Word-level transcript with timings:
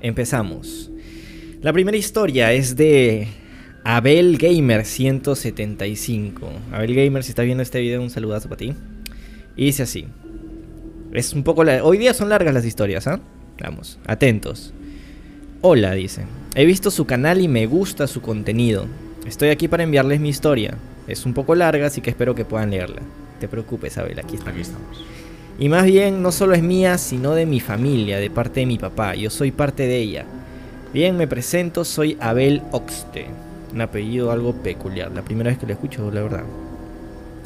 empezamos. 0.00 0.90
La 1.60 1.72
primera 1.72 1.96
historia 1.96 2.52
es 2.52 2.76
de 2.76 3.28
Abel 3.84 4.38
Gamer 4.38 4.84
175. 4.84 6.48
Abel 6.72 6.94
Gamer, 6.94 7.24
si 7.24 7.30
estás 7.30 7.44
viendo 7.44 7.62
este 7.62 7.80
video, 7.80 8.02
un 8.02 8.10
saludazo 8.10 8.48
para 8.48 8.58
ti. 8.58 8.74
Y 9.56 9.64
dice 9.66 9.82
así. 9.82 10.06
Es 11.12 11.32
un 11.32 11.42
poco. 11.42 11.62
Hoy 11.82 11.98
día 11.98 12.14
son 12.14 12.28
largas 12.28 12.54
las 12.54 12.64
historias, 12.64 13.06
¿ah? 13.06 13.20
Vamos, 13.60 13.98
atentos. 14.06 14.72
Hola, 15.62 15.94
dice. 15.94 16.22
He 16.54 16.64
visto 16.64 16.90
su 16.90 17.06
canal 17.06 17.40
y 17.40 17.48
me 17.48 17.66
gusta 17.66 18.06
su 18.06 18.20
contenido. 18.20 18.86
Estoy 19.26 19.48
aquí 19.48 19.68
para 19.68 19.82
enviarles 19.82 20.20
mi 20.20 20.28
historia. 20.28 20.76
Es 21.06 21.26
un 21.26 21.34
poco 21.34 21.54
larga, 21.54 21.86
así 21.86 22.00
que 22.00 22.10
espero 22.10 22.34
que 22.34 22.44
puedan 22.44 22.70
leerla. 22.70 23.02
Te 23.40 23.48
preocupes, 23.48 23.98
Abel, 23.98 24.18
aquí 24.18 24.36
estamos. 24.36 24.52
Aquí 24.52 24.60
estamos. 24.60 25.04
Y 25.58 25.68
más 25.68 25.84
bien, 25.84 26.22
no 26.22 26.30
solo 26.30 26.54
es 26.54 26.62
mía, 26.62 26.98
sino 26.98 27.34
de 27.34 27.44
mi 27.44 27.58
familia, 27.58 28.18
de 28.18 28.30
parte 28.30 28.60
de 28.60 28.66
mi 28.66 28.78
papá. 28.78 29.16
Yo 29.16 29.28
soy 29.28 29.50
parte 29.50 29.88
de 29.88 29.96
ella. 29.98 30.24
Bien, 30.92 31.16
me 31.16 31.26
presento, 31.26 31.84
soy 31.84 32.16
Abel 32.20 32.62
Oxte. 32.70 33.26
Un 33.74 33.80
apellido 33.80 34.30
algo 34.30 34.52
peculiar. 34.52 35.10
La 35.10 35.22
primera 35.22 35.50
vez 35.50 35.58
que 35.58 35.66
lo 35.66 35.72
escucho, 35.72 36.10
la 36.12 36.22
verdad. 36.22 36.44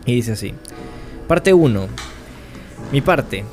Y 0.05 0.15
dice 0.15 0.33
así. 0.33 0.53
Parte 1.27 1.55
1. 1.55 1.89
Mi 2.93 3.01
parte. 3.01 3.45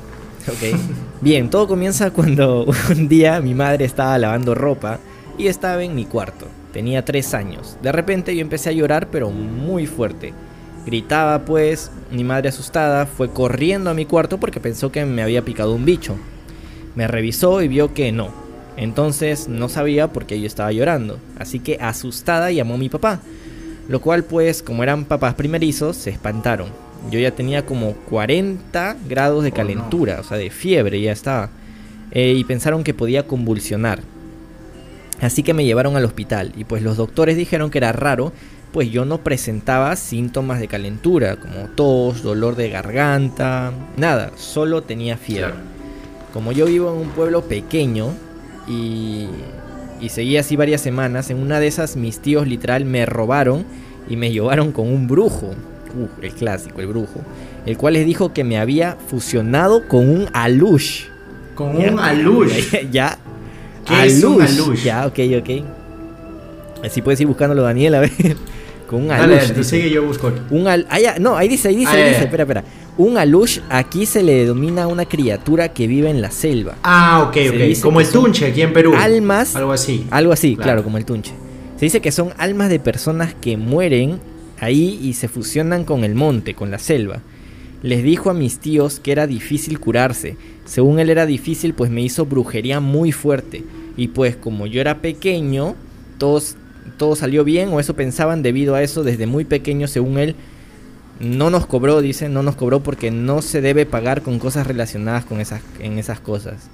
Ok. 0.46 0.78
Bien, 1.22 1.48
todo 1.48 1.66
comienza 1.66 2.10
cuando 2.10 2.66
un 2.90 3.08
día 3.08 3.40
mi 3.40 3.54
madre 3.54 3.86
estaba 3.86 4.18
lavando 4.18 4.54
ropa 4.54 4.98
y 5.38 5.46
estaba 5.46 5.82
en 5.82 5.94
mi 5.94 6.04
cuarto. 6.04 6.46
Tenía 6.72 7.02
3 7.02 7.32
años. 7.34 7.78
De 7.82 7.92
repente 7.92 8.36
yo 8.36 8.42
empecé 8.42 8.68
a 8.68 8.72
llorar, 8.72 9.08
pero 9.10 9.30
muy 9.30 9.86
fuerte. 9.86 10.34
Gritaba 10.86 11.44
pues, 11.44 11.90
mi 12.10 12.24
madre 12.24 12.48
asustada 12.48 13.06
fue 13.06 13.30
corriendo 13.30 13.90
a 13.90 13.94
mi 13.94 14.06
cuarto 14.06 14.38
porque 14.38 14.60
pensó 14.60 14.90
que 14.90 15.04
me 15.04 15.22
había 15.22 15.44
picado 15.44 15.74
un 15.74 15.84
bicho. 15.84 16.16
Me 16.94 17.06
revisó 17.06 17.62
y 17.62 17.68
vio 17.68 17.94
que 17.94 18.12
no. 18.12 18.30
Entonces 18.76 19.48
no 19.48 19.68
sabía 19.68 20.08
por 20.08 20.26
qué 20.26 20.40
yo 20.40 20.46
estaba 20.46 20.72
llorando. 20.72 21.18
Así 21.38 21.60
que 21.60 21.78
asustada 21.80 22.50
llamó 22.50 22.74
a 22.74 22.78
mi 22.78 22.88
papá. 22.88 23.20
Lo 23.88 24.00
cual 24.00 24.24
pues 24.24 24.62
como 24.62 24.82
eran 24.82 25.04
papás 25.04 25.34
primerizos 25.34 25.96
se 25.96 26.10
espantaron. 26.10 26.68
Yo 27.10 27.18
ya 27.18 27.30
tenía 27.32 27.66
como 27.66 27.94
40 28.08 28.96
grados 29.08 29.44
de 29.44 29.52
calentura, 29.52 30.20
o 30.20 30.24
sea, 30.24 30.36
de 30.36 30.50
fiebre 30.50 31.00
ya 31.00 31.12
estaba. 31.12 31.50
Eh, 32.10 32.34
y 32.36 32.44
pensaron 32.44 32.84
que 32.84 32.94
podía 32.94 33.26
convulsionar. 33.26 34.00
Así 35.20 35.42
que 35.42 35.54
me 35.54 35.64
llevaron 35.64 35.96
al 35.96 36.04
hospital 36.04 36.52
y 36.56 36.64
pues 36.64 36.82
los 36.82 36.96
doctores 36.96 37.36
dijeron 37.36 37.70
que 37.70 37.78
era 37.78 37.92
raro, 37.92 38.32
pues 38.72 38.90
yo 38.90 39.04
no 39.04 39.18
presentaba 39.18 39.96
síntomas 39.96 40.60
de 40.60 40.68
calentura, 40.68 41.36
como 41.36 41.68
tos, 41.74 42.22
dolor 42.22 42.56
de 42.56 42.70
garganta, 42.70 43.72
nada, 43.96 44.30
solo 44.36 44.82
tenía 44.82 45.16
fiebre. 45.16 45.54
Como 46.32 46.52
yo 46.52 46.66
vivo 46.66 46.92
en 46.92 47.00
un 47.00 47.08
pueblo 47.08 47.42
pequeño 47.42 48.10
y, 48.68 49.26
y 50.00 50.08
seguí 50.10 50.36
así 50.36 50.54
varias 50.54 50.80
semanas, 50.80 51.30
en 51.30 51.38
una 51.38 51.58
de 51.58 51.66
esas 51.66 51.96
mis 51.96 52.20
tíos 52.20 52.46
literal 52.46 52.84
me 52.84 53.06
robaron 53.06 53.64
y 54.08 54.16
me 54.16 54.30
llevaron 54.30 54.70
con 54.70 54.86
un 54.86 55.08
brujo. 55.08 55.50
Uf, 56.00 56.22
el 56.22 56.32
clásico, 56.32 56.80
el 56.80 56.86
brujo. 56.86 57.20
El 57.66 57.76
cual 57.76 57.94
les 57.94 58.06
dijo 58.06 58.32
que 58.32 58.44
me 58.44 58.58
había 58.58 58.96
fusionado 59.08 59.88
con 59.88 60.08
un 60.08 60.28
alush. 60.32 61.06
Con 61.56 61.76
un 61.76 61.98
alush. 61.98 62.88
ya. 62.92 63.18
¿Qué 63.84 64.06
es 64.06 64.22
un 64.22 64.40
alush? 64.40 64.84
Ya, 64.84 65.06
ok, 65.06 65.18
ok. 65.40 65.64
Así 66.84 67.02
puedes 67.02 67.20
ir 67.20 67.26
buscándolo, 67.26 67.62
Daniel, 67.62 67.96
a 67.96 68.00
ver. 68.00 68.12
Con 68.90 69.02
un 69.02 69.08
Dale, 69.08 69.34
alush. 69.38 69.52
tú 69.52 69.58
dice. 69.60 69.76
sigue, 69.76 69.90
yo 69.90 70.02
busco. 70.04 70.32
Un 70.50 70.66
al- 70.66 70.86
ah, 70.90 70.98
ya, 70.98 71.18
no, 71.20 71.36
ahí 71.36 71.46
dice, 71.48 71.68
ahí 71.68 71.76
dice, 71.76 71.90
Ah, 71.90 71.94
ahí 71.94 72.00
ya, 72.00 72.08
dice, 72.08 72.24
espera, 72.24 72.42
espera. 72.42 72.64
Un 72.98 73.16
alush 73.16 73.60
aquí 73.70 74.04
se 74.04 74.22
le 74.24 74.34
denomina 74.34 74.82
a 74.82 74.86
una 74.88 75.04
criatura 75.06 75.68
que 75.72 75.86
vive 75.86 76.10
en 76.10 76.20
la 76.20 76.30
selva. 76.32 76.76
Ah, 76.82 77.24
ok, 77.28 77.34
Se 77.34 77.72
ok. 77.76 77.82
Como 77.82 78.00
el 78.00 78.08
tunche 78.08 78.46
aquí 78.46 78.62
en 78.62 78.72
Perú. 78.72 78.92
almas- 78.96 79.54
Algo 79.54 79.72
así. 79.72 80.06
Algo 80.10 80.32
así, 80.32 80.56
Claro. 80.56 80.64
claro, 80.66 80.84
como 80.84 80.98
el 80.98 81.04
tunche. 81.04 81.32
Se 81.78 81.86
dice 81.86 82.00
que 82.00 82.10
son 82.10 82.30
almas 82.36 82.68
de 82.68 82.80
personas 82.80 83.32
que 83.40 83.56
mueren 83.56 84.18
ahí 84.58 84.98
y 85.02 85.12
se 85.14 85.28
fusionan 85.28 85.84
con 85.84 86.02
el 86.04 86.14
monte, 86.16 86.54
con 86.54 86.70
la 86.72 86.78
selva. 86.78 87.22
Les 87.82 88.02
dijo 88.02 88.28
a 88.28 88.34
mis 88.34 88.58
tíos 88.58 89.00
que 89.00 89.12
era 89.12 89.26
difícil 89.26 89.78
curarse. 89.80 90.36
Según 90.66 90.98
él 90.98 91.08
era 91.10 91.24
difícil, 91.24 91.72
pues 91.74 91.90
me 91.90 92.02
hizo 92.02 92.26
brujería 92.26 92.80
muy 92.80 93.12
fuerte. 93.12 93.64
Y 93.96 94.08
pues 94.08 94.36
como 94.36 94.66
yo 94.66 94.80
era 94.82 94.98
pequeño, 94.98 95.76
todos, 96.18 96.56
todo 97.00 97.16
salió 97.16 97.42
bien, 97.42 97.70
o 97.70 97.80
eso 97.80 97.94
pensaban 97.96 98.42
debido 98.42 98.76
a 98.76 98.82
eso 98.82 99.02
desde 99.02 99.26
muy 99.26 99.44
pequeño, 99.44 99.88
según 99.88 100.18
él. 100.18 100.36
No 101.18 101.50
nos 101.50 101.66
cobró, 101.66 102.00
dice, 102.00 102.28
no 102.28 102.42
nos 102.44 102.54
cobró 102.54 102.80
porque 102.80 103.10
no 103.10 103.42
se 103.42 103.60
debe 103.60 103.86
pagar 103.86 104.22
con 104.22 104.38
cosas 104.38 104.66
relacionadas 104.66 105.24
con 105.24 105.40
esas, 105.40 105.60
en 105.80 105.98
esas 105.98 106.20
cosas. 106.20 106.68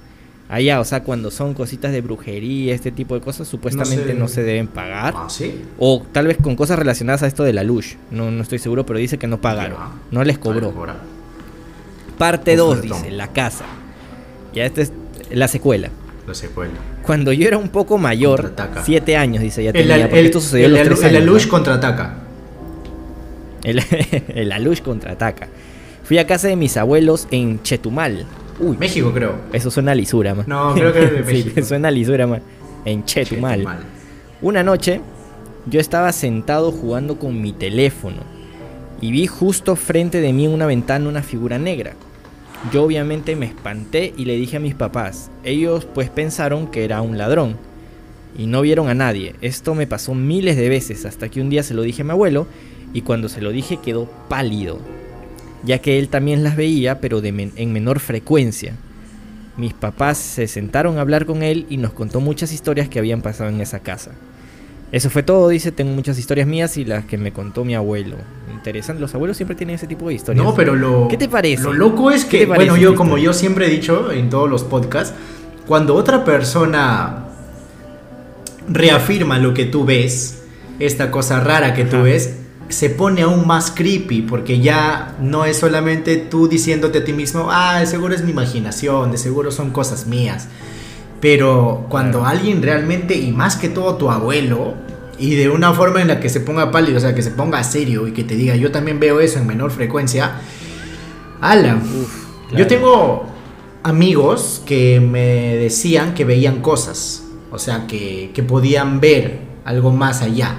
Allá, 0.49 0.79
o 0.79 0.85
sea, 0.85 1.03
cuando 1.03 1.31
son 1.31 1.53
cositas 1.53 1.91
de 1.91 1.99
brujería, 2.01 2.73
este 2.73 2.91
tipo 2.91 3.15
de 3.15 3.21
cosas, 3.21 3.47
supuestamente 3.47 4.13
no 4.13 4.27
se, 4.29 4.35
se- 4.35 4.43
deben 4.43 4.67
pagar. 4.67 5.13
Ah, 5.17 5.27
sí. 5.29 5.61
O 5.77 6.01
tal 6.13 6.27
vez 6.27 6.37
con 6.41 6.55
cosas 6.55 6.77
relacionadas 6.79 7.23
a 7.23 7.27
esto 7.27 7.43
de 7.43 7.51
la 7.51 7.63
luz. 7.63 7.97
No, 8.11 8.29
no 8.31 8.41
estoy 8.43 8.59
seguro, 8.59 8.85
pero 8.85 8.99
dice 8.99 9.17
que 9.17 9.27
no 9.27 9.41
pagaron. 9.41 9.77
No 10.11 10.23
les 10.23 10.37
cobró. 10.37 10.73
Parte 12.17 12.51
Un 12.53 12.57
2, 12.57 12.77
ofertón. 12.79 13.01
dice, 13.03 13.11
la 13.11 13.27
casa. 13.33 13.65
Ya 14.53 14.65
esta 14.65 14.81
es 14.81 14.91
la 15.31 15.47
secuela. 15.49 15.89
La 16.27 16.33
secuela. 16.33 16.73
Cuando 17.03 17.31
yo 17.31 17.47
era 17.47 17.57
un 17.57 17.69
poco 17.69 17.97
mayor. 17.97 18.53
7 18.83 19.15
años, 19.15 19.41
dice, 19.41 19.63
ya 19.63 19.69
El, 19.69 19.75
tenía, 19.75 19.95
el, 19.95 20.01
porque 20.09 20.25
esto 20.25 20.41
sucedió 20.41 20.65
a 20.65 20.69
los 20.69 20.79
el, 20.79 20.87
el 20.87 20.91
años, 21.15 21.15
alush 21.23 21.45
¿no? 21.45 21.49
contraataca. 21.51 22.13
El, 23.63 23.81
el 24.35 24.51
Alush 24.51 24.81
contraataca. 24.81 25.47
Fui 26.03 26.17
a 26.19 26.27
casa 26.27 26.47
de 26.47 26.55
mis 26.55 26.77
abuelos 26.77 27.27
en 27.31 27.61
Chetumal. 27.63 28.25
Uy, 28.59 28.77
México, 28.77 29.11
creo. 29.13 29.35
eso 29.53 29.69
suena 29.71 29.91
a 29.91 29.95
lisura, 29.95 30.33
man. 30.35 30.45
No, 30.47 30.73
creo 30.73 30.93
que 30.93 31.03
es 31.03 31.11
de 31.11 31.17
Sí, 31.25 31.43
México. 31.45 31.65
suena 31.65 31.87
a 31.89 31.91
lisura, 31.91 32.27
man. 32.27 32.41
En 32.85 33.03
Chetumal. 33.05 33.59
Chetumal. 33.59 33.79
Una 34.41 34.63
noche, 34.63 35.01
yo 35.65 35.79
estaba 35.79 36.11
sentado 36.11 36.71
jugando 36.71 37.17
con 37.19 37.41
mi 37.41 37.51
teléfono 37.53 38.17
y 39.01 39.11
vi 39.11 39.27
justo 39.27 39.75
frente 39.75 40.21
de 40.21 40.31
mí 40.33 40.45
en 40.45 40.51
una 40.51 40.65
ventana 40.65 41.07
una 41.09 41.21
figura 41.23 41.57
negra. 41.57 41.93
Yo 42.73 42.83
obviamente 42.83 43.35
me 43.35 43.45
espanté 43.45 44.13
y 44.17 44.25
le 44.25 44.35
dije 44.35 44.57
a 44.57 44.59
mis 44.59 44.75
papás. 44.75 45.29
Ellos 45.43 45.85
pues 45.85 46.09
pensaron 46.09 46.67
que 46.67 46.83
era 46.83 47.01
un 47.01 47.17
ladrón 47.17 47.55
y 48.37 48.47
no 48.47 48.61
vieron 48.61 48.89
a 48.89 48.93
nadie. 48.93 49.35
Esto 49.41 49.75
me 49.75 49.87
pasó 49.87 50.13
miles 50.15 50.57
de 50.57 50.67
veces 50.67 51.05
hasta 51.05 51.29
que 51.29 51.39
un 51.39 51.49
día 51.49 51.63
se 51.63 51.73
lo 51.73 51.83
dije 51.83 52.01
a 52.01 52.05
mi 52.05 52.11
abuelo 52.11 52.47
y 52.93 53.01
cuando 53.01 53.29
se 53.29 53.41
lo 53.41 53.51
dije 53.51 53.77
quedó 53.77 54.09
pálido, 54.27 54.79
ya 55.63 55.79
que 55.79 55.99
él 55.99 56.09
también 56.09 56.43
las 56.43 56.55
veía 56.55 56.99
pero 56.99 57.21
en 57.23 57.73
menor 57.73 57.99
frecuencia. 57.99 58.73
Mis 59.55 59.73
papás 59.73 60.17
se 60.17 60.47
sentaron 60.47 60.97
a 60.97 61.01
hablar 61.01 61.25
con 61.25 61.43
él 61.43 61.65
y 61.69 61.77
nos 61.77 61.93
contó 61.93 62.21
muchas 62.21 62.51
historias 62.53 62.89
que 62.89 62.99
habían 62.99 63.21
pasado 63.21 63.49
en 63.49 63.61
esa 63.61 63.79
casa. 63.79 64.11
Eso 64.91 65.09
fue 65.09 65.21
todo, 65.21 65.49
dice, 65.49 65.71
tengo 65.71 65.91
muchas 65.91 66.17
historias 66.17 66.47
mías 66.47 66.77
y 66.77 66.85
las 66.85 67.05
que 67.05 67.17
me 67.17 67.33
contó 67.33 67.65
mi 67.65 67.75
abuelo. 67.75 68.15
Interesante, 68.53 69.01
los 69.01 69.13
abuelos 69.13 69.35
siempre 69.35 69.55
tienen 69.55 69.75
ese 69.75 69.87
tipo 69.87 70.07
de 70.07 70.13
historias. 70.13 70.45
No, 70.45 70.55
pero 70.55 70.75
lo. 70.75 71.07
¿Qué 71.09 71.17
te 71.17 71.27
parece? 71.27 71.63
Lo 71.63 71.73
loco 71.73 72.09
es 72.09 72.23
¿Qué 72.25 72.39
que, 72.39 72.45
bueno, 72.45 72.77
yo, 72.77 72.95
como 72.95 73.11
historia? 73.17 73.25
yo 73.25 73.33
siempre 73.33 73.67
he 73.67 73.69
dicho 73.69 74.11
en 74.11 74.29
todos 74.29 74.49
los 74.49 74.63
podcasts, 74.63 75.13
cuando 75.67 75.93
otra 75.95 76.23
persona 76.23 77.25
reafirma 78.69 79.39
lo 79.39 79.53
que 79.53 79.65
tú 79.65 79.85
ves, 79.85 80.43
esta 80.79 81.11
cosa 81.11 81.39
rara 81.41 81.73
que 81.73 81.83
tú 81.85 81.97
Ajá. 81.97 82.05
ves, 82.05 82.37
se 82.69 82.89
pone 82.89 83.21
aún 83.21 83.47
más 83.47 83.71
creepy, 83.71 84.21
porque 84.21 84.59
ya 84.59 85.15
no 85.21 85.45
es 85.45 85.57
solamente 85.57 86.17
tú 86.17 86.47
diciéndote 86.47 86.99
a 86.99 87.05
ti 87.05 87.13
mismo, 87.13 87.47
ah, 87.51 87.79
de 87.79 87.85
seguro 87.85 88.13
es 88.13 88.23
mi 88.23 88.31
imaginación, 88.31 89.11
de 89.11 89.17
seguro 89.17 89.51
son 89.51 89.71
cosas 89.71 90.07
mías. 90.07 90.47
Pero 91.21 91.85
cuando 91.89 92.19
Claro. 92.19 92.35
alguien 92.37 92.61
realmente, 92.61 93.15
y 93.15 93.31
más 93.31 93.55
que 93.55 93.69
todo 93.69 93.95
tu 93.95 94.11
abuelo, 94.11 94.75
y 95.19 95.33
de 95.35 95.49
una 95.49 95.73
forma 95.73 96.01
en 96.01 96.09
la 96.09 96.19
que 96.19 96.29
se 96.29 96.39
ponga 96.41 96.69
pálido, 96.71 96.97
o 96.97 97.01
sea, 97.01 97.15
que 97.15 97.23
se 97.23 97.31
ponga 97.31 97.63
serio 97.63 98.07
y 98.07 98.11
que 98.11 98.23
te 98.23 98.35
diga, 98.35 98.55
yo 98.55 98.71
también 98.71 98.99
veo 98.99 99.19
eso 99.19 99.39
en 99.39 99.47
menor 99.47 99.71
frecuencia, 99.71 100.33
ala. 101.41 101.75
Uf, 101.77 102.25
Yo 102.49 102.55
claro. 102.55 102.67
tengo 102.67 103.25
amigos 103.83 104.61
que 104.65 104.99
me 104.99 105.55
decían 105.57 106.13
que 106.13 106.23
veían 106.23 106.61
cosas, 106.61 107.23
o 107.51 107.57
sea, 107.57 107.87
que, 107.87 108.31
que 108.33 108.43
podían 108.43 108.99
ver 108.99 109.39
algo 109.65 109.91
más 109.91 110.21
allá. 110.21 110.55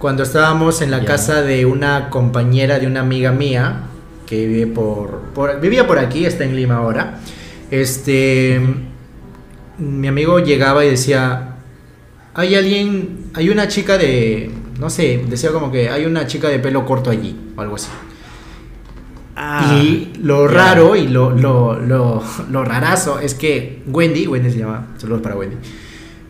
Cuando 0.00 0.22
estábamos 0.24 0.80
en 0.82 0.90
la 0.90 0.98
Ya. 1.00 1.04
casa 1.04 1.42
de 1.42 1.64
una 1.66 2.10
compañera 2.10 2.78
de 2.80 2.86
una 2.86 3.00
amiga 3.00 3.30
mía, 3.32 3.82
que 4.26 4.46
vive 4.46 4.66
por, 4.66 5.20
por- 5.34 5.60
vivía 5.60 5.86
por 5.86 5.98
aquí, 5.98 6.24
está 6.26 6.44
en 6.44 6.54
Lima 6.56 6.76
ahora, 6.78 7.20
este, 7.70 8.60
mi 9.78 10.08
amigo 10.08 10.38
llegaba 10.40 10.84
y 10.84 10.90
decía, 10.90 11.56
hay 12.34 12.54
alguien, 12.54 13.30
hay 13.34 13.50
una 13.50 13.68
chica 13.68 13.96
de, 13.98 14.50
no 14.78 14.90
sé, 14.90 15.24
decía 15.28 15.50
como 15.52 15.70
que 15.70 15.88
hay 15.88 16.04
una 16.04 16.26
chica 16.26 16.48
de 16.48 16.58
pelo 16.58 16.84
corto 16.84 17.10
allí, 17.10 17.36
o 17.56 17.60
algo 17.60 17.76
así. 17.76 17.88
Ah, 19.40 19.78
y 19.80 20.12
lo 20.20 20.48
raro 20.48 20.96
y 20.96 21.06
lo, 21.06 21.30
lo, 21.30 21.78
lo, 21.78 22.22
lo 22.50 22.64
rarazo 22.64 23.20
es 23.20 23.34
que 23.34 23.82
Wendy, 23.86 24.26
Wendy 24.26 24.50
se 24.50 24.58
llama, 24.58 24.88
saludos 24.98 25.22
para 25.22 25.36
Wendy, 25.36 25.56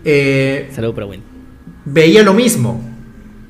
eh, 0.05 0.69
Saludos 0.75 0.95
para 0.95 1.07
Wendy. 1.07 1.25
veía 1.87 2.23
lo 2.23 2.35
mismo. 2.35 2.85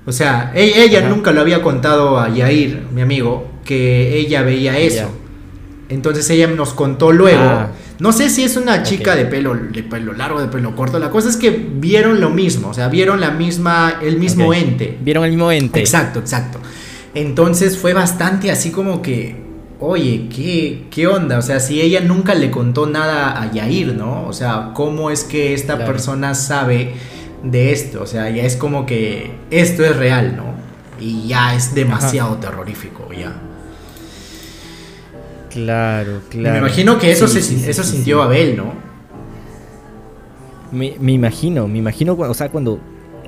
O 0.06 0.12
sea, 0.12 0.52
e- 0.54 0.84
ella 0.84 1.06
nunca 1.08 1.32
lo 1.32 1.40
había 1.40 1.60
contado 1.60 2.18
a 2.20 2.28
Yair, 2.32 2.86
mi 2.94 3.02
amigo, 3.02 3.50
que 3.64 4.16
ella 4.18 4.42
veía 4.42 4.78
eso. 4.78 5.10
Entonces 5.88 6.28
ella 6.30 6.46
nos 6.46 6.72
contó 6.72 7.10
luego 7.12 7.42
Ah. 7.42 7.68
No 8.00 8.12
sé 8.12 8.30
si 8.30 8.44
es 8.44 8.56
una 8.56 8.84
chica 8.84 9.16
de, 9.16 9.24
pelo, 9.24 9.56
de 9.56 9.82
pelo 9.82 10.12
largo, 10.12 10.40
de 10.40 10.46
pelo 10.46 10.76
corto. 10.76 11.00
La 11.00 11.10
cosa 11.10 11.28
es 11.28 11.36
que 11.36 11.50
vieron 11.50 12.20
lo 12.20 12.30
mismo, 12.30 12.68
o 12.68 12.74
sea, 12.74 12.88
vieron 12.88 13.20
la 13.20 13.32
misma, 13.32 13.98
el 14.00 14.18
mismo 14.18 14.54
ente. 14.54 14.96
Vieron 15.00 15.24
el 15.24 15.30
mismo 15.30 15.50
ente. 15.50 15.80
Exacto, 15.80 16.20
exacto. 16.20 16.60
Entonces 17.14 17.76
fue 17.76 17.94
bastante 17.94 18.52
así 18.52 18.70
como 18.70 19.02
que, 19.02 19.34
oye, 19.80 20.28
¿qué, 20.32 20.86
¿qué 20.92 21.08
onda? 21.08 21.38
O 21.38 21.42
sea, 21.42 21.58
si 21.58 21.80
ella 21.80 22.00
nunca 22.00 22.34
le 22.34 22.52
contó 22.52 22.86
nada 22.86 23.42
a 23.42 23.50
Yair, 23.50 23.94
¿no? 23.94 24.26
O 24.28 24.32
sea, 24.32 24.70
¿cómo 24.74 25.10
es 25.10 25.24
que 25.24 25.52
esta 25.52 25.84
persona 25.84 26.34
sabe 26.34 26.94
de 27.42 27.72
esto? 27.72 28.02
O 28.02 28.06
sea, 28.06 28.30
ya 28.30 28.44
es 28.44 28.54
como 28.54 28.86
que 28.86 29.32
esto 29.50 29.84
es 29.84 29.96
real, 29.96 30.36
¿no? 30.36 30.54
Y 31.00 31.26
ya 31.26 31.54
es 31.56 31.74
demasiado 31.74 32.36
terrorífico, 32.36 33.08
ya. 33.12 33.47
Claro, 35.64 36.20
claro. 36.28 36.52
Me 36.52 36.58
imagino 36.58 36.98
que 36.98 37.10
eso, 37.10 37.26
se, 37.26 37.38
eso 37.68 37.82
sintió 37.82 38.22
Abel, 38.22 38.56
¿no? 38.56 38.72
Me, 40.70 40.94
me, 41.00 41.12
imagino, 41.12 41.66
me 41.66 41.78
imagino, 41.78 42.14
o 42.14 42.34
sea, 42.34 42.48
cuando... 42.48 42.78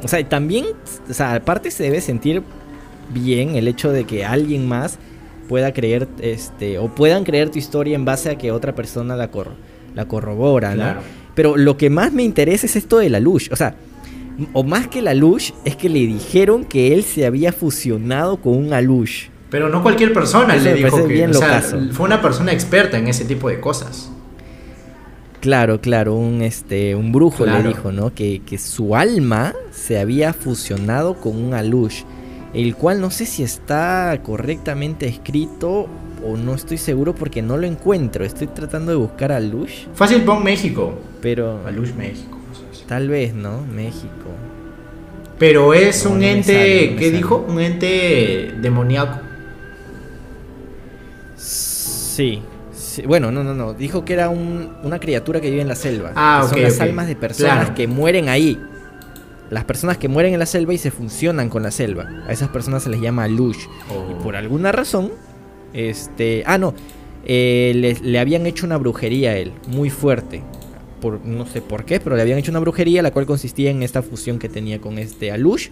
O 0.03 0.09
sea, 0.09 0.27
también, 0.29 0.67
o 1.09 1.12
sea, 1.12 1.35
aparte 1.35 1.71
se 1.71 1.82
debe 1.82 2.00
sentir 2.00 2.43
bien 3.12 3.56
el 3.56 3.67
hecho 3.67 3.91
de 3.91 4.05
que 4.05 4.25
alguien 4.25 4.69
más 4.69 4.99
pueda 5.49 5.73
creer, 5.73 6.06
este, 6.21 6.79
o 6.79 6.88
puedan 6.94 7.25
creer 7.25 7.50
tu 7.50 7.59
historia 7.59 7.97
en 7.97 8.05
base 8.05 8.31
a 8.31 8.38
que 8.38 8.53
otra 8.53 8.75
persona 8.75 9.17
la, 9.17 9.29
la 9.94 10.05
corrobora, 10.06 10.75
¿no? 10.76 10.94
Pero 11.35 11.56
lo 11.56 11.76
que 11.76 11.91
más 11.91 12.12
me 12.12 12.23
interesa 12.23 12.67
es 12.67 12.76
esto 12.76 12.99
de 12.99 13.11
la 13.11 13.19
luz, 13.19 13.50
o 13.53 13.56
sea, 13.56 13.75
o 14.53 14.62
más 14.62 14.87
que 14.87 15.03
la 15.03 15.15
luz, 15.15 15.53
es 15.65 15.75
que 15.75 15.88
le 15.88 16.06
dijeron 16.06 16.65
que 16.65 16.94
él 16.94 17.03
se 17.03 17.26
había 17.26 17.53
fusionado 17.53 18.41
con 18.41 18.56
un 18.56 18.73
alush. 18.73 19.29
Pero 19.50 19.69
no 19.69 19.82
cualquier 19.82 20.12
persona 20.12 20.56
le 20.56 20.75
dijo 20.75 21.06
que, 21.06 21.26
o 21.26 21.35
sea, 21.35 21.62
fue 21.93 22.06
una 22.06 22.23
persona 22.23 22.52
experta 22.52 22.99
en 22.99 23.08
ese 23.08 23.25
tipo 23.25 23.49
de 23.49 23.61
cosas. 23.61 24.11
Claro, 25.41 25.81
claro, 25.81 26.14
un 26.14 26.43
este 26.43 26.94
un 26.94 27.12
brujo 27.12 27.47
le 27.47 27.62
dijo, 27.62 27.93
¿no? 27.93 28.14
Que, 28.14 28.43
que, 28.44 28.58
su 28.58 28.94
alma 28.94 29.55
se 29.73 29.99
había 29.99 30.32
fusionado 30.35 31.14
con 31.14 31.37
un 31.37 31.55
alush 31.55 32.02
el 32.52 32.75
cual 32.75 33.00
no 33.00 33.11
sé 33.11 33.26
si 33.26 33.43
está 33.43 34.19
correctamente 34.23 35.06
escrito 35.06 35.88
o 36.25 36.37
no 36.37 36.55
estoy 36.55 36.79
seguro 36.79 37.14
porque 37.14 37.43
no 37.43 37.56
lo 37.56 37.67
encuentro. 37.67 38.25
Estoy 38.25 38.49
tratando 38.49 38.91
de 38.91 38.99
buscar 38.99 39.32
a 39.32 39.41
Lush. 39.41 39.87
Fácil 39.94 40.23
pon 40.23 40.43
México. 40.43 40.99
Pero. 41.23 41.61
A 41.67 41.70
Lush 41.70 41.93
México. 41.94 42.38
Tal 42.88 43.08
vez, 43.08 43.35
¿no? 43.35 43.64
México. 43.67 44.08
Pero 45.38 45.73
es 45.75 46.05
un 46.05 46.23
ente. 46.23 46.97
¿Qué 46.99 47.11
dijo? 47.11 47.47
Un 47.49 47.61
ente 47.61 48.52
demoníaco. 48.61 49.30
Sí. 52.20 53.02
Bueno, 53.06 53.32
no, 53.32 53.43
no, 53.43 53.55
no. 53.55 53.75
Dijo 53.75 54.05
que 54.05 54.12
era 54.12 54.28
una 54.28 54.99
criatura 55.00 55.40
que 55.40 55.50
vive 55.50 55.62
en 55.62 55.69
la 55.69 55.75
selva. 55.75 56.12
Ah, 56.14 56.46
Son 56.49 56.62
las 56.62 56.81
almas 56.81 57.06
de 57.06 57.17
personas 57.17 57.70
que 57.70 57.87
mueren 57.87 58.28
ahí 58.28 58.58
las 59.50 59.64
personas 59.64 59.99
que 59.99 60.08
mueren 60.08 60.32
en 60.32 60.38
la 60.38 60.46
selva 60.46 60.72
y 60.72 60.78
se 60.78 60.90
funcionan 60.90 61.49
con 61.49 61.62
la 61.62 61.70
selva. 61.72 62.08
A 62.26 62.32
esas 62.32 62.49
personas 62.49 62.84
se 62.84 62.90
les 62.90 63.00
llama 63.00 63.26
lush. 63.28 63.67
Y 64.11 64.22
por 64.22 64.37
alguna 64.37 64.72
razón, 64.72 65.11
este. 65.75 66.44
Ah, 66.46 66.56
no. 66.56 66.72
Eh, 67.26 67.99
le, 68.02 68.19
habían 68.19 68.46
hecho 68.46 68.64
una 68.64 68.78
brujería 68.78 69.31
a 69.31 69.37
él, 69.37 69.52
muy 69.66 69.90
fuerte. 69.90 70.43
Por, 71.00 71.25
no 71.25 71.46
sé 71.46 71.61
por 71.61 71.84
qué, 71.84 71.99
pero 71.99 72.14
le 72.14 72.23
habían 72.23 72.38
hecho 72.38 72.50
una 72.50 72.61
brujería, 72.61 73.02
la 73.02 73.11
cual 73.11 73.26
consistía 73.26 73.70
en 73.70 73.82
esta 73.82 74.02
fusión 74.02 74.38
que 74.38 74.49
tenía 74.49 74.81
con 74.81 74.99
este 74.99 75.32
Alush, 75.32 75.69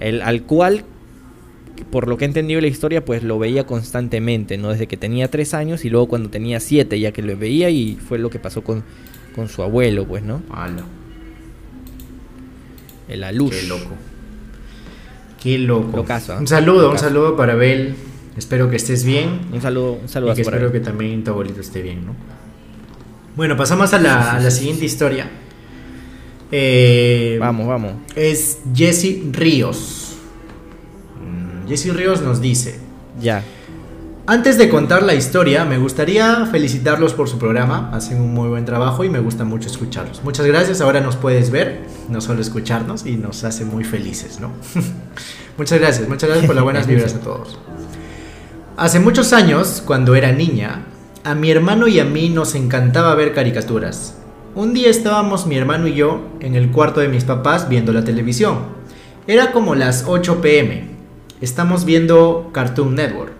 el, 0.00 0.20
al 0.20 0.42
cual, 0.42 0.84
por 1.90 2.08
lo 2.08 2.16
que 2.16 2.24
he 2.24 2.28
entendido 2.28 2.60
la 2.60 2.66
historia, 2.66 3.04
pues 3.04 3.22
lo 3.22 3.38
veía 3.38 3.66
constantemente, 3.66 4.56
¿no? 4.58 4.70
Desde 4.70 4.86
que 4.86 4.96
tenía 4.96 5.28
tres 5.28 5.54
años 5.54 5.84
y 5.84 5.90
luego 5.90 6.08
cuando 6.08 6.30
tenía 6.30 6.60
siete, 6.60 6.98
ya 7.00 7.12
que 7.12 7.22
lo 7.22 7.36
veía 7.36 7.70
y 7.70 7.96
fue 7.96 8.18
lo 8.18 8.30
que 8.30 8.38
pasó 8.38 8.62
con, 8.62 8.84
con 9.34 9.48
su 9.48 9.62
abuelo, 9.62 10.06
pues, 10.06 10.22
¿no? 10.22 10.42
La 13.08 13.32
luz. 13.32 13.54
Qué 13.54 13.66
loco. 13.66 13.90
Qué 15.42 15.58
loco. 15.58 16.04
¿eh? 16.08 16.36
Un 16.38 16.46
saludo, 16.46 16.90
un 16.90 16.98
saludo 16.98 17.36
para 17.36 17.52
Abel. 17.52 17.94
Espero 18.36 18.70
que 18.70 18.76
estés 18.76 19.04
bien. 19.04 19.40
Un 19.52 19.60
saludo, 19.60 19.98
un 20.02 20.08
saludo 20.08 20.32
y 20.32 20.36
que 20.36 20.42
espero 20.42 20.72
que 20.72 20.80
también 20.80 21.22
tu 21.22 21.30
abuelito 21.30 21.60
esté 21.60 21.82
bien, 21.82 22.06
¿no? 22.06 22.14
Bueno, 23.36 23.56
pasamos 23.56 23.92
a 23.92 23.98
la, 23.98 24.50
siguiente 24.50 24.84
historia. 24.84 25.28
Eh, 26.50 27.36
vamos, 27.40 27.66
vamos. 27.66 27.92
Es 28.14 28.60
Jesse 28.74 29.18
Ríos. 29.32 30.13
Jesse 31.68 31.94
Ríos 31.94 32.22
nos 32.22 32.40
dice. 32.40 32.78
Ya. 33.20 33.42
Antes 34.26 34.56
de 34.56 34.70
contar 34.70 35.02
la 35.02 35.14
historia, 35.14 35.66
me 35.66 35.76
gustaría 35.76 36.46
felicitarlos 36.46 37.12
por 37.12 37.28
su 37.28 37.38
programa. 37.38 37.90
Hacen 37.92 38.22
un 38.22 38.32
muy 38.32 38.48
buen 38.48 38.64
trabajo 38.64 39.04
y 39.04 39.10
me 39.10 39.18
gusta 39.18 39.44
mucho 39.44 39.68
escucharlos. 39.68 40.24
Muchas 40.24 40.46
gracias. 40.46 40.80
Ahora 40.80 41.02
nos 41.02 41.16
puedes 41.16 41.50
ver, 41.50 41.82
no 42.08 42.22
solo 42.22 42.40
escucharnos, 42.40 43.04
y 43.04 43.16
nos 43.16 43.44
hace 43.44 43.66
muy 43.66 43.84
felices, 43.84 44.40
¿no? 44.40 44.50
muchas 45.58 45.78
gracias, 45.78 46.08
muchas 46.08 46.30
gracias 46.30 46.46
por 46.46 46.54
las 46.54 46.64
buenas 46.64 46.86
vibras 46.88 47.14
a 47.14 47.20
todos. 47.20 47.58
Hace 48.78 48.98
muchos 48.98 49.34
años, 49.34 49.82
cuando 49.84 50.14
era 50.14 50.32
niña, 50.32 50.86
a 51.22 51.34
mi 51.34 51.50
hermano 51.50 51.86
y 51.86 52.00
a 52.00 52.04
mí 52.06 52.30
nos 52.30 52.54
encantaba 52.54 53.14
ver 53.14 53.34
caricaturas. 53.34 54.14
Un 54.54 54.72
día 54.72 54.88
estábamos 54.88 55.46
mi 55.46 55.56
hermano 55.56 55.86
y 55.86 55.94
yo 55.94 56.28
en 56.40 56.54
el 56.54 56.70
cuarto 56.70 57.00
de 57.00 57.08
mis 57.08 57.24
papás 57.24 57.68
viendo 57.68 57.92
la 57.92 58.04
televisión. 58.04 58.58
Era 59.26 59.52
como 59.52 59.74
las 59.74 60.04
8 60.06 60.40
pm. 60.40 60.93
Estamos 61.44 61.84
viendo 61.84 62.48
Cartoon 62.54 62.94
Network 62.94 63.34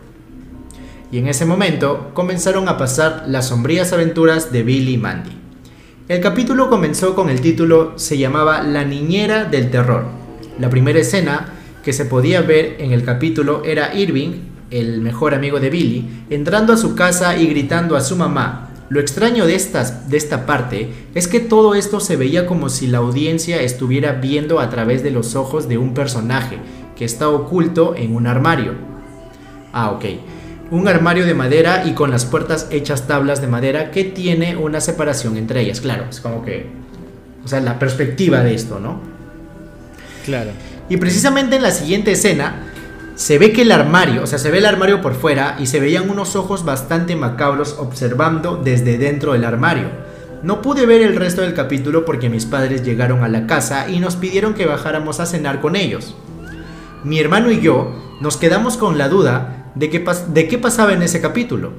y 1.11 1.17
en 1.17 1.27
ese 1.27 1.47
momento 1.47 2.11
comenzaron 2.13 2.69
a 2.69 2.77
pasar 2.77 3.25
las 3.29 3.49
sombrías 3.49 3.95
aventuras 3.95 4.53
de 4.53 4.63
Billy 4.63 4.93
y 4.93 4.99
Mandy. 4.99 5.31
El 6.09 6.21
capítulo 6.21 6.69
comenzó 6.69 7.15
con 7.15 7.31
el 7.31 7.41
título 7.41 7.95
se 7.97 8.19
llamaba 8.19 8.63
La 8.63 8.85
niñera 8.85 9.47
del 9.47 9.71
terror. 9.71 10.05
La 10.59 10.69
primera 10.69 10.99
escena 10.99 11.55
que 11.83 11.95
se 11.95 12.05
podía 12.05 12.43
ver 12.43 12.77
en 12.79 12.93
el 12.93 13.05
capítulo 13.05 13.63
era 13.65 13.95
Irving, 13.95 14.33
el 14.71 15.01
mejor 15.01 15.33
amigo 15.33 15.59
de 15.59 15.71
Billy, 15.71 16.25
entrando 16.29 16.75
a 16.75 16.77
su 16.77 16.95
casa 16.95 17.39
y 17.39 17.47
gritando 17.47 17.97
a 17.97 18.03
su 18.03 18.17
mamá. 18.17 18.69
Lo 18.91 19.01
extraño 19.01 19.47
de, 19.47 19.59
de 20.09 20.17
esta 20.19 20.45
parte 20.45 20.91
es 21.15 21.27
que 21.27 21.41
todo 21.41 21.75
esto 21.75 22.01
se 22.01 22.17
veía 22.17 22.47
como 22.47 22.69
si 22.69 22.87
la 22.87 22.99
audiencia 22.99 23.63
estuviera 23.63 24.13
viendo 24.13 24.61
a 24.61 24.69
través 24.69 25.03
de 25.03 25.11
los 25.11 25.37
ojos 25.37 25.71
de 25.71 25.79
un 25.79 25.95
personaje 25.95 26.59
que 26.97 27.05
está 27.05 27.29
oculto 27.29 27.95
en 27.97 28.15
un 28.15 28.27
armario. 28.27 28.75
Ah, 29.73 29.91
ok 29.91 30.05
un 30.71 30.89
armario 30.89 31.27
de 31.27 31.35
madera 31.35 31.85
y 31.87 31.93
con 31.93 32.11
las 32.11 32.25
puertas 32.25 32.69
hechas 32.71 33.07
tablas 33.07 33.41
de 33.41 33.47
madera 33.47 33.91
que 33.91 34.05
tiene 34.05 34.57
una 34.57 34.81
separación 34.81 35.37
entre 35.37 35.61
ellas. 35.61 35.81
Claro, 35.81 36.07
es 36.09 36.21
como 36.21 36.45
que, 36.45 36.67
o 37.45 37.49
sea, 37.49 37.61
la 37.61 37.79
perspectiva 37.79 38.43
de 38.43 38.55
esto, 38.55 38.81
¿no? 38.81 39.01
Claro. 40.25 40.51
Y 40.89 40.97
precisamente 40.97 41.57
en 41.57 41.63
la 41.63 41.71
siguiente 41.71 42.13
escena 42.13 42.63
se 43.15 43.39
ve 43.39 43.53
que 43.53 43.63
el 43.63 43.73
armario, 43.73 44.23
o 44.23 44.27
sea, 44.27 44.39
se 44.39 44.51
ve 44.51 44.59
el 44.59 44.67
armario 44.67 45.01
por 45.01 45.15
fuera 45.15 45.57
y 45.61 45.67
se 45.67 45.81
veían 45.81 46.11
unos 46.11 46.35
ojos 46.35 46.65
bastante 46.65 47.15
macabros 47.15 47.77
observando 47.79 48.57
desde 48.57 48.99
dentro 48.99 49.35
del 49.35 49.45
armario. 49.45 49.89
No 50.43 50.61
pude 50.61 50.87
ver 50.87 51.03
el 51.03 51.17
resto 51.17 51.43
del 51.43 51.55
capítulo 51.55 52.05
porque 52.05 52.29
mis 52.29 52.45
padres 52.45 52.83
llegaron 52.83 53.23
a 53.23 53.29
la 53.29 53.47
casa 53.47 53.89
y 53.89 54.01
nos 54.01 54.17
pidieron 54.17 54.55
que 54.55 54.67
bajáramos 54.67 55.21
a 55.21 55.27
cenar 55.27 55.61
con 55.61 55.77
ellos. 55.77 56.15
Mi 57.05 57.19
hermano 57.19 57.51
y 57.51 57.61
yo 57.61 57.95
nos 58.23 58.39
quedamos 58.39 58.79
con 58.79 58.97
la 58.97 59.11
duda 59.11 59.73
de 59.75 59.91
qué, 59.91 60.59
pasaba 60.59 60.95
en 60.95 61.03
ese 61.03 61.21
capítulo, 61.21 61.73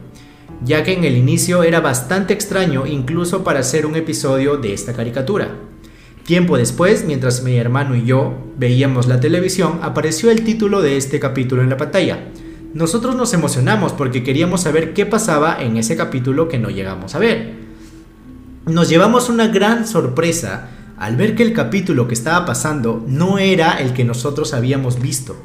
ya 0.64 0.84
que 0.84 0.94
en 0.94 1.04
el 1.04 1.18
inicio 1.18 1.64
era 1.64 1.80
bastante 1.80 2.34
extraño 2.34 2.86
incluso 2.86 3.44
para 3.44 3.64
ser 3.64 3.88
un 3.88 3.96
episodio 3.96 4.58
de 4.58 4.74
esta 4.74 4.94
caricatura. 4.94 5.50
Tiempo 6.26 6.58
después, 6.58 7.06
mientras 7.06 7.42
mi 7.42 7.58
hermano 7.58 7.96
y 7.96 8.06
yo 8.06 8.36
veíamos 8.56 9.08
la 9.08 9.20
televisión, 9.20 9.80
apareció 9.82 10.30
el 10.30 10.44
título 10.44 10.84
de 10.84 10.96
este 10.98 11.20
capítulo 11.20 11.64
en 11.64 11.72
la 11.72 11.78
pantalla. 11.78 12.28
Nosotros 12.76 13.16
nos 13.16 13.34
emocionamos 13.34 13.94
porque 13.94 14.24
queríamos 14.24 14.62
saber 14.62 14.94
qué 14.94 15.08
pasaba 15.08 15.58
en 15.60 15.78
ese 15.78 15.96
capítulo 15.96 16.48
que 16.48 16.60
no 16.60 16.70
llegamos 16.70 17.16
a 17.16 17.20
ver. 17.20 17.54
Nos 18.68 18.90
llevamos 18.90 19.30
una 19.30 19.48
gran 19.48 19.88
sorpresa 19.88 20.70
al 20.98 21.16
ver 21.16 21.36
que 21.36 21.44
el 21.44 21.54
capítulo 21.54 22.08
que 22.08 22.14
estaba 22.14 22.46
pasando 22.46 23.04
no 23.08 23.38
era 23.38 23.80
el 23.80 23.94
que 23.94 24.04
nosotros 24.04 24.54
habíamos 24.54 25.02
visto. 25.02 25.36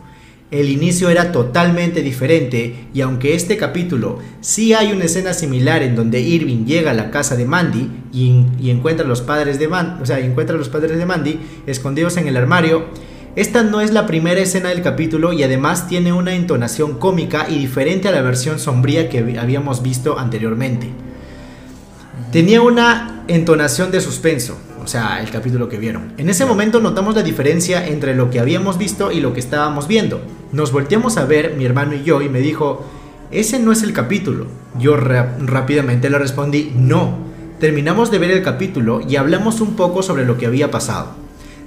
El 0.51 0.69
inicio 0.69 1.11
era 1.11 1.31
totalmente 1.31 2.03
diferente 2.03 2.89
y 2.93 3.03
aunque 3.03 3.35
este 3.35 3.57
capítulo 3.57 4.19
sí 4.41 4.75
hay 4.75 4.93
una 4.93 5.05
escena 5.05 5.33
similar 5.33 5.83
en 5.83 5.95
donde 5.95 6.21
Irving 6.21 6.65
llega 6.65 6.91
a 6.91 6.95
la 6.95 7.13
casa 7.13 7.37
de 7.37 7.45
Mandy 7.45 7.89
y, 8.13 8.69
encuentra 8.69 9.05
a 9.05 9.09
los 9.09 9.21
padres 9.21 9.61
de 9.61 9.69
o 9.69 10.07
sea, 10.07 10.19
encuentra 10.19 10.57
a 10.57 10.59
los 10.59 10.69
padres 10.69 10.99
de 10.99 11.07
Mandy 11.07 11.39
escondidos 11.67 12.17
en 12.17 12.27
el 12.27 12.37
armario, 12.37 12.87
esta 13.37 13.63
no 13.63 13.81
es 13.81 13.93
la 13.93 14.07
primera 14.07 14.41
escena 14.41 14.71
del 14.71 14.83
capítulo 14.83 15.33
y 15.33 15.45
además 15.45 15.87
tiene 15.87 16.13
una 16.13 16.35
entonación 16.35 16.99
cómica 16.99 17.47
y 17.49 17.59
diferente 17.61 18.09
a 18.09 18.13
la 18.13 18.23
versión 18.23 18.59
sombría 18.59 19.09
que 19.09 19.39
habíamos 19.39 19.83
visto 19.83 20.19
anteriormente. 20.19 20.91
Tenía 22.33 22.61
una 22.61 23.23
entonación 23.29 23.93
de 23.93 24.01
suspenso, 24.01 24.59
o 24.83 24.87
sea, 24.87 25.21
el 25.21 25.31
capítulo 25.31 25.69
que 25.69 25.79
vieron. 25.79 26.13
En 26.17 26.29
ese 26.29 26.47
momento 26.47 26.81
notamos 26.81 27.15
la 27.15 27.23
diferencia 27.23 27.87
entre 27.87 28.15
lo 28.15 28.31
que 28.31 28.41
habíamos 28.41 28.79
visto 28.79 29.13
y 29.13 29.21
lo 29.21 29.33
que 29.33 29.41
estábamos 29.41 29.89
viendo. 29.89 30.21
Nos 30.53 30.73
volteamos 30.73 31.17
a 31.17 31.25
ver, 31.25 31.55
mi 31.57 31.65
hermano 31.65 31.95
y 31.95 32.03
yo, 32.03 32.23
y 32.23 32.29
me 32.29 32.41
dijo, 32.41 32.85
ese 33.31 33.59
no 33.59 33.73
es 33.73 33.83
el 33.83 33.93
capítulo. 33.93 34.47
Yo 34.79 34.97
rápidamente 34.97 36.11
le 36.11 36.19
respondí, 36.19 36.73
no, 36.75 37.19
terminamos 37.61 38.11
de 38.11 38.19
ver 38.19 38.31
el 38.31 38.43
capítulo 38.43 39.01
y 39.07 39.17
hablamos 39.17 39.61
un 39.61 39.77
poco 39.77 40.03
sobre 40.03 40.25
lo 40.25 40.37
que 40.37 40.47
había 40.47 40.71
pasado. 40.71 41.15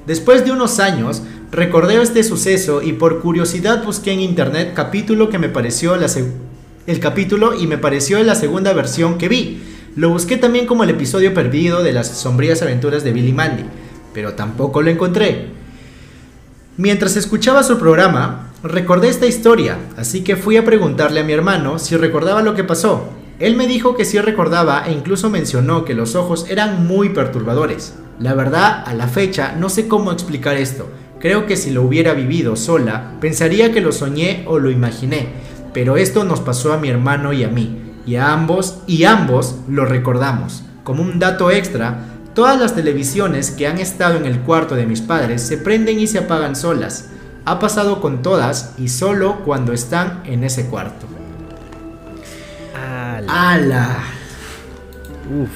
Después 0.05 0.43
de 0.43 0.51
unos 0.51 0.79
años, 0.79 1.23
recordé 1.51 2.01
este 2.01 2.23
suceso 2.23 2.81
y 2.81 2.93
por 2.93 3.21
curiosidad 3.21 3.83
busqué 3.85 4.11
en 4.11 4.19
internet 4.19 4.73
capítulo 4.75 5.29
que 5.29 5.39
me 5.39 5.47
pareció 5.47 5.95
el 5.95 6.99
capítulo 6.99 7.53
y 7.57 7.67
me 7.67 7.77
pareció 7.77 8.21
la 8.23 8.35
segunda 8.35 8.73
versión 8.73 9.17
que 9.17 9.29
vi. 9.29 9.61
Lo 9.95 10.09
busqué 10.09 10.37
también 10.37 10.65
como 10.65 10.83
el 10.83 10.89
episodio 10.89 11.35
perdido 11.35 11.83
de 11.83 11.93
las 11.93 12.07
sombrías 12.07 12.63
aventuras 12.63 13.03
de 13.03 13.11
Billy 13.11 13.31
Mandy, 13.31 13.65
pero 14.11 14.33
tampoco 14.33 14.81
lo 14.81 14.89
encontré. 14.89 15.49
Mientras 16.77 17.15
escuchaba 17.15 17.61
su 17.61 17.77
programa, 17.77 18.51
recordé 18.63 19.09
esta 19.09 19.27
historia, 19.27 19.77
así 19.95 20.23
que 20.23 20.35
fui 20.35 20.57
a 20.57 20.65
preguntarle 20.65 21.19
a 21.19 21.23
mi 21.23 21.33
hermano 21.33 21.77
si 21.77 21.95
recordaba 21.95 22.41
lo 22.41 22.55
que 22.55 22.63
pasó. 22.63 23.09
Él 23.37 23.55
me 23.55 23.67
dijo 23.67 23.95
que 23.95 24.05
sí 24.05 24.19
recordaba 24.19 24.83
e 24.87 24.91
incluso 24.91 25.29
mencionó 25.29 25.85
que 25.85 25.93
los 25.93 26.15
ojos 26.15 26.47
eran 26.49 26.87
muy 26.87 27.09
perturbadores. 27.09 27.93
La 28.17 28.33
verdad, 28.33 28.83
a 28.87 28.95
la 28.95 29.07
fecha, 29.07 29.53
no 29.59 29.69
sé 29.69 29.87
cómo 29.87 30.11
explicar 30.11 30.57
esto. 30.57 30.89
Creo 31.19 31.45
que 31.45 31.55
si 31.55 31.69
lo 31.69 31.83
hubiera 31.83 32.13
vivido 32.13 32.55
sola, 32.55 33.13
pensaría 33.21 33.71
que 33.71 33.81
lo 33.81 33.91
soñé 33.91 34.43
o 34.47 34.57
lo 34.57 34.71
imaginé, 34.71 35.27
pero 35.71 35.97
esto 35.97 36.23
nos 36.23 36.39
pasó 36.39 36.73
a 36.73 36.77
mi 36.77 36.89
hermano 36.89 37.31
y 37.31 37.43
a 37.43 37.47
mí, 37.49 37.82
y 38.05 38.15
a 38.15 38.33
ambos, 38.33 38.79
y 38.87 39.05
ambos 39.05 39.55
lo 39.67 39.85
recordamos. 39.85 40.63
Como 40.83 41.01
un 41.01 41.19
dato 41.19 41.51
extra, 41.51 41.99
todas 42.33 42.59
las 42.59 42.75
televisiones 42.75 43.51
que 43.51 43.67
han 43.67 43.79
estado 43.79 44.17
en 44.17 44.25
el 44.25 44.39
cuarto 44.39 44.75
de 44.75 44.85
mis 44.85 45.01
padres 45.01 45.41
se 45.41 45.57
prenden 45.57 45.99
y 45.99 46.07
se 46.07 46.19
apagan 46.19 46.55
solas. 46.55 47.09
Ha 47.45 47.59
pasado 47.59 48.01
con 48.01 48.21
todas 48.21 48.73
y 48.77 48.89
solo 48.89 49.39
cuando 49.45 49.73
están 49.73 50.21
en 50.25 50.43
ese 50.43 50.67
cuarto. 50.67 51.07
¡Hala! 53.27 54.03
Uf. 55.29 55.49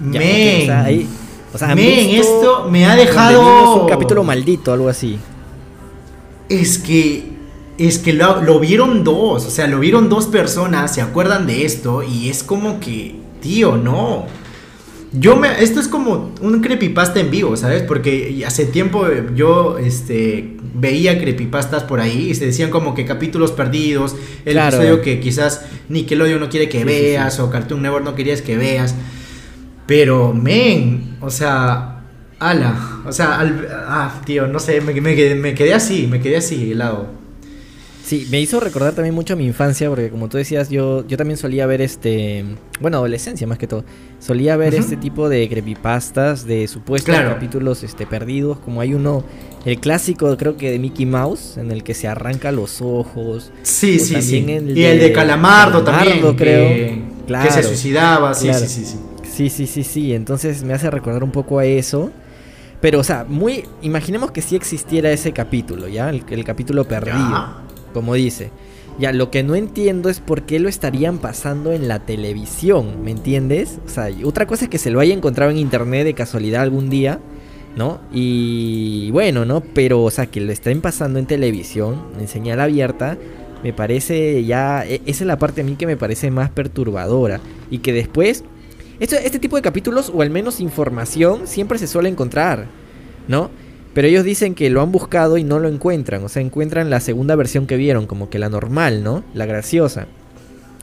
Men. 0.00 1.08
o 1.52 1.58
sea, 1.58 1.74
men, 1.74 2.10
esto 2.10 2.68
me 2.70 2.86
ha 2.86 2.96
dejado. 2.96 3.82
un 3.82 3.88
capítulo 3.88 4.24
maldito, 4.24 4.72
algo 4.72 4.88
así. 4.88 5.18
Es 6.48 6.78
que. 6.78 7.33
Es 7.78 7.98
que 7.98 8.12
lo, 8.12 8.40
lo, 8.42 8.60
vieron 8.60 9.04
dos. 9.04 9.46
O 9.46 9.50
sea, 9.50 9.66
lo 9.66 9.80
vieron 9.80 10.08
dos 10.08 10.26
personas, 10.26 10.94
se 10.94 11.00
acuerdan 11.00 11.46
de 11.46 11.64
esto. 11.64 12.02
Y 12.02 12.28
es 12.28 12.42
como 12.42 12.80
que. 12.80 13.16
Tío, 13.40 13.76
no. 13.76 14.26
Yo 15.16 15.36
me, 15.36 15.62
esto 15.62 15.78
es 15.78 15.86
como 15.86 16.34
un 16.40 16.60
creepypasta 16.60 17.20
en 17.20 17.30
vivo, 17.30 17.56
¿sabes? 17.56 17.82
Porque 17.82 18.42
hace 18.44 18.66
tiempo 18.66 19.06
yo 19.36 19.78
este, 19.78 20.56
veía 20.74 21.20
creepypastas 21.20 21.84
por 21.84 22.00
ahí 22.00 22.30
y 22.30 22.34
se 22.34 22.46
decían 22.46 22.70
como 22.70 22.94
que 22.94 23.04
capítulos 23.04 23.52
perdidos, 23.52 24.16
el 24.44 24.58
episodio 24.58 25.02
que 25.02 25.20
quizás 25.20 25.66
Nickelodeon 25.88 26.40
no 26.40 26.48
quiere 26.48 26.68
que 26.68 26.84
veas 26.84 27.38
o 27.38 27.48
Cartoon 27.48 27.82
Network 27.82 28.04
no 28.04 28.16
querías 28.16 28.42
que 28.42 28.56
veas. 28.56 28.96
Pero, 29.86 30.32
men, 30.32 31.16
o 31.20 31.30
sea, 31.30 32.02
ala, 32.40 33.02
o 33.06 33.12
sea, 33.12 33.38
ah, 33.86 34.20
tío, 34.24 34.48
no 34.48 34.58
sé, 34.58 34.80
me, 34.80 35.00
me, 35.00 35.34
me 35.36 35.54
quedé 35.54 35.74
así, 35.74 36.08
me 36.08 36.20
quedé 36.20 36.38
así, 36.38 36.72
helado. 36.72 37.23
Sí, 38.04 38.28
me 38.30 38.38
hizo 38.38 38.60
recordar 38.60 38.92
también 38.92 39.14
mucho 39.14 39.32
a 39.32 39.36
mi 39.36 39.46
infancia, 39.46 39.88
porque 39.88 40.10
como 40.10 40.28
tú 40.28 40.36
decías, 40.36 40.68
yo, 40.68 41.06
yo 41.08 41.16
también 41.16 41.38
solía 41.38 41.64
ver 41.64 41.80
este. 41.80 42.44
Bueno, 42.78 42.98
adolescencia 42.98 43.46
más 43.46 43.56
que 43.56 43.66
todo. 43.66 43.82
Solía 44.18 44.58
ver 44.58 44.74
este 44.74 44.98
tipo 44.98 45.30
de 45.30 45.48
creepypastas 45.48 46.46
de 46.46 46.68
supuestos 46.68 47.14
capítulos 47.14 47.82
este, 47.82 48.06
perdidos. 48.06 48.58
Como 48.58 48.82
hay 48.82 48.92
uno, 48.92 49.24
el 49.64 49.80
clásico, 49.80 50.36
creo 50.36 50.58
que 50.58 50.70
de 50.70 50.78
Mickey 50.78 51.06
Mouse, 51.06 51.56
en 51.56 51.70
el 51.70 51.82
que 51.82 51.94
se 51.94 52.06
arranca 52.06 52.52
los 52.52 52.82
ojos. 52.82 53.50
Sí, 53.62 53.98
sí, 53.98 54.20
sí. 54.20 54.44
y 54.46 54.82
el 54.82 54.98
de 54.98 55.10
Calamardo, 55.10 55.82
también. 55.82 56.20
creo. 56.36 56.68
Que, 57.26 57.50
se 57.50 57.62
suicidaba, 57.62 58.34
sí, 58.34 58.52
sí, 58.52 58.66
sí, 58.68 58.84
sí. 58.84 58.98
Sí, 59.22 59.48
sí, 59.48 59.66
sí, 59.66 59.82
sí. 59.82 60.14
Entonces 60.14 60.62
me 60.62 60.74
hace 60.74 60.90
recordar 60.90 61.24
un 61.24 61.32
poco 61.32 61.58
a 61.58 61.64
eso. 61.64 62.10
Pero, 62.82 63.00
o 63.00 63.04
sea, 63.04 63.24
muy. 63.26 63.64
Imaginemos 63.80 64.30
que 64.30 64.42
sí 64.42 64.56
existiera 64.56 65.10
ese 65.10 65.32
capítulo, 65.32 65.88
¿ya? 65.88 66.10
El, 66.10 66.22
el 66.28 66.44
capítulo 66.44 66.84
perdido 66.84 67.63
como 67.94 68.12
dice. 68.12 68.50
Ya, 68.98 69.12
lo 69.12 69.30
que 69.30 69.42
no 69.42 69.54
entiendo 69.54 70.10
es 70.10 70.20
por 70.20 70.42
qué 70.42 70.60
lo 70.60 70.68
estarían 70.68 71.18
pasando 71.18 71.72
en 71.72 71.88
la 71.88 72.00
televisión, 72.00 73.02
¿me 73.02 73.10
entiendes? 73.10 73.78
O 73.86 73.88
sea, 73.88 74.08
otra 74.24 74.46
cosa 74.46 74.64
es 74.64 74.70
que 74.70 74.78
se 74.78 74.90
lo 74.90 75.00
haya 75.00 75.14
encontrado 75.14 75.50
en 75.50 75.56
internet 75.56 76.04
de 76.04 76.14
casualidad 76.14 76.62
algún 76.62 76.90
día, 76.90 77.18
¿no? 77.76 78.00
Y 78.12 79.10
bueno, 79.10 79.44
¿no? 79.44 79.62
Pero, 79.62 80.02
o 80.02 80.10
sea, 80.10 80.26
que 80.26 80.40
lo 80.40 80.52
estén 80.52 80.80
pasando 80.80 81.18
en 81.18 81.26
televisión, 81.26 82.02
en 82.20 82.28
señal 82.28 82.60
abierta, 82.60 83.18
me 83.64 83.72
parece 83.72 84.44
ya... 84.44 84.84
E, 84.86 85.00
esa 85.06 85.24
es 85.24 85.26
la 85.26 85.38
parte 85.38 85.62
a 85.62 85.64
mí 85.64 85.74
que 85.74 85.86
me 85.86 85.96
parece 85.96 86.30
más 86.30 86.50
perturbadora. 86.50 87.40
Y 87.70 87.78
que 87.78 87.92
después... 87.92 88.44
Este, 89.00 89.26
este 89.26 89.40
tipo 89.40 89.56
de 89.56 89.62
capítulos, 89.62 90.12
o 90.14 90.22
al 90.22 90.30
menos 90.30 90.60
información, 90.60 91.48
siempre 91.48 91.78
se 91.78 91.88
suele 91.88 92.08
encontrar, 92.08 92.66
¿no? 93.26 93.50
Pero 93.94 94.08
ellos 94.08 94.24
dicen 94.24 94.56
que 94.56 94.68
lo 94.70 94.82
han 94.82 94.90
buscado 94.90 95.38
y 95.38 95.44
no 95.44 95.60
lo 95.60 95.68
encuentran. 95.68 96.24
O 96.24 96.28
sea, 96.28 96.42
encuentran 96.42 96.90
la 96.90 96.98
segunda 96.98 97.36
versión 97.36 97.66
que 97.66 97.76
vieron, 97.76 98.06
como 98.06 98.28
que 98.28 98.40
la 98.40 98.48
normal, 98.48 99.04
¿no? 99.04 99.22
La 99.34 99.46
graciosa. 99.46 100.06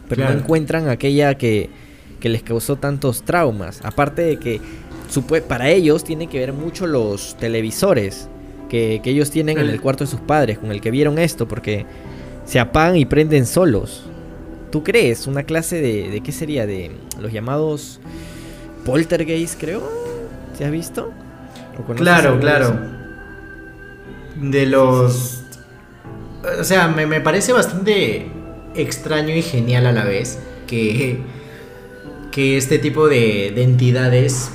Pero 0.07 0.23
no 0.23 0.31
encuentran 0.31 0.87
aquella 0.87 1.35
que, 1.35 1.69
que, 2.19 2.29
les 2.29 2.41
causó 2.41 2.77
tantos 2.77 3.23
traumas. 3.23 3.81
Aparte 3.83 4.21
de 4.23 4.37
que 4.37 4.61
para 5.47 5.69
ellos 5.69 6.05
tienen 6.05 6.29
que 6.29 6.39
ver 6.39 6.53
mucho 6.53 6.87
los 6.87 7.37
televisores 7.37 8.29
que, 8.69 9.01
que 9.03 9.09
ellos 9.09 9.29
tienen 9.29 9.57
en 9.57 9.69
el 9.69 9.81
cuarto 9.81 10.05
de 10.05 10.09
sus 10.09 10.21
padres, 10.21 10.57
con 10.57 10.71
el 10.71 10.79
que 10.79 10.91
vieron 10.91 11.19
esto, 11.19 11.47
porque 11.47 11.85
se 12.45 12.59
apagan 12.59 12.95
y 12.95 13.05
prenden 13.05 13.45
solos. 13.45 14.05
¿Tú 14.69 14.83
crees? 14.83 15.27
Una 15.27 15.43
clase 15.43 15.81
de, 15.81 16.09
de 16.09 16.21
qué 16.21 16.31
sería? 16.31 16.65
De 16.65 16.91
los 17.19 17.33
llamados 17.33 17.99
poltergeist, 18.85 19.59
creo. 19.59 19.83
¿Se 20.57 20.63
has 20.63 20.71
visto? 20.71 21.11
Claro, 21.97 22.39
claro 22.39 23.00
de 24.35 24.65
los... 24.65 25.43
O 26.59 26.63
sea, 26.63 26.87
me, 26.87 27.21
parece 27.21 27.53
bastante 27.53 28.31
extraño 28.75 29.35
y 29.35 29.41
genial 29.41 29.85
a 29.85 29.91
la 29.91 30.03
vez 30.03 30.39
que, 30.67 31.21
que 32.31 32.57
este 32.57 32.79
tipo 32.79 33.07
de, 33.07 33.49
entidades 33.61 34.51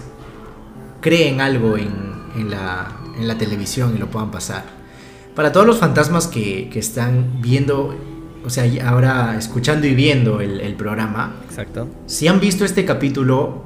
creen 1.00 1.40
algo 1.40 1.76
en, 1.76 2.50
la, 2.50 2.97
en 3.16 3.28
la 3.28 3.38
televisión 3.38 3.95
y 3.95 3.99
lo 3.99 4.11
puedan 4.11 4.30
pasar. 4.30 4.64
Para 5.37 5.52
todos 5.52 5.66
los 5.66 5.78
fantasmas 5.78 6.26
que, 6.26 6.68
que 6.71 6.78
están 6.78 7.40
viendo, 7.40 7.95
o 8.45 8.50
sea, 8.50 8.64
ahora 8.88 9.37
escuchando 9.38 9.87
y 9.87 9.95
viendo 9.95 10.40
el, 10.40 10.61
el 10.61 10.75
programa, 10.75 11.37
Exacto. 11.49 11.88
si 12.06 12.26
han 12.26 12.40
visto 12.40 12.64
este 12.64 12.85
capítulo, 12.85 13.65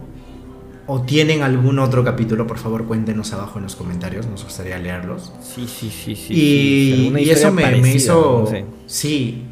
o 0.87 1.03
tienen 1.03 1.43
algún 1.43 1.79
otro 1.79 2.05
capítulo, 2.05 2.47
por 2.47 2.59
favor 2.59 2.85
cuéntenos 2.85 3.33
abajo 3.33 3.59
en 3.59 3.65
los 3.65 3.77
comentarios, 3.77 4.27
nos 4.27 4.45
gustaría 4.45 4.79
leerlos. 4.79 5.33
Sí, 5.43 5.67
sí, 5.69 5.91
sí, 5.91 6.17
sí. 6.17 6.33
Y, 6.35 7.31
eso 7.31 7.53
me, 7.53 7.95
hizo, 7.95 8.51
sí, 8.87 9.45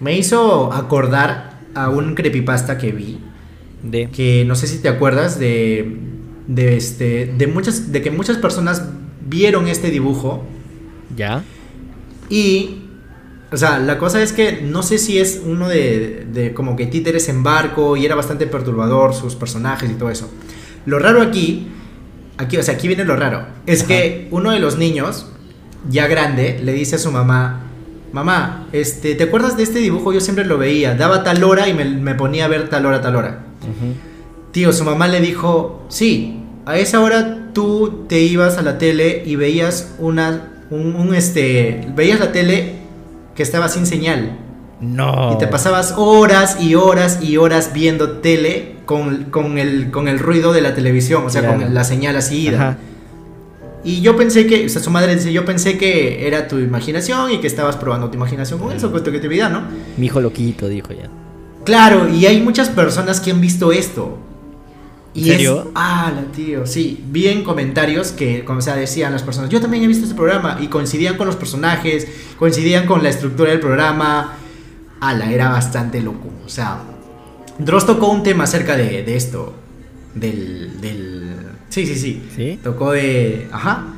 me 0.00 0.16
hizo 0.16 0.72
acordar 0.72 1.60
a 1.74 1.90
un 1.90 2.14
creepypasta 2.14 2.78
que 2.78 2.92
vi, 2.92 3.18
de 3.82 4.08
que 4.10 4.44
no 4.46 4.54
sé 4.54 4.66
si 4.66 4.78
te 4.78 4.88
acuerdas 4.88 5.38
de, 5.38 5.98
de 6.46 6.76
este, 6.76 7.26
de 7.36 7.46
muchas, 7.46 7.92
de 7.92 8.00
que 8.02 8.10
muchas 8.10 8.38
personas 8.38 8.88
vieron 9.26 9.68
este 9.68 9.90
dibujo. 9.90 10.44
Ya. 11.14 11.44
Y 12.30 12.82
o 13.52 13.56
sea, 13.56 13.78
la 13.78 13.98
cosa 13.98 14.22
es 14.22 14.32
que 14.32 14.60
no 14.62 14.82
sé 14.82 14.98
si 14.98 15.18
es 15.18 15.40
uno 15.44 15.68
de, 15.68 16.26
de, 16.32 16.52
como 16.52 16.74
que 16.74 16.86
títeres 16.86 17.28
en 17.28 17.44
barco 17.44 17.96
y 17.96 18.04
era 18.04 18.16
bastante 18.16 18.46
perturbador 18.46 19.14
sus 19.14 19.36
personajes 19.36 19.90
y 19.90 19.94
todo 19.94 20.10
eso. 20.10 20.28
Lo 20.86 20.98
raro 20.98 21.20
aquí, 21.20 21.66
aquí, 22.38 22.56
o 22.56 22.62
sea, 22.62 22.74
aquí 22.74 22.88
viene 22.88 23.04
lo 23.04 23.16
raro, 23.16 23.46
es 23.66 23.82
que 23.82 24.28
uno 24.30 24.52
de 24.52 24.60
los 24.60 24.78
niños, 24.78 25.26
ya 25.90 26.06
grande, 26.06 26.60
le 26.62 26.72
dice 26.72 26.96
a 26.96 26.98
su 26.98 27.10
mamá, 27.10 27.64
mamá, 28.12 28.68
este, 28.72 29.14
¿te 29.14 29.24
acuerdas 29.24 29.56
de 29.56 29.64
este 29.64 29.80
dibujo? 29.80 30.12
Yo 30.12 30.20
siempre 30.20 30.44
lo 30.44 30.58
veía, 30.58 30.94
daba 30.94 31.24
tal 31.24 31.42
hora 31.44 31.68
y 31.68 31.74
me, 31.74 32.14
ponía 32.14 32.44
a 32.46 32.48
ver 32.48 32.68
tal 32.68 32.86
hora, 32.86 33.00
tal 33.00 33.16
hora. 33.16 33.44
Tío, 34.52 34.72
su 34.72 34.84
mamá 34.84 35.08
le 35.08 35.20
dijo, 35.20 35.84
sí, 35.88 36.40
a 36.64 36.78
esa 36.78 37.00
hora 37.00 37.50
tú 37.52 38.06
te 38.08 38.20
ibas 38.20 38.56
a 38.56 38.62
la 38.62 38.78
tele 38.78 39.22
y 39.26 39.36
veías 39.36 39.94
una, 39.98 40.52
un 40.70 41.14
este, 41.14 41.86
veías 41.94 42.20
la 42.20 42.32
tele 42.32 42.76
que 43.34 43.42
estaba 43.42 43.68
sin 43.68 43.86
señal. 43.86 44.38
No. 44.80 45.32
Y 45.34 45.38
te 45.38 45.46
pasabas 45.46 45.94
horas 45.96 46.58
y 46.60 46.74
horas 46.74 47.18
y 47.22 47.38
horas 47.38 47.72
viendo 47.72 48.18
tele 48.18 48.76
con, 48.84 49.58
el, 49.58 49.90
con 49.90 50.08
el 50.08 50.18
ruido 50.18 50.52
de 50.52 50.60
la 50.60 50.74
televisión, 50.74 51.24
o 51.24 51.30
sea, 51.30 51.46
con 51.46 51.74
la 51.74 51.84
señal 51.84 52.16
así 52.16 52.48
ida. 52.48 52.78
Y 53.84 54.00
yo 54.00 54.16
pensé 54.16 54.46
que, 54.46 54.66
o 54.66 54.68
sea, 54.68 54.82
su 54.82 54.90
madre 54.90 55.14
dice, 55.14 55.32
yo 55.32 55.44
pensé 55.44 55.78
que 55.78 56.26
era 56.26 56.48
tu 56.48 56.58
imaginación 56.58 57.30
y 57.30 57.38
que 57.38 57.46
estabas 57.46 57.76
probando 57.76 58.10
tu 58.10 58.16
imaginación 58.16 58.58
con 58.58 58.72
eso, 58.72 58.90
con 58.90 59.02
tu 59.04 59.10
creatividad, 59.10 59.48
¿no? 59.48 59.62
Mi 59.96 60.06
hijo 60.06 60.20
loquito, 60.20 60.68
dijo 60.68 60.92
ya. 60.92 61.08
Claro, 61.64 62.08
y 62.08 62.26
hay 62.26 62.40
muchas 62.40 62.68
personas 62.68 63.20
que 63.20 63.30
han 63.30 63.40
visto 63.40 63.70
esto. 63.70 64.18
Y 65.14 65.30
¿En 65.30 65.36
serio? 65.36 65.70
ah, 65.74 66.12
la 66.14 66.22
tío, 66.32 66.66
sí. 66.66 67.02
Vi 67.10 67.28
en 67.28 67.42
comentarios 67.42 68.12
que, 68.12 68.44
como 68.44 68.60
sea, 68.60 68.76
decían 68.76 69.12
las 69.12 69.22
personas, 69.22 69.50
yo 69.50 69.60
también 69.60 69.84
he 69.84 69.86
visto 69.86 70.04
este 70.04 70.16
programa 70.16 70.58
y 70.60 70.66
coincidían 70.66 71.16
con 71.16 71.26
los 71.26 71.36
personajes, 71.36 72.06
coincidían 72.38 72.86
con 72.86 73.02
la 73.02 73.08
estructura 73.08 73.50
del 73.50 73.60
programa. 73.60 74.36
Ala, 75.00 75.30
era 75.30 75.50
bastante 75.50 76.00
loco. 76.00 76.28
O 76.44 76.48
sea, 76.48 76.78
Dross 77.58 77.86
tocó 77.86 78.08
un 78.08 78.22
tema 78.22 78.44
acerca 78.44 78.76
de, 78.76 79.16
esto. 79.16 79.54
del, 80.14 80.80
del... 80.80 81.36
Sí, 81.68 81.86
sí, 81.86 81.96
sí. 81.96 82.22
¿Sí? 82.34 82.58
Tocó 82.62 82.92
de... 82.92 83.48
Ajá. 83.52 83.94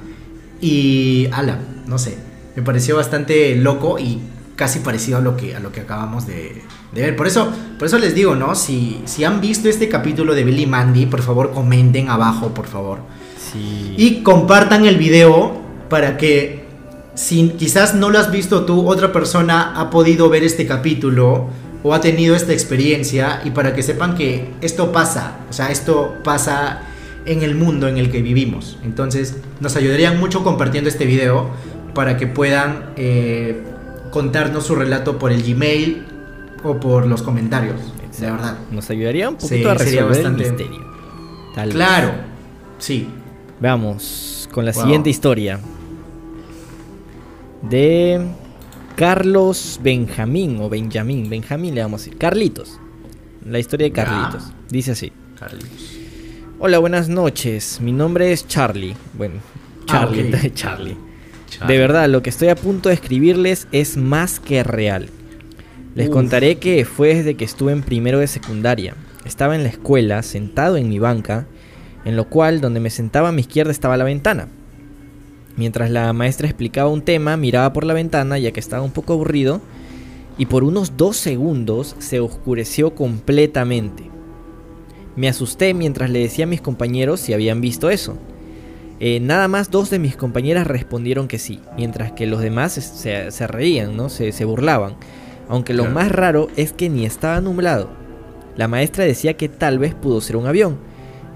Y... 0.60 1.28
Ala, 1.32 1.58
no 1.86 1.98
sé. 1.98 2.18
Me 2.56 2.62
pareció 2.62 2.96
bastante 2.96 3.54
loco 3.56 3.98
y 3.98 4.20
casi 4.56 4.80
parecido 4.80 5.18
a 5.18 5.20
lo 5.20 5.36
que, 5.36 5.54
a 5.54 5.60
lo 5.60 5.70
que 5.70 5.80
acabamos 5.80 6.26
de, 6.26 6.62
de 6.92 7.02
ver. 7.02 7.14
Por 7.14 7.28
eso, 7.28 7.52
por 7.78 7.86
eso 7.86 7.98
les 7.98 8.14
digo, 8.14 8.34
¿no? 8.34 8.56
Si, 8.56 9.00
si 9.04 9.22
han 9.22 9.40
visto 9.40 9.68
este 9.68 9.88
capítulo 9.88 10.34
de 10.34 10.42
Billy 10.42 10.66
Mandy, 10.66 11.06
por 11.06 11.22
favor 11.22 11.52
comenten 11.52 12.08
abajo, 12.08 12.48
por 12.48 12.66
favor. 12.66 12.98
Sí. 13.52 13.94
Y 13.96 14.22
compartan 14.24 14.84
el 14.84 14.98
video 14.98 15.60
para 15.88 16.16
que 16.16 16.57
si 17.18 17.48
quizás 17.50 17.94
no 17.96 18.10
lo 18.10 18.18
has 18.20 18.30
visto 18.30 18.64
tú, 18.64 18.88
otra 18.88 19.10
persona 19.10 19.72
ha 19.80 19.90
podido 19.90 20.28
ver 20.28 20.44
este 20.44 20.66
capítulo 20.68 21.48
o 21.82 21.92
ha 21.92 22.00
tenido 22.00 22.36
esta 22.36 22.52
experiencia 22.52 23.40
y 23.44 23.50
para 23.50 23.74
que 23.74 23.82
sepan 23.82 24.14
que 24.14 24.50
esto 24.60 24.92
pasa, 24.92 25.38
o 25.50 25.52
sea, 25.52 25.70
esto 25.72 26.14
pasa 26.22 26.80
en 27.26 27.42
el 27.42 27.56
mundo 27.56 27.88
en 27.88 27.98
el 27.98 28.12
que 28.12 28.22
vivimos. 28.22 28.78
Entonces, 28.84 29.36
nos 29.60 29.74
ayudarían 29.74 30.20
mucho 30.20 30.44
compartiendo 30.44 30.88
este 30.88 31.06
video 31.06 31.50
para 31.92 32.16
que 32.16 32.28
puedan 32.28 32.90
eh, 32.96 33.64
contarnos 34.12 34.66
su 34.66 34.76
relato 34.76 35.18
por 35.18 35.32
el 35.32 35.42
Gmail 35.42 36.06
o 36.62 36.78
por 36.78 37.06
los 37.08 37.22
comentarios, 37.22 37.80
de 38.20 38.30
verdad. 38.30 38.58
Nos 38.70 38.88
ayudaría 38.90 39.28
un 39.28 39.34
poquito 39.36 39.56
Sí, 39.56 39.64
a 39.64 39.78
sería 39.78 40.06
resolver 40.06 40.22
bastante- 40.22 40.44
el 40.44 40.52
misterio. 40.52 40.86
Tal 41.56 41.66
vez. 41.66 41.74
Claro, 41.74 42.10
sí. 42.78 43.08
Veamos 43.60 44.48
con 44.52 44.64
la 44.64 44.70
Wow. 44.72 44.82
siguiente 44.82 45.10
historia. 45.10 45.58
De 47.62 48.20
Carlos 48.96 49.80
Benjamín 49.82 50.58
o 50.60 50.68
Benjamín. 50.68 51.28
Benjamín 51.28 51.74
le 51.74 51.82
vamos 51.82 52.02
a 52.02 52.04
decir. 52.04 52.18
Carlitos. 52.18 52.78
La 53.44 53.58
historia 53.58 53.86
de. 53.88 53.92
Carlitos. 53.92 54.52
Dice 54.68 54.92
así. 54.92 55.12
Carlos. 55.38 55.64
Hola, 56.58 56.78
buenas 56.78 57.08
noches. 57.08 57.80
Mi 57.80 57.92
nombre 57.92 58.32
es 58.32 58.46
Charlie. 58.46 58.94
Bueno, 59.14 59.34
Ah, 59.90 60.08
Charlie. 60.54 60.96
De 61.66 61.78
verdad, 61.78 62.08
lo 62.10 62.22
que 62.22 62.28
estoy 62.30 62.48
a 62.48 62.54
punto 62.56 62.90
de 62.90 62.94
escribirles 62.94 63.68
es 63.72 63.96
más 63.96 64.38
que 64.38 64.62
real. 64.62 65.08
Les 65.94 66.08
Uf. 66.08 66.12
contaré 66.12 66.56
que 66.58 66.84
fue 66.84 67.14
desde 67.14 67.36
que 67.36 67.44
estuve 67.46 67.72
en 67.72 67.82
primero 67.82 68.18
de 68.18 68.26
secundaria. 68.26 68.94
Estaba 69.24 69.56
en 69.56 69.62
la 69.62 69.70
escuela, 69.70 70.22
sentado 70.22 70.76
en 70.76 70.88
mi 70.90 70.98
banca, 70.98 71.46
en 72.04 72.16
lo 72.16 72.28
cual 72.28 72.60
donde 72.60 72.80
me 72.80 72.90
sentaba 72.90 73.30
a 73.30 73.32
mi 73.32 73.40
izquierda 73.40 73.72
estaba 73.72 73.96
la 73.96 74.04
ventana. 74.04 74.48
Mientras 75.58 75.90
la 75.90 76.10
maestra 76.14 76.46
explicaba 76.48 76.88
un 76.88 77.02
tema, 77.02 77.36
miraba 77.36 77.72
por 77.74 77.84
la 77.84 77.92
ventana 77.92 78.38
ya 78.38 78.52
que 78.52 78.60
estaba 78.60 78.82
un 78.82 78.92
poco 78.92 79.12
aburrido 79.12 79.60
y 80.38 80.46
por 80.46 80.62
unos 80.64 80.96
dos 80.96 81.16
segundos 81.16 81.96
se 81.98 82.20
oscureció 82.20 82.94
completamente. 82.94 84.04
Me 85.16 85.28
asusté 85.28 85.74
mientras 85.74 86.10
le 86.10 86.20
decía 86.20 86.44
a 86.44 86.48
mis 86.48 86.60
compañeros 86.60 87.18
si 87.20 87.32
habían 87.32 87.60
visto 87.60 87.90
eso. 87.90 88.16
Eh, 89.00 89.18
nada 89.20 89.48
más 89.48 89.70
dos 89.70 89.90
de 89.90 89.98
mis 89.98 90.16
compañeras 90.16 90.66
respondieron 90.66 91.26
que 91.28 91.38
sí, 91.40 91.60
mientras 91.76 92.12
que 92.12 92.26
los 92.26 92.40
demás 92.40 92.72
se- 92.72 93.46
reían, 93.48 93.96
¿no? 93.96 94.08
Se, 94.10 94.30
se 94.32 94.44
burlaban. 94.44 94.94
Aunque 95.48 95.74
lo 95.74 95.86
más 95.86 96.12
raro 96.12 96.48
es 96.56 96.72
que 96.72 96.88
ni 96.88 97.04
estaba 97.04 97.40
nublado. 97.40 97.90
La 98.56 98.68
maestra 98.68 99.04
decía 99.04 99.34
que 99.36 99.48
tal 99.48 99.78
vez 99.80 99.94
pudo 99.94 100.20
ser 100.20 100.36
un 100.36 100.46
avión, 100.46 100.76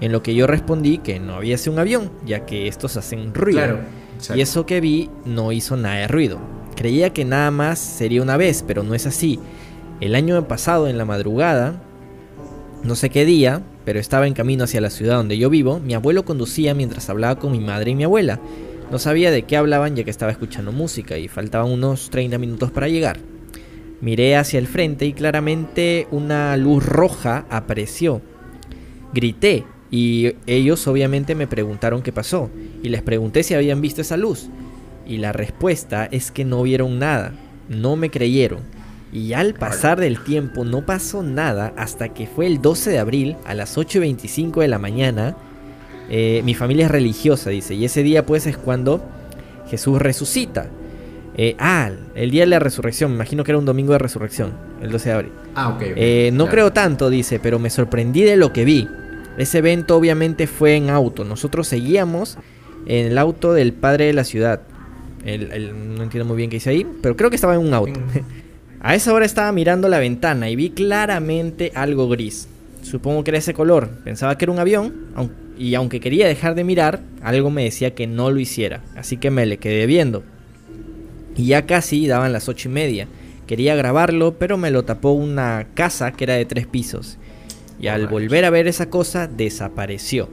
en 0.01 0.11
lo 0.13 0.23
que 0.23 0.33
yo 0.35 0.45
respondí 0.47 0.97
que 0.99 1.19
no 1.19 1.35
había 1.35 1.57
sido 1.57 1.73
un 1.73 1.79
avión, 1.79 2.11
ya 2.25 2.45
que 2.45 2.67
estos 2.69 2.95
hacen 2.97 3.33
ruido. 3.33 3.59
Claro. 3.59 3.79
Y 4.35 4.41
eso 4.41 4.65
que 4.65 4.81
vi 4.81 5.09
no 5.25 5.51
hizo 5.51 5.75
nada 5.77 5.95
de 5.95 6.07
ruido. 6.07 6.39
Creía 6.75 7.11
que 7.11 7.25
nada 7.25 7.51
más 7.51 7.79
sería 7.79 8.21
una 8.21 8.37
vez, 8.37 8.63
pero 8.65 8.83
no 8.83 8.95
es 8.95 9.05
así. 9.05 9.39
El 9.99 10.15
año 10.15 10.47
pasado, 10.47 10.87
en 10.87 10.97
la 10.97 11.05
madrugada, 11.05 11.81
no 12.83 12.95
sé 12.95 13.09
qué 13.09 13.25
día, 13.25 13.61
pero 13.85 13.99
estaba 13.99 14.27
en 14.27 14.33
camino 14.33 14.63
hacia 14.63 14.81
la 14.81 14.89
ciudad 14.89 15.17
donde 15.17 15.37
yo 15.37 15.49
vivo, 15.49 15.79
mi 15.79 15.93
abuelo 15.93 16.25
conducía 16.25 16.73
mientras 16.73 17.09
hablaba 17.09 17.39
con 17.39 17.51
mi 17.51 17.59
madre 17.59 17.91
y 17.91 17.95
mi 17.95 18.03
abuela. 18.03 18.39
No 18.91 18.99
sabía 18.99 19.31
de 19.31 19.43
qué 19.43 19.57
hablaban 19.57 19.95
ya 19.95 20.03
que 20.03 20.11
estaba 20.11 20.31
escuchando 20.31 20.71
música 20.71 21.17
y 21.17 21.27
faltaban 21.27 21.71
unos 21.71 22.09
30 22.09 22.37
minutos 22.37 22.71
para 22.71 22.87
llegar. 22.87 23.19
Miré 24.01 24.35
hacia 24.35 24.59
el 24.59 24.67
frente 24.67 25.05
y 25.05 25.13
claramente 25.13 26.07
una 26.11 26.57
luz 26.57 26.85
roja 26.85 27.45
apareció. 27.49 28.21
Grité 29.13 29.63
y 29.93 30.37
ellos 30.47 30.87
obviamente 30.87 31.35
me 31.35 31.45
preguntaron 31.45 32.01
qué 32.01 32.11
pasó 32.11 32.49
y 32.81 32.89
les 32.89 33.03
pregunté 33.03 33.43
si 33.43 33.53
habían 33.53 33.79
visto 33.79 34.01
esa 34.01 34.17
luz. 34.17 34.49
Y 35.05 35.17
la 35.17 35.33
respuesta 35.33 36.09
es 36.11 36.31
que 36.31 36.45
no 36.45 36.63
vieron 36.63 36.97
nada, 36.97 37.33
no 37.69 37.95
me 37.95 38.09
creyeron. 38.09 38.61
Y 39.11 39.33
al 39.33 39.53
pasar 39.53 39.99
del 39.99 40.23
tiempo 40.23 40.65
no 40.65 40.83
pasó 40.83 41.21
nada 41.21 41.75
hasta 41.77 42.09
que 42.09 42.25
fue 42.25 42.47
el 42.47 42.59
12 42.59 42.89
de 42.89 42.97
abril 42.97 43.35
a 43.45 43.53
las 43.53 43.77
8.25 43.77 44.61
de 44.61 44.67
la 44.67 44.79
mañana. 44.79 45.37
Eh, 46.09 46.41
mi 46.43 46.55
familia 46.55 46.85
es 46.85 46.91
religiosa, 46.91 47.51
dice, 47.51 47.75
y 47.75 47.85
ese 47.85 48.01
día 48.01 48.25
pues 48.25 48.47
es 48.47 48.57
cuando 48.57 48.99
Jesús 49.69 50.01
resucita. 50.01 50.71
Eh, 51.37 51.55
ah, 51.59 51.91
el 52.15 52.31
día 52.31 52.41
de 52.41 52.47
la 52.47 52.57
resurrección, 52.57 53.11
me 53.11 53.17
imagino 53.17 53.43
que 53.43 53.51
era 53.51 53.59
un 53.59 53.65
domingo 53.65 53.93
de 53.93 53.99
resurrección, 53.99 54.53
el 54.81 54.89
12 54.89 55.09
de 55.09 55.15
abril. 55.15 55.31
Ah, 55.53 55.69
ok. 55.69 55.81
Eh, 55.83 56.31
no 56.33 56.45
claro. 56.45 56.51
creo 56.51 56.73
tanto, 56.73 57.11
dice, 57.11 57.39
pero 57.39 57.59
me 57.59 57.69
sorprendí 57.69 58.23
de 58.23 58.37
lo 58.37 58.51
que 58.51 58.65
vi. 58.65 58.87
Ese 59.37 59.59
evento 59.59 59.95
obviamente 59.97 60.47
fue 60.47 60.75
en 60.75 60.89
auto. 60.89 61.23
Nosotros 61.25 61.67
seguíamos 61.67 62.37
en 62.85 63.07
el 63.07 63.17
auto 63.17 63.53
del 63.53 63.73
padre 63.73 64.05
de 64.05 64.13
la 64.13 64.23
ciudad. 64.23 64.61
El- 65.25 65.51
el- 65.51 65.95
no 65.95 66.03
entiendo 66.03 66.25
muy 66.27 66.37
bien 66.37 66.49
qué 66.49 66.57
dice 66.57 66.69
ahí, 66.69 66.85
pero 67.01 67.15
creo 67.15 67.29
que 67.29 67.35
estaba 67.37 67.55
en 67.55 67.61
un 67.61 67.73
auto. 67.73 67.99
A 68.81 68.95
esa 68.95 69.13
hora 69.13 69.25
estaba 69.25 69.51
mirando 69.53 69.87
la 69.87 69.99
ventana 69.99 70.49
y 70.49 70.57
vi 70.57 70.69
claramente 70.71 71.71
algo 71.73 72.09
gris. 72.09 72.49
Supongo 72.81 73.23
que 73.23 73.31
era 73.31 73.37
ese 73.37 73.53
color. 73.53 73.89
Pensaba 74.03 74.37
que 74.37 74.43
era 74.43 74.51
un 74.51 74.59
avión 74.59 74.93
y 75.57 75.73
aunque 75.75 76.01
quería 76.01 76.27
dejar 76.27 76.53
de 76.53 76.65
mirar, 76.65 76.99
algo 77.21 77.49
me 77.49 77.63
decía 77.63 77.95
que 77.95 78.07
no 78.07 78.29
lo 78.29 78.39
hiciera. 78.41 78.81
Así 78.97 79.15
que 79.15 79.31
me 79.31 79.45
le 79.45 79.57
quedé 79.57 79.85
viendo. 79.85 80.23
Y 81.37 81.45
ya 81.47 81.65
casi 81.65 82.07
daban 82.07 82.33
las 82.33 82.49
ocho 82.49 82.67
y 82.67 82.73
media. 82.73 83.07
Quería 83.47 83.75
grabarlo, 83.75 84.33
pero 84.37 84.57
me 84.57 84.69
lo 84.69 84.83
tapó 84.83 85.11
una 85.11 85.67
casa 85.73 86.11
que 86.11 86.25
era 86.25 86.33
de 86.35 86.45
tres 86.45 86.67
pisos. 86.67 87.17
Y 87.79 87.87
al 87.87 88.07
volver 88.07 88.45
a 88.45 88.49
ver 88.49 88.67
esa 88.67 88.89
cosa, 88.89 89.27
desapareció. 89.27 90.29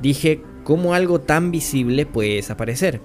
Dije, 0.00 0.42
¿cómo 0.64 0.94
algo 0.94 1.20
tan 1.20 1.50
visible 1.50 2.06
puede 2.06 2.36
desaparecer? 2.36 3.00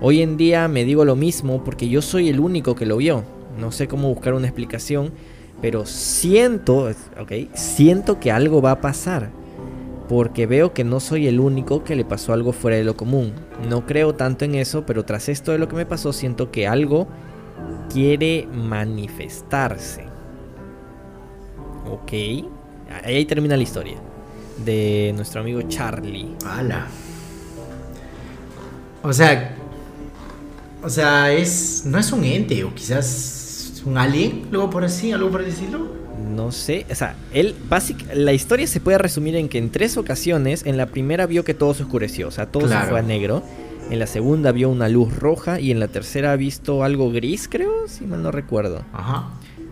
Hoy 0.00 0.20
en 0.20 0.36
día 0.36 0.66
me 0.68 0.84
digo 0.84 1.04
lo 1.04 1.16
mismo 1.16 1.62
porque 1.64 1.88
yo 1.88 2.02
soy 2.02 2.28
el 2.28 2.40
único 2.40 2.74
que 2.74 2.86
lo 2.86 2.96
vio. 2.96 3.24
No 3.58 3.70
sé 3.70 3.86
cómo 3.86 4.08
buscar 4.08 4.34
una 4.34 4.46
explicación, 4.46 5.12
pero 5.60 5.86
siento, 5.86 6.90
siento 7.54 8.18
que 8.18 8.32
algo 8.32 8.60
va 8.60 8.72
a 8.72 8.80
pasar. 8.80 9.30
Porque 10.08 10.46
veo 10.46 10.74
que 10.74 10.84
no 10.84 10.98
soy 10.98 11.28
el 11.28 11.40
único 11.40 11.84
que 11.84 11.96
le 11.96 12.04
pasó 12.04 12.32
algo 12.32 12.52
fuera 12.52 12.76
de 12.76 12.84
lo 12.84 12.96
común. 12.96 13.32
No 13.68 13.86
creo 13.86 14.14
tanto 14.14 14.44
en 14.44 14.56
eso, 14.56 14.84
pero 14.84 15.04
tras 15.04 15.28
esto 15.28 15.52
de 15.52 15.58
lo 15.58 15.68
que 15.68 15.76
me 15.76 15.86
pasó, 15.86 16.12
siento 16.12 16.50
que 16.50 16.66
algo 16.66 17.06
quiere 17.92 18.48
manifestarse. 18.52 20.11
Ok, 21.90 22.12
ahí 23.04 23.24
termina 23.24 23.56
la 23.56 23.62
historia 23.62 23.96
de 24.64 25.12
nuestro 25.16 25.40
amigo 25.40 25.62
Charlie. 25.62 26.28
Ala. 26.46 26.86
O 29.02 29.12
sea, 29.12 29.54
o 30.82 30.88
sea, 30.88 31.32
es 31.32 31.82
no 31.86 31.98
es 31.98 32.12
un 32.12 32.24
ente 32.24 32.62
o 32.64 32.74
quizás 32.74 33.82
un 33.84 33.98
alien, 33.98 34.46
luego 34.50 34.70
por 34.70 34.84
así, 34.84 35.10
algo 35.12 35.30
por 35.30 35.44
decirlo. 35.44 36.00
No 36.34 36.52
sé, 36.52 36.86
o 36.90 36.94
sea, 36.94 37.16
él, 37.32 37.54
básic, 37.68 38.06
la 38.14 38.32
historia 38.32 38.66
se 38.68 38.80
puede 38.80 38.98
resumir 38.98 39.34
en 39.34 39.48
que 39.48 39.58
en 39.58 39.70
tres 39.70 39.96
ocasiones, 39.96 40.64
en 40.66 40.76
la 40.76 40.86
primera 40.86 41.26
vio 41.26 41.44
que 41.44 41.52
todo 41.54 41.74
se 41.74 41.82
oscureció, 41.82 42.28
o 42.28 42.30
sea, 42.30 42.46
todo 42.46 42.66
Claro. 42.66 42.84
se 42.84 42.90
fue 42.90 42.98
a 43.00 43.02
negro. 43.02 43.42
En 43.90 43.98
la 43.98 44.06
segunda 44.06 44.52
vio 44.52 44.70
una 44.70 44.88
luz 44.88 45.14
roja 45.16 45.58
y 45.58 45.72
en 45.72 45.80
la 45.80 45.88
tercera 45.88 46.32
ha 46.32 46.36
visto 46.36 46.84
algo 46.84 47.10
gris, 47.10 47.48
creo, 47.48 47.88
si 47.88 48.06
mal 48.06 48.22
no 48.22 48.30
recuerdo. 48.30 48.84
Ajá. 48.92 49.30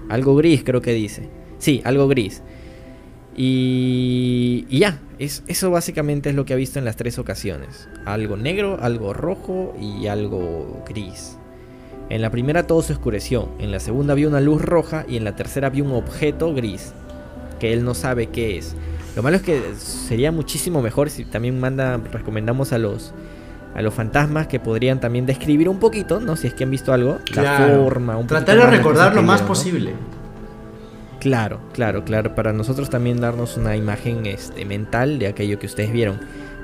Algo 0.09 0.35
gris, 0.35 0.63
creo 0.65 0.83
que 0.83 0.93
dice. 0.93 1.29
Sí, 1.61 1.81
algo 1.85 2.09
gris. 2.09 2.43
Y, 3.37 4.67
y 4.69 4.81
ya, 4.81 4.99
es, 5.19 5.45
eso 5.47 5.71
básicamente 5.71 6.31
es 6.31 6.35
lo 6.35 6.45
que 6.45 6.55
ha 6.55 6.57
visto 6.57 6.79
en 6.79 6.85
las 6.85 6.97
tres 6.97 7.19
ocasiones. 7.19 7.89
Algo 8.05 8.37
negro, 8.37 8.79
algo 8.83 9.13
rojo 9.13 9.77
y 9.81 10.09
algo 10.09 10.83
gris. 10.89 11.37
En 12.09 12.23
la 12.23 12.31
primera 12.31 12.67
todo 12.67 12.83
se 12.83 12.95
oscureció, 12.95 13.49
en 13.61 13.71
la 13.71 13.79
segunda 13.79 14.15
vio 14.15 14.29
una 14.29 14.41
luz 14.41 14.61
roja 14.61 15.05
y 15.09 15.17
en 15.17 15.23
la 15.23 15.37
tercera 15.37 15.71
vio 15.71 15.85
un 15.85 15.93
objeto 15.93 16.53
gris, 16.53 16.93
que 17.61 17.73
él 17.73 17.85
no 17.85 17.95
sabe 17.95 18.27
qué 18.27 18.59
es. 18.59 18.75
Lo 19.15 19.23
malo 19.23 19.37
es 19.37 19.43
que 19.43 19.63
sería 19.77 20.33
muchísimo 20.33 20.83
mejor 20.83 21.09
si 21.09 21.25
también 21.25 21.61
manda, 21.61 21.99
recomendamos 21.99 22.73
a 22.73 22.79
los 22.79 23.15
a 23.75 23.83
los 23.83 23.95
fantasmas 23.95 24.49
que 24.49 24.59
podrían 24.59 24.99
también 24.99 25.27
describir 25.27 25.69
un 25.69 25.79
poquito, 25.79 26.19
¿no? 26.19 26.35
Si 26.35 26.49
es 26.49 26.55
que 26.55 26.65
han 26.65 26.73
visto 26.73 26.93
algo, 26.93 27.19
la 27.35 27.77
forma, 27.85 28.17
un 28.17 28.27
Tratar 28.27 28.57
poquito 28.57 28.71
de 28.71 28.77
recordar 28.77 29.15
lo 29.15 29.23
más 29.23 29.43
posible. 29.43 29.95
Claro, 31.21 31.61
claro, 31.73 32.05
claro. 32.05 32.35
Para 32.35 32.53
nosotros 32.53 32.91
también 32.91 33.21
darnos 33.21 33.57
una 33.57 33.77
imagen 33.77 34.27
este, 34.27 34.65
mental 34.65 35.19
de 35.19 35.29
aquello 35.29 35.59
que 35.59 35.67
ustedes 35.67 35.93
vieron. 35.93 36.19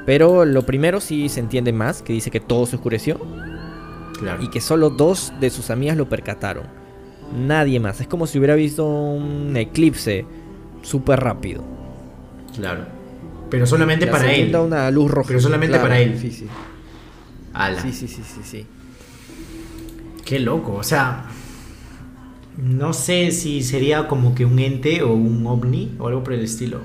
Pero 0.06 0.44
lo 0.44 0.64
primero 0.64 1.00
sí 1.00 1.28
se 1.28 1.40
entiende 1.40 1.72
más, 1.72 2.00
que 2.02 2.12
dice 2.12 2.30
que 2.30 2.40
todo 2.40 2.64
se 2.66 2.76
oscureció 2.76 3.20
Claro. 4.18 4.42
y 4.42 4.48
que 4.48 4.60
solo 4.60 4.88
dos 4.90 5.32
de 5.40 5.50
sus 5.50 5.68
amigas 5.70 5.96
lo 5.96 6.08
percataron. 6.08 6.64
Nadie 7.36 7.80
más. 7.80 8.00
Es 8.00 8.06
como 8.08 8.26
si 8.26 8.38
hubiera 8.38 8.54
visto 8.54 8.86
un 8.86 9.54
eclipse 9.56 10.24
súper 10.82 11.20
rápido. 11.20 11.62
Claro. 12.56 12.86
Pero 13.50 13.66
solamente 13.66 14.06
Ya 14.06 14.12
para 14.12 14.24
se 14.24 14.40
él. 14.42 14.52
da 14.52 14.62
una 14.62 14.90
luz 14.90 15.10
roja. 15.10 15.28
Pero 15.28 15.40
solamente 15.40 15.78
para 15.78 15.98
él. 15.98 16.18
Sí, 16.18 16.30
sí. 16.30 16.46
Ala. 17.52 17.80
Sí, 17.82 17.92
sí, 17.92 18.08
sí, 18.08 18.22
sí, 18.24 18.40
sí. 18.42 18.66
Qué 20.24 20.38
loco, 20.40 20.74
o 20.74 20.82
sea, 20.82 21.24
no 22.56 22.92
sé 22.92 23.30
si 23.32 23.62
sería 23.62 24.08
como 24.08 24.34
que 24.34 24.44
un 24.44 24.58
ente 24.58 25.02
o 25.02 25.12
un 25.12 25.46
ovni 25.46 25.94
o 25.98 26.08
algo 26.08 26.24
por 26.24 26.32
el 26.32 26.40
estilo. 26.40 26.80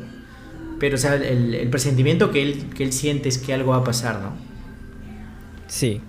Pero, 0.79 0.95
o 0.95 0.97
sea, 0.97 1.15
el, 1.15 1.53
el 1.53 1.69
presentimiento 1.69 2.31
que 2.31 2.41
él, 2.41 2.69
que 2.75 2.83
él 2.83 2.91
siente 2.91 3.29
es 3.29 3.37
que 3.37 3.53
algo 3.53 3.71
va 3.71 3.77
a 3.77 3.83
pasar, 3.83 4.19
¿no? 4.19 4.31
Sí. 5.67 6.01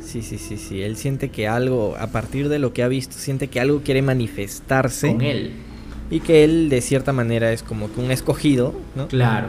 Sí, 0.00 0.22
sí, 0.22 0.38
sí, 0.38 0.56
sí. 0.56 0.82
Él 0.82 0.96
siente 0.96 1.30
que 1.30 1.48
algo, 1.48 1.96
a 1.98 2.06
partir 2.06 2.48
de 2.48 2.58
lo 2.58 2.72
que 2.72 2.82
ha 2.82 2.88
visto, 2.88 3.16
siente 3.18 3.48
que 3.48 3.60
algo 3.60 3.82
quiere 3.82 4.02
manifestarse. 4.02 5.08
Con 5.12 5.22
él. 5.22 5.52
Y 6.10 6.20
que 6.20 6.44
él, 6.44 6.68
de 6.68 6.80
cierta 6.80 7.12
manera, 7.12 7.52
es 7.52 7.64
como 7.64 7.92
que 7.92 8.00
un 8.00 8.12
escogido, 8.12 8.72
¿no? 8.94 9.08
Claro. 9.08 9.48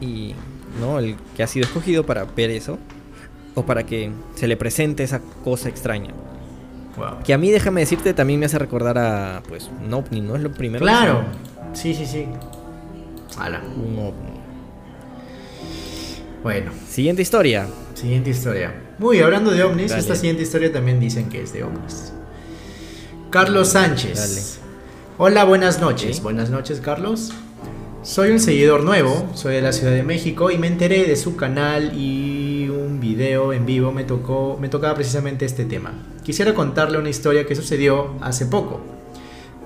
Y, 0.00 0.34
¿no? 0.80 1.00
El 1.00 1.16
que 1.36 1.42
ha 1.42 1.48
sido 1.48 1.66
escogido 1.66 2.06
para 2.06 2.24
ver 2.24 2.50
eso. 2.50 2.78
O 3.56 3.66
para 3.66 3.84
que 3.84 4.12
se 4.36 4.46
le 4.46 4.56
presente 4.56 5.02
esa 5.02 5.20
cosa 5.42 5.68
extraña. 5.68 6.14
Wow. 6.98 7.22
Que 7.24 7.32
a 7.32 7.38
mí, 7.38 7.50
déjame 7.50 7.80
decirte, 7.80 8.12
también 8.12 8.40
me 8.40 8.46
hace 8.46 8.58
recordar 8.58 8.98
a, 8.98 9.42
pues, 9.48 9.70
un 9.84 9.92
ovni, 9.94 10.20
¿no? 10.20 10.36
Es 10.36 10.42
lo 10.42 10.50
primero. 10.52 10.84
que 10.84 10.90
Claro. 10.90 11.22
Sí, 11.72 11.94
sí, 11.94 12.04
sí. 12.06 12.26
Ala. 13.38 13.60
Un 13.76 13.98
ovni. 13.98 14.38
Bueno, 16.42 16.70
Siguiente 16.88 17.22
historia. 17.22 17.66
siguiente 17.94 18.30
historia. 18.30 18.74
Muy 18.98 19.20
hablando 19.20 19.50
de 19.50 19.62
ovnis, 19.64 19.90
Dale. 19.90 20.00
esta 20.00 20.14
siguiente 20.14 20.42
historia 20.42 20.72
también 20.72 20.98
dicen 21.00 21.28
que 21.28 21.42
es 21.42 21.52
de 21.52 21.64
ovnis. 21.64 22.12
Carlos 23.30 23.68
Sánchez. 23.70 24.16
Dale. 24.18 24.68
Hola, 25.18 25.44
buenas 25.44 25.80
noches. 25.80 26.22
Buenas 26.22 26.50
noches, 26.50 26.80
Carlos. 26.80 27.32
Soy 28.02 28.30
un 28.30 28.38
seguidor 28.40 28.84
nuevo, 28.84 29.28
soy 29.34 29.54
de 29.56 29.62
la 29.62 29.72
Ciudad 29.72 29.92
de 29.92 30.04
México 30.04 30.50
y 30.52 30.58
me 30.58 30.68
enteré 30.68 31.04
de 31.04 31.16
su 31.16 31.34
canal 31.36 31.92
y 31.94 32.37
un 32.88 33.00
video 33.00 33.52
en 33.52 33.66
vivo 33.66 33.92
me 33.92 34.04
tocó 34.04 34.56
me 34.60 34.68
tocaba 34.68 34.94
precisamente 34.94 35.44
este 35.44 35.64
tema. 35.64 35.92
Quisiera 36.24 36.54
contarle 36.54 36.98
una 36.98 37.10
historia 37.10 37.46
que 37.46 37.54
sucedió 37.54 38.14
hace 38.20 38.46
poco. 38.46 38.80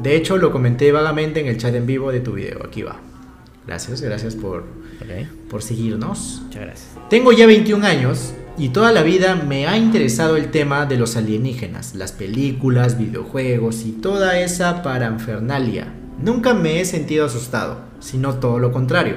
De 0.02 0.16
hecho, 0.16 0.36
lo 0.36 0.50
comenté 0.50 0.90
vagamente 0.90 1.40
en 1.40 1.46
el 1.46 1.58
chat 1.58 1.74
en 1.74 1.86
vivo 1.86 2.10
de 2.10 2.20
tu 2.20 2.32
video. 2.32 2.64
Aquí 2.64 2.82
va. 2.82 2.96
Gracias, 3.66 4.00
gracias 4.00 4.34
por, 4.34 4.64
por 5.48 5.62
seguirnos. 5.62 6.42
Muchas 6.44 6.62
gracias. 6.62 6.88
Tengo 7.08 7.32
ya 7.32 7.46
21 7.46 7.86
años 7.86 8.34
y 8.58 8.70
toda 8.70 8.90
la 8.92 9.02
vida 9.02 9.36
me 9.36 9.66
ha 9.66 9.76
interesado 9.76 10.36
el 10.36 10.50
tema 10.50 10.86
de 10.86 10.96
los 10.96 11.16
alienígenas, 11.16 11.94
las 11.94 12.12
películas, 12.12 12.98
videojuegos 12.98 13.84
y 13.84 13.92
toda 13.92 14.40
esa 14.40 14.82
paranfernalia. 14.82 15.92
Nunca 16.20 16.54
me 16.54 16.80
he 16.80 16.84
sentido 16.84 17.26
asustado, 17.26 17.80
sino 18.00 18.34
todo 18.34 18.58
lo 18.58 18.72
contrario. 18.72 19.16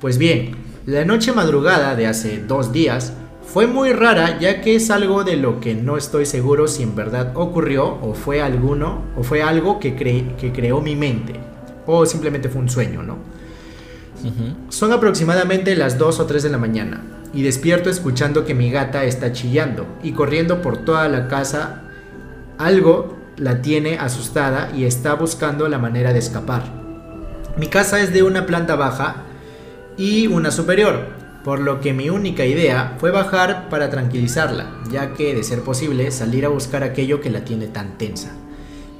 Pues 0.00 0.18
bien, 0.18 0.56
la 0.86 1.04
noche 1.04 1.32
madrugada 1.32 1.94
de 1.96 2.06
hace 2.06 2.42
dos 2.42 2.72
días 2.72 3.12
fue 3.52 3.66
muy 3.66 3.92
rara 3.92 4.38
ya 4.38 4.60
que 4.60 4.76
es 4.76 4.90
algo 4.90 5.24
de 5.24 5.36
lo 5.36 5.58
que 5.60 5.74
no 5.74 5.96
estoy 5.96 6.26
seguro 6.26 6.68
si 6.68 6.82
en 6.82 6.94
verdad 6.94 7.32
ocurrió 7.34 7.98
o 8.02 8.12
fue 8.14 8.42
alguno 8.42 9.02
o 9.16 9.22
fue 9.22 9.42
algo 9.42 9.78
que, 9.80 9.96
cre- 9.96 10.36
que 10.36 10.52
creó 10.52 10.80
mi 10.82 10.94
mente 10.96 11.32
o 11.86 12.04
simplemente 12.04 12.48
fue 12.50 12.60
un 12.60 12.68
sueño, 12.68 13.02
¿no? 13.02 13.16
Son 14.68 14.92
aproximadamente 14.92 15.74
las 15.76 15.96
2 15.96 16.20
o 16.20 16.26
3 16.26 16.42
de 16.42 16.50
la 16.50 16.58
mañana 16.58 17.02
y 17.32 17.42
despierto 17.42 17.88
escuchando 17.88 18.44
que 18.44 18.54
mi 18.54 18.70
gata 18.70 19.04
está 19.04 19.32
chillando 19.32 19.86
y 20.02 20.12
corriendo 20.12 20.60
por 20.60 20.78
toda 20.78 21.08
la 21.08 21.28
casa. 21.28 21.82
Algo 22.58 23.16
la 23.36 23.62
tiene 23.62 23.96
asustada 23.98 24.70
y 24.76 24.84
está 24.84 25.14
buscando 25.14 25.68
la 25.68 25.78
manera 25.78 26.12
de 26.12 26.18
escapar. 26.18 26.64
Mi 27.56 27.68
casa 27.68 28.00
es 28.00 28.12
de 28.12 28.22
una 28.24 28.44
planta 28.44 28.74
baja 28.76 29.22
y 29.96 30.26
una 30.26 30.50
superior, 30.50 31.06
por 31.44 31.60
lo 31.60 31.80
que 31.80 31.92
mi 31.92 32.10
única 32.10 32.44
idea 32.44 32.96
fue 32.98 33.10
bajar 33.10 33.68
para 33.68 33.90
tranquilizarla, 33.90 34.82
ya 34.90 35.14
que 35.14 35.34
de 35.34 35.42
ser 35.42 35.62
posible 35.62 36.10
salir 36.10 36.44
a 36.44 36.48
buscar 36.50 36.82
aquello 36.82 37.20
que 37.20 37.30
la 37.30 37.44
tiene 37.44 37.68
tan 37.68 37.96
tensa. 37.98 38.32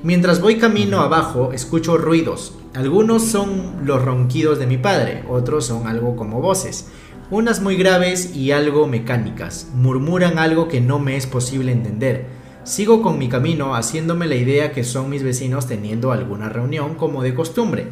Mientras 0.02 0.40
voy 0.40 0.58
camino 0.58 1.00
abajo, 1.00 1.52
escucho 1.52 1.98
ruidos. 1.98 2.54
Algunos 2.74 3.24
son 3.24 3.84
los 3.84 4.04
ronquidos 4.04 4.60
de 4.60 4.66
mi 4.66 4.78
padre, 4.78 5.24
otros 5.28 5.66
son 5.66 5.88
algo 5.88 6.14
como 6.14 6.40
voces. 6.40 6.88
Unas 7.30 7.60
muy 7.60 7.76
graves 7.76 8.34
y 8.34 8.52
algo 8.52 8.86
mecánicas. 8.86 9.68
Murmuran 9.74 10.38
algo 10.38 10.68
que 10.68 10.80
no 10.80 10.98
me 11.00 11.16
es 11.16 11.26
posible 11.26 11.72
entender. 11.72 12.26
Sigo 12.62 13.02
con 13.02 13.18
mi 13.18 13.28
camino 13.28 13.74
haciéndome 13.74 14.28
la 14.28 14.36
idea 14.36 14.72
que 14.72 14.84
son 14.84 15.10
mis 15.10 15.22
vecinos 15.22 15.66
teniendo 15.66 16.12
alguna 16.12 16.48
reunión 16.48 16.94
como 16.94 17.22
de 17.22 17.34
costumbre. 17.34 17.88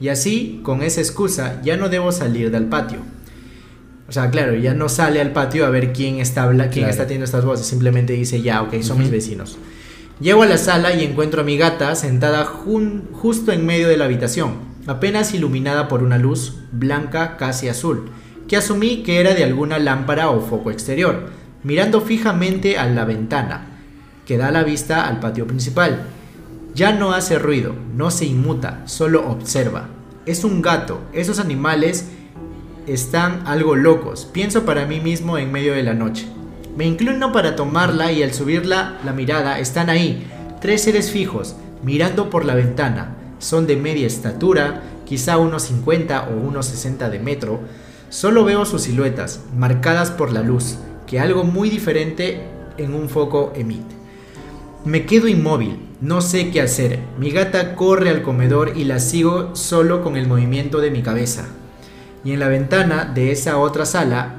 Y 0.00 0.08
así, 0.08 0.60
con 0.62 0.82
esa 0.82 1.00
excusa, 1.00 1.60
ya 1.62 1.76
no 1.76 1.88
debo 1.88 2.12
salir 2.12 2.50
del 2.50 2.66
patio. 2.66 3.00
O 4.10 4.12
sea, 4.12 4.28
claro, 4.28 4.56
ya 4.56 4.74
no 4.74 4.88
sale 4.88 5.20
al 5.20 5.30
patio 5.32 5.64
a 5.64 5.70
ver 5.70 5.92
quién 5.92 6.18
está, 6.18 6.48
quién 6.50 6.68
Claro. 6.68 6.90
está 6.90 7.04
teniendo 7.04 7.26
estas 7.26 7.44
voces. 7.44 7.64
Simplemente 7.64 8.12
dice, 8.12 8.42
ya, 8.42 8.60
ok, 8.60 8.82
son 8.82 8.98
mis 8.98 9.08
vecinos. 9.10 9.56
Llego 10.20 10.42
a 10.42 10.46
la 10.46 10.58
sala 10.58 10.92
y 10.92 11.04
encuentro 11.04 11.42
a 11.42 11.44
mi 11.44 11.56
gata 11.56 11.94
sentada 11.94 12.44
justo 12.44 13.52
en 13.52 13.64
medio 13.64 13.86
de 13.88 13.96
la 13.96 14.06
habitación, 14.06 14.54
apenas 14.88 15.32
iluminada 15.32 15.86
por 15.86 16.02
una 16.02 16.18
luz 16.18 16.56
blanca 16.72 17.36
casi 17.36 17.68
azul, 17.68 18.10
que 18.48 18.56
asumí 18.56 19.04
que 19.04 19.20
era 19.20 19.32
de 19.32 19.44
alguna 19.44 19.78
lámpara 19.78 20.28
o 20.30 20.40
foco 20.40 20.72
exterior, 20.72 21.28
mirando 21.62 22.00
fijamente 22.00 22.78
a 22.78 22.86
la 22.86 23.04
ventana, 23.04 23.78
que 24.26 24.36
da 24.38 24.50
la 24.50 24.64
vista 24.64 25.06
al 25.06 25.20
patio 25.20 25.46
principal. 25.46 26.02
Ya 26.74 26.92
no 26.92 27.12
hace 27.12 27.38
ruido, 27.38 27.74
no 27.96 28.10
se 28.10 28.26
inmuta, 28.26 28.82
solo 28.86 29.30
observa. 29.30 29.88
Es 30.26 30.42
un 30.42 30.62
gato, 30.62 31.00
esos 31.12 31.38
animales 31.38 32.08
están 32.92 33.42
algo 33.46 33.76
locos, 33.76 34.28
pienso 34.32 34.64
para 34.64 34.84
mí 34.84 35.00
mismo 35.00 35.38
en 35.38 35.52
medio 35.52 35.74
de 35.74 35.82
la 35.82 35.94
noche. 35.94 36.26
Me 36.76 36.86
inclino 36.86 37.32
para 37.32 37.56
tomarla 37.56 38.10
y 38.10 38.22
al 38.22 38.32
subirla 38.32 38.98
la 39.04 39.12
mirada 39.12 39.58
están 39.60 39.90
ahí, 39.90 40.26
tres 40.60 40.82
seres 40.82 41.10
fijos, 41.10 41.56
mirando 41.82 42.30
por 42.30 42.44
la 42.44 42.54
ventana. 42.54 43.16
Son 43.38 43.66
de 43.66 43.76
media 43.76 44.06
estatura, 44.06 44.82
quizá 45.04 45.38
unos 45.38 45.62
50 45.64 46.30
o 46.30 46.36
unos 46.36 46.66
60 46.66 47.10
de 47.10 47.18
metro. 47.18 47.60
Solo 48.08 48.44
veo 48.44 48.64
sus 48.64 48.82
siluetas, 48.82 49.40
marcadas 49.56 50.10
por 50.10 50.32
la 50.32 50.42
luz, 50.42 50.76
que 51.06 51.20
algo 51.20 51.44
muy 51.44 51.70
diferente 51.70 52.42
en 52.76 52.94
un 52.94 53.08
foco 53.08 53.52
emite. 53.54 53.94
Me 54.84 55.06
quedo 55.06 55.28
inmóvil, 55.28 55.78
no 56.00 56.20
sé 56.22 56.50
qué 56.50 56.60
hacer. 56.60 56.98
Mi 57.18 57.30
gata 57.30 57.76
corre 57.76 58.10
al 58.10 58.22
comedor 58.22 58.72
y 58.76 58.84
la 58.84 58.98
sigo 58.98 59.54
solo 59.54 60.02
con 60.02 60.16
el 60.16 60.26
movimiento 60.26 60.80
de 60.80 60.90
mi 60.90 61.02
cabeza. 61.02 61.48
Y 62.24 62.32
en 62.32 62.40
la 62.40 62.48
ventana 62.48 63.04
de 63.04 63.32
esa 63.32 63.58
otra 63.58 63.86
sala 63.86 64.36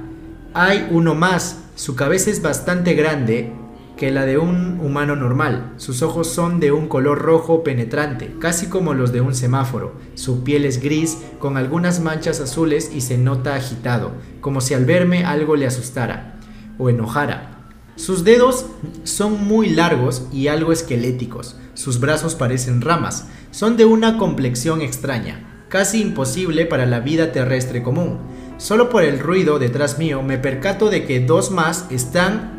hay 0.54 0.88
uno 0.92 1.16
más. 1.16 1.64
Su 1.76 1.96
cabeza 1.96 2.30
es 2.30 2.42
bastante 2.42 2.94
grande 2.94 3.54
que 3.98 4.12
la 4.12 4.26
de 4.26 4.38
un 4.38 4.80
humano 4.80 5.16
normal. 5.16 5.74
Sus 5.78 6.02
ojos 6.02 6.28
son 6.28 6.60
de 6.60 6.72
un 6.72 6.88
color 6.88 7.20
rojo 7.20 7.64
penetrante, 7.64 8.36
casi 8.40 8.68
como 8.68 8.94
los 8.94 9.12
de 9.12 9.22
un 9.22 9.36
semáforo. 9.36 9.94
Su 10.16 10.44
piel 10.44 10.66
es 10.66 10.82
gris 10.82 11.20
con 11.40 11.56
algunas 11.58 12.00
manchas 12.00 12.40
azules 12.40 12.92
y 12.94 13.02
se 13.02 13.18
nota 13.18 13.56
agitado, 13.56 14.12
como 14.42 14.60
si 14.60 14.74
al 14.74 14.86
verme 14.86 15.24
algo 15.24 15.56
le 15.56 15.68
asustara 15.68 16.40
o 16.78 16.90
enojara. 16.90 17.70
Sus 17.96 18.24
dedos 18.24 18.66
son 19.04 19.46
muy 19.46 19.70
largos 19.70 20.24
y 20.34 20.48
algo 20.48 20.72
esqueléticos. 20.72 21.58
Sus 21.76 22.00
brazos 22.00 22.34
parecen 22.34 22.82
ramas. 22.82 23.28
Son 23.52 23.78
de 23.78 23.86
una 23.86 24.18
complexión 24.18 24.82
extraña, 24.82 25.51
casi 25.72 26.02
imposible 26.02 26.66
para 26.66 26.86
la 26.86 27.00
vida 27.00 27.32
terrestre 27.32 27.82
común. 27.82 28.18
Solo 28.58 28.90
por 28.90 29.04
el 29.04 29.20
ruido 29.20 29.58
detrás 29.58 29.98
mío 29.98 30.22
me 30.22 30.38
percato 30.38 30.90
de 30.90 31.06
que 31.06 31.22
dos 31.22 31.50
más 31.50 31.86
están 31.90 32.52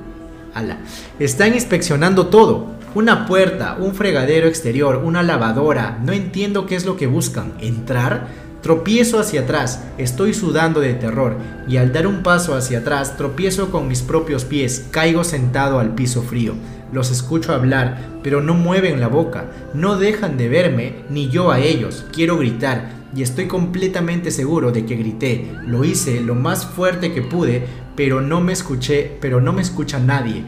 ala, 0.54 0.78
están 1.18 1.54
inspeccionando 1.54 2.28
todo. 2.28 2.72
Una 2.94 3.26
puerta, 3.26 3.76
un 3.78 3.94
fregadero 3.94 4.48
exterior, 4.48 5.02
una 5.04 5.22
lavadora. 5.22 5.98
No 6.02 6.12
entiendo 6.12 6.66
qué 6.66 6.74
es 6.74 6.86
lo 6.86 6.96
que 6.96 7.06
buscan. 7.06 7.52
¿Entrar? 7.60 8.28
Tropiezo 8.62 9.18
hacia 9.18 9.42
atrás, 9.42 9.82
estoy 9.98 10.32
sudando 10.34 10.80
de 10.80 10.94
terror 10.94 11.36
y 11.66 11.78
al 11.78 11.92
dar 11.92 12.06
un 12.06 12.22
paso 12.22 12.54
hacia 12.54 12.78
atrás 12.78 13.16
tropiezo 13.16 13.72
con 13.72 13.88
mis 13.88 14.02
propios 14.02 14.44
pies, 14.44 14.86
caigo 14.92 15.24
sentado 15.24 15.80
al 15.80 15.96
piso 15.96 16.22
frío. 16.22 16.54
Los 16.92 17.10
escucho 17.10 17.52
hablar, 17.52 17.98
pero 18.22 18.40
no 18.40 18.54
mueven 18.54 19.00
la 19.00 19.08
boca, 19.08 19.46
no 19.74 19.98
dejan 19.98 20.36
de 20.36 20.48
verme 20.48 20.94
ni 21.10 21.28
yo 21.28 21.50
a 21.50 21.58
ellos. 21.58 22.04
Quiero 22.12 22.38
gritar 22.38 23.01
y 23.14 23.22
estoy 23.22 23.46
completamente 23.46 24.30
seguro 24.30 24.72
de 24.72 24.86
que 24.86 24.96
grité. 24.96 25.50
Lo 25.66 25.84
hice 25.84 26.20
lo 26.20 26.34
más 26.34 26.66
fuerte 26.66 27.12
que 27.12 27.22
pude, 27.22 27.64
pero 27.96 28.20
no 28.20 28.40
me 28.40 28.52
escuché, 28.52 29.16
pero 29.20 29.40
no 29.40 29.52
me 29.52 29.62
escucha 29.62 29.98
nadie. 29.98 30.44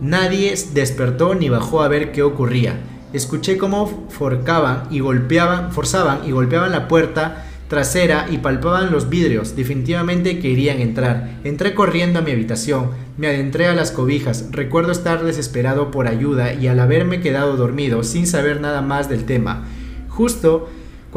Nadie 0.00 0.54
despertó 0.74 1.34
ni 1.34 1.48
bajó 1.48 1.82
a 1.82 1.88
ver 1.88 2.12
qué 2.12 2.22
ocurría. 2.22 2.80
Escuché 3.12 3.56
cómo 3.56 4.06
forcaban 4.10 4.84
y 4.90 5.00
golpeaban, 5.00 5.72
forzaban 5.72 6.20
y 6.26 6.30
golpeaban 6.32 6.72
la 6.72 6.88
puerta 6.88 7.44
trasera 7.68 8.26
y 8.30 8.38
palpaban 8.38 8.90
los 8.90 9.08
vidrios. 9.08 9.54
Definitivamente 9.54 10.40
querían 10.40 10.80
entrar. 10.80 11.38
Entré 11.44 11.74
corriendo 11.74 12.18
a 12.18 12.22
mi 12.22 12.32
habitación, 12.32 12.90
me 13.16 13.28
adentré 13.28 13.66
a 13.66 13.74
las 13.74 13.90
cobijas. 13.90 14.46
Recuerdo 14.50 14.92
estar 14.92 15.22
desesperado 15.22 15.90
por 15.90 16.08
ayuda 16.08 16.54
y 16.54 16.66
al 16.66 16.80
haberme 16.80 17.20
quedado 17.20 17.56
dormido 17.56 18.02
sin 18.04 18.26
saber 18.26 18.60
nada 18.60 18.82
más 18.82 19.08
del 19.08 19.24
tema. 19.24 19.64
Justo 20.08 20.68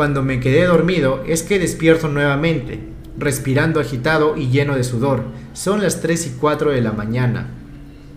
cuando 0.01 0.23
me 0.23 0.39
quedé 0.39 0.65
dormido 0.65 1.23
es 1.27 1.43
que 1.43 1.59
despierto 1.59 2.07
nuevamente, 2.07 2.79
respirando 3.19 3.79
agitado 3.79 4.35
y 4.35 4.49
lleno 4.49 4.75
de 4.75 4.83
sudor. 4.83 5.25
Son 5.53 5.79
las 5.79 6.01
3 6.01 6.25
y 6.25 6.29
4 6.39 6.71
de 6.71 6.81
la 6.81 6.91
mañana. 6.91 7.51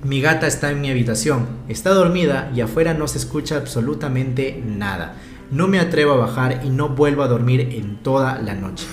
Mi 0.02 0.22
gata 0.22 0.46
está 0.46 0.70
en 0.70 0.80
mi 0.80 0.88
habitación, 0.88 1.46
está 1.68 1.90
dormida 1.90 2.50
y 2.56 2.62
afuera 2.62 2.94
no 2.94 3.06
se 3.06 3.18
escucha 3.18 3.58
absolutamente 3.58 4.62
nada. 4.64 5.16
No 5.50 5.68
me 5.68 5.78
atrevo 5.78 6.12
a 6.12 6.16
bajar 6.16 6.62
y 6.64 6.70
no 6.70 6.88
vuelvo 6.88 7.22
a 7.22 7.28
dormir 7.28 7.68
en 7.72 8.02
toda 8.02 8.40
la 8.40 8.54
noche. 8.54 8.86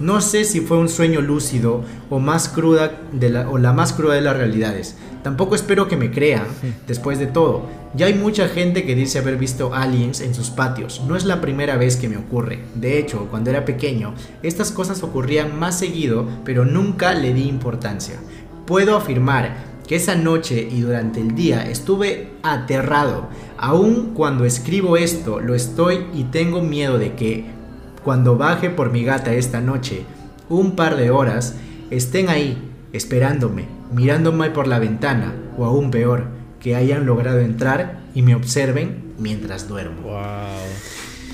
No 0.00 0.20
sé 0.20 0.44
si 0.44 0.60
fue 0.60 0.76
un 0.76 0.88
sueño 0.88 1.20
lúcido 1.20 1.82
o, 2.08 2.20
más 2.20 2.48
cruda 2.48 3.00
de 3.12 3.30
la, 3.30 3.50
o 3.50 3.58
la 3.58 3.72
más 3.72 3.92
cruda 3.92 4.14
de 4.14 4.20
las 4.20 4.36
realidades. 4.36 4.96
Tampoco 5.24 5.56
espero 5.56 5.88
que 5.88 5.96
me 5.96 6.12
crean, 6.12 6.46
después 6.86 7.18
de 7.18 7.26
todo. 7.26 7.66
Ya 7.94 8.06
hay 8.06 8.14
mucha 8.14 8.48
gente 8.48 8.86
que 8.86 8.94
dice 8.94 9.18
haber 9.18 9.36
visto 9.36 9.74
aliens 9.74 10.20
en 10.20 10.34
sus 10.34 10.50
patios. 10.50 11.02
No 11.08 11.16
es 11.16 11.24
la 11.24 11.40
primera 11.40 11.76
vez 11.76 11.96
que 11.96 12.08
me 12.08 12.16
ocurre. 12.16 12.60
De 12.76 12.98
hecho, 12.98 13.26
cuando 13.28 13.50
era 13.50 13.64
pequeño, 13.64 14.14
estas 14.44 14.70
cosas 14.70 15.02
ocurrían 15.02 15.58
más 15.58 15.78
seguido, 15.78 16.28
pero 16.44 16.64
nunca 16.64 17.14
le 17.14 17.34
di 17.34 17.48
importancia. 17.48 18.20
Puedo 18.66 18.96
afirmar 18.96 19.56
que 19.88 19.96
esa 19.96 20.14
noche 20.14 20.68
y 20.70 20.82
durante 20.82 21.20
el 21.20 21.34
día 21.34 21.68
estuve 21.68 22.30
aterrado. 22.44 23.28
Aún 23.56 24.12
cuando 24.14 24.44
escribo 24.44 24.96
esto, 24.96 25.40
lo 25.40 25.56
estoy 25.56 26.06
y 26.14 26.24
tengo 26.24 26.62
miedo 26.62 26.98
de 26.98 27.14
que 27.14 27.57
cuando 28.02 28.36
baje 28.36 28.70
por 28.70 28.90
mi 28.90 29.04
gata 29.04 29.32
esta 29.34 29.60
noche, 29.60 30.02
un 30.48 30.76
par 30.76 30.96
de 30.96 31.10
horas, 31.10 31.54
estén 31.90 32.28
ahí, 32.28 32.58
esperándome, 32.92 33.66
mirándome 33.92 34.50
por 34.50 34.66
la 34.66 34.78
ventana, 34.78 35.34
o 35.56 35.64
aún 35.64 35.90
peor, 35.90 36.26
que 36.60 36.74
hayan 36.74 37.06
logrado 37.06 37.40
entrar 37.40 38.00
y 38.14 38.22
me 38.22 38.34
observen 38.34 39.14
mientras 39.18 39.68
duermo. 39.68 40.02
Wow. 40.02 40.14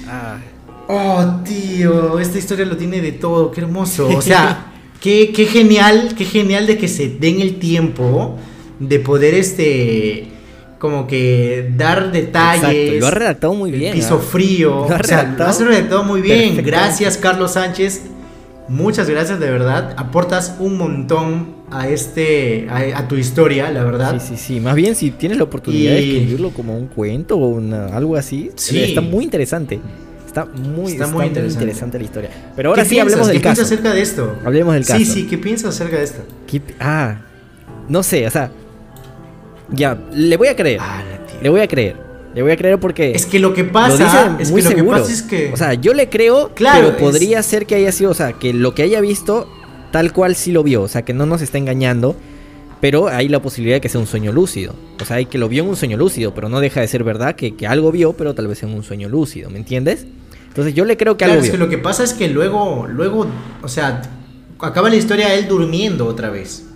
Ah. 0.08 0.38
Oh, 0.86 1.40
tío, 1.44 2.18
esta 2.18 2.38
historia 2.38 2.66
lo 2.66 2.76
tiene 2.76 3.00
de 3.00 3.12
todo, 3.12 3.50
qué 3.50 3.62
hermoso. 3.62 4.08
O 4.08 4.20
sea, 4.20 4.72
qué, 5.00 5.32
qué 5.34 5.46
genial, 5.46 6.14
qué 6.16 6.24
genial 6.24 6.66
de 6.66 6.76
que 6.76 6.88
se 6.88 7.08
den 7.08 7.40
el 7.40 7.58
tiempo 7.58 8.36
de 8.78 8.98
poder 8.98 9.34
este 9.34 10.33
como 10.78 11.06
que 11.06 11.70
dar 11.76 12.12
detalles. 12.12 12.64
Exacto, 12.64 13.00
lo 13.00 13.06
ha 13.06 13.10
redactado 13.10 13.54
muy 13.54 13.70
bien. 13.70 13.92
Piso 13.94 14.18
frío. 14.18 14.70
Lo 14.70 14.82
ha 14.82 14.84
o 14.84 14.88
sea, 15.04 15.22
redactado 15.22 15.44
lo 15.44 15.50
has 15.50 15.60
redactado 15.60 16.04
muy 16.04 16.20
bien. 16.20 16.56
Gracias, 16.64 17.16
Carlos 17.16 17.52
Sánchez. 17.52 18.02
Muchas 18.68 19.08
gracias, 19.10 19.38
de 19.40 19.50
verdad. 19.50 19.94
Aportas 19.98 20.56
un 20.58 20.78
montón 20.78 21.54
a 21.70 21.88
este, 21.88 22.66
a, 22.70 22.98
a 22.98 23.08
tu 23.08 23.16
historia, 23.16 23.70
la 23.70 23.84
verdad. 23.84 24.18
Sí, 24.20 24.36
sí, 24.36 24.42
sí. 24.54 24.60
Más 24.60 24.74
bien, 24.74 24.94
si 24.94 25.10
tienes 25.10 25.36
la 25.38 25.44
oportunidad 25.44 25.92
de 25.92 25.98
escribirlo 25.98 26.50
como 26.50 26.76
un 26.76 26.86
cuento 26.86 27.36
o 27.36 27.48
una- 27.48 27.86
algo 27.88 28.16
así, 28.16 28.50
Sí. 28.54 28.80
está 28.82 29.00
muy 29.02 29.24
interesante. 29.24 29.80
Está 30.26 30.46
muy, 30.46 30.92
Está 30.92 31.04
está 31.04 31.06
muy 31.08 31.14
muy 31.16 31.26
interesante. 31.26 31.62
interesante. 31.64 31.98
la 31.98 32.04
historia. 32.04 32.30
Pero 32.56 32.70
ahora 32.70 32.82
¿Qué 32.82 32.88
sí, 32.88 32.94
piensas? 32.96 33.12
hablemos 33.12 33.28
del 33.28 33.36
¿Qué 33.36 33.42
piensas 33.42 33.64
caso. 33.64 33.74
acerca 33.74 33.94
de 33.94 34.02
esto? 34.02 34.36
Hablemos 34.44 34.74
del 34.74 34.84
Sí, 34.84 34.92
caso. 34.92 35.12
sí, 35.12 35.26
¿qué 35.28 35.38
piensas 35.38 35.74
acerca 35.74 35.96
de 35.98 36.02
esto? 36.04 36.22
¿Qué 36.46 36.60
pi- 36.60 36.74
Ah, 36.80 37.20
no 37.88 38.02
sé, 38.02 38.26
o 38.26 38.30
sea. 38.30 38.50
Ya, 39.70 39.98
le 40.12 40.36
voy 40.36 40.48
a 40.48 40.56
creer. 40.56 40.78
Ah. 40.80 41.02
Le 41.42 41.48
voy 41.48 41.60
a 41.60 41.68
creer. 41.68 41.96
Le 42.34 42.42
voy 42.42 42.50
a 42.52 42.56
creer 42.56 42.78
porque. 42.80 43.12
Es 43.12 43.26
que 43.26 43.38
lo 43.38 43.54
que 43.54 43.64
pasa 43.64 44.36
es 44.40 44.50
muy 44.50 44.60
que 44.60 44.64
lo 44.64 44.70
que 44.70 44.76
seguro. 44.76 44.98
pasa 44.98 45.12
es 45.12 45.22
que 45.22 45.50
O 45.52 45.56
sea, 45.56 45.74
yo 45.74 45.94
le 45.94 46.08
creo, 46.08 46.50
Claro, 46.54 46.88
pero 46.88 46.98
podría 46.98 47.40
es- 47.40 47.46
ser 47.46 47.64
que 47.66 47.74
haya 47.76 47.92
sido, 47.92 48.10
o 48.10 48.14
sea, 48.14 48.32
que 48.32 48.52
lo 48.52 48.74
que 48.74 48.82
haya 48.82 49.00
visto, 49.00 49.48
tal 49.92 50.12
cual 50.12 50.34
sí 50.34 50.50
lo 50.52 50.62
vio. 50.62 50.82
O 50.82 50.88
sea, 50.88 51.02
que 51.02 51.14
no 51.14 51.26
nos 51.26 51.42
está 51.42 51.58
engañando. 51.58 52.16
Pero 52.80 53.08
hay 53.08 53.28
la 53.28 53.40
posibilidad 53.40 53.76
de 53.76 53.80
que 53.80 53.88
sea 53.88 54.00
un 54.00 54.06
sueño 54.06 54.30
lúcido. 54.30 54.74
O 55.00 55.04
sea, 55.06 55.16
hay 55.16 55.24
que 55.26 55.38
lo 55.38 55.48
vio 55.48 55.62
en 55.62 55.70
un 55.70 55.76
sueño 55.76 55.96
lúcido, 55.96 56.34
pero 56.34 56.50
no 56.50 56.60
deja 56.60 56.82
de 56.82 56.88
ser 56.88 57.02
verdad 57.02 57.34
que, 57.34 57.54
que 57.56 57.66
algo 57.66 57.90
vio, 57.90 58.12
pero 58.12 58.34
tal 58.34 58.46
vez 58.46 58.62
en 58.62 58.74
un 58.74 58.82
sueño 58.82 59.08
lúcido, 59.08 59.48
¿me 59.48 59.58
entiendes? 59.58 60.06
Entonces 60.48 60.74
yo 60.74 60.84
le 60.84 60.98
creo 60.98 61.14
que 61.16 61.24
Claro, 61.24 61.32
algo 61.34 61.44
es 61.44 61.50
vio. 61.50 61.58
que 61.58 61.64
lo 61.64 61.70
que 61.70 61.78
pasa 61.78 62.04
es 62.04 62.12
que 62.12 62.28
luego, 62.28 62.86
luego, 62.86 63.26
o 63.62 63.68
sea, 63.68 64.02
acaba 64.58 64.90
la 64.90 64.96
historia 64.96 65.32
él 65.34 65.48
durmiendo 65.48 66.04
otra 66.06 66.28
vez. 66.28 66.66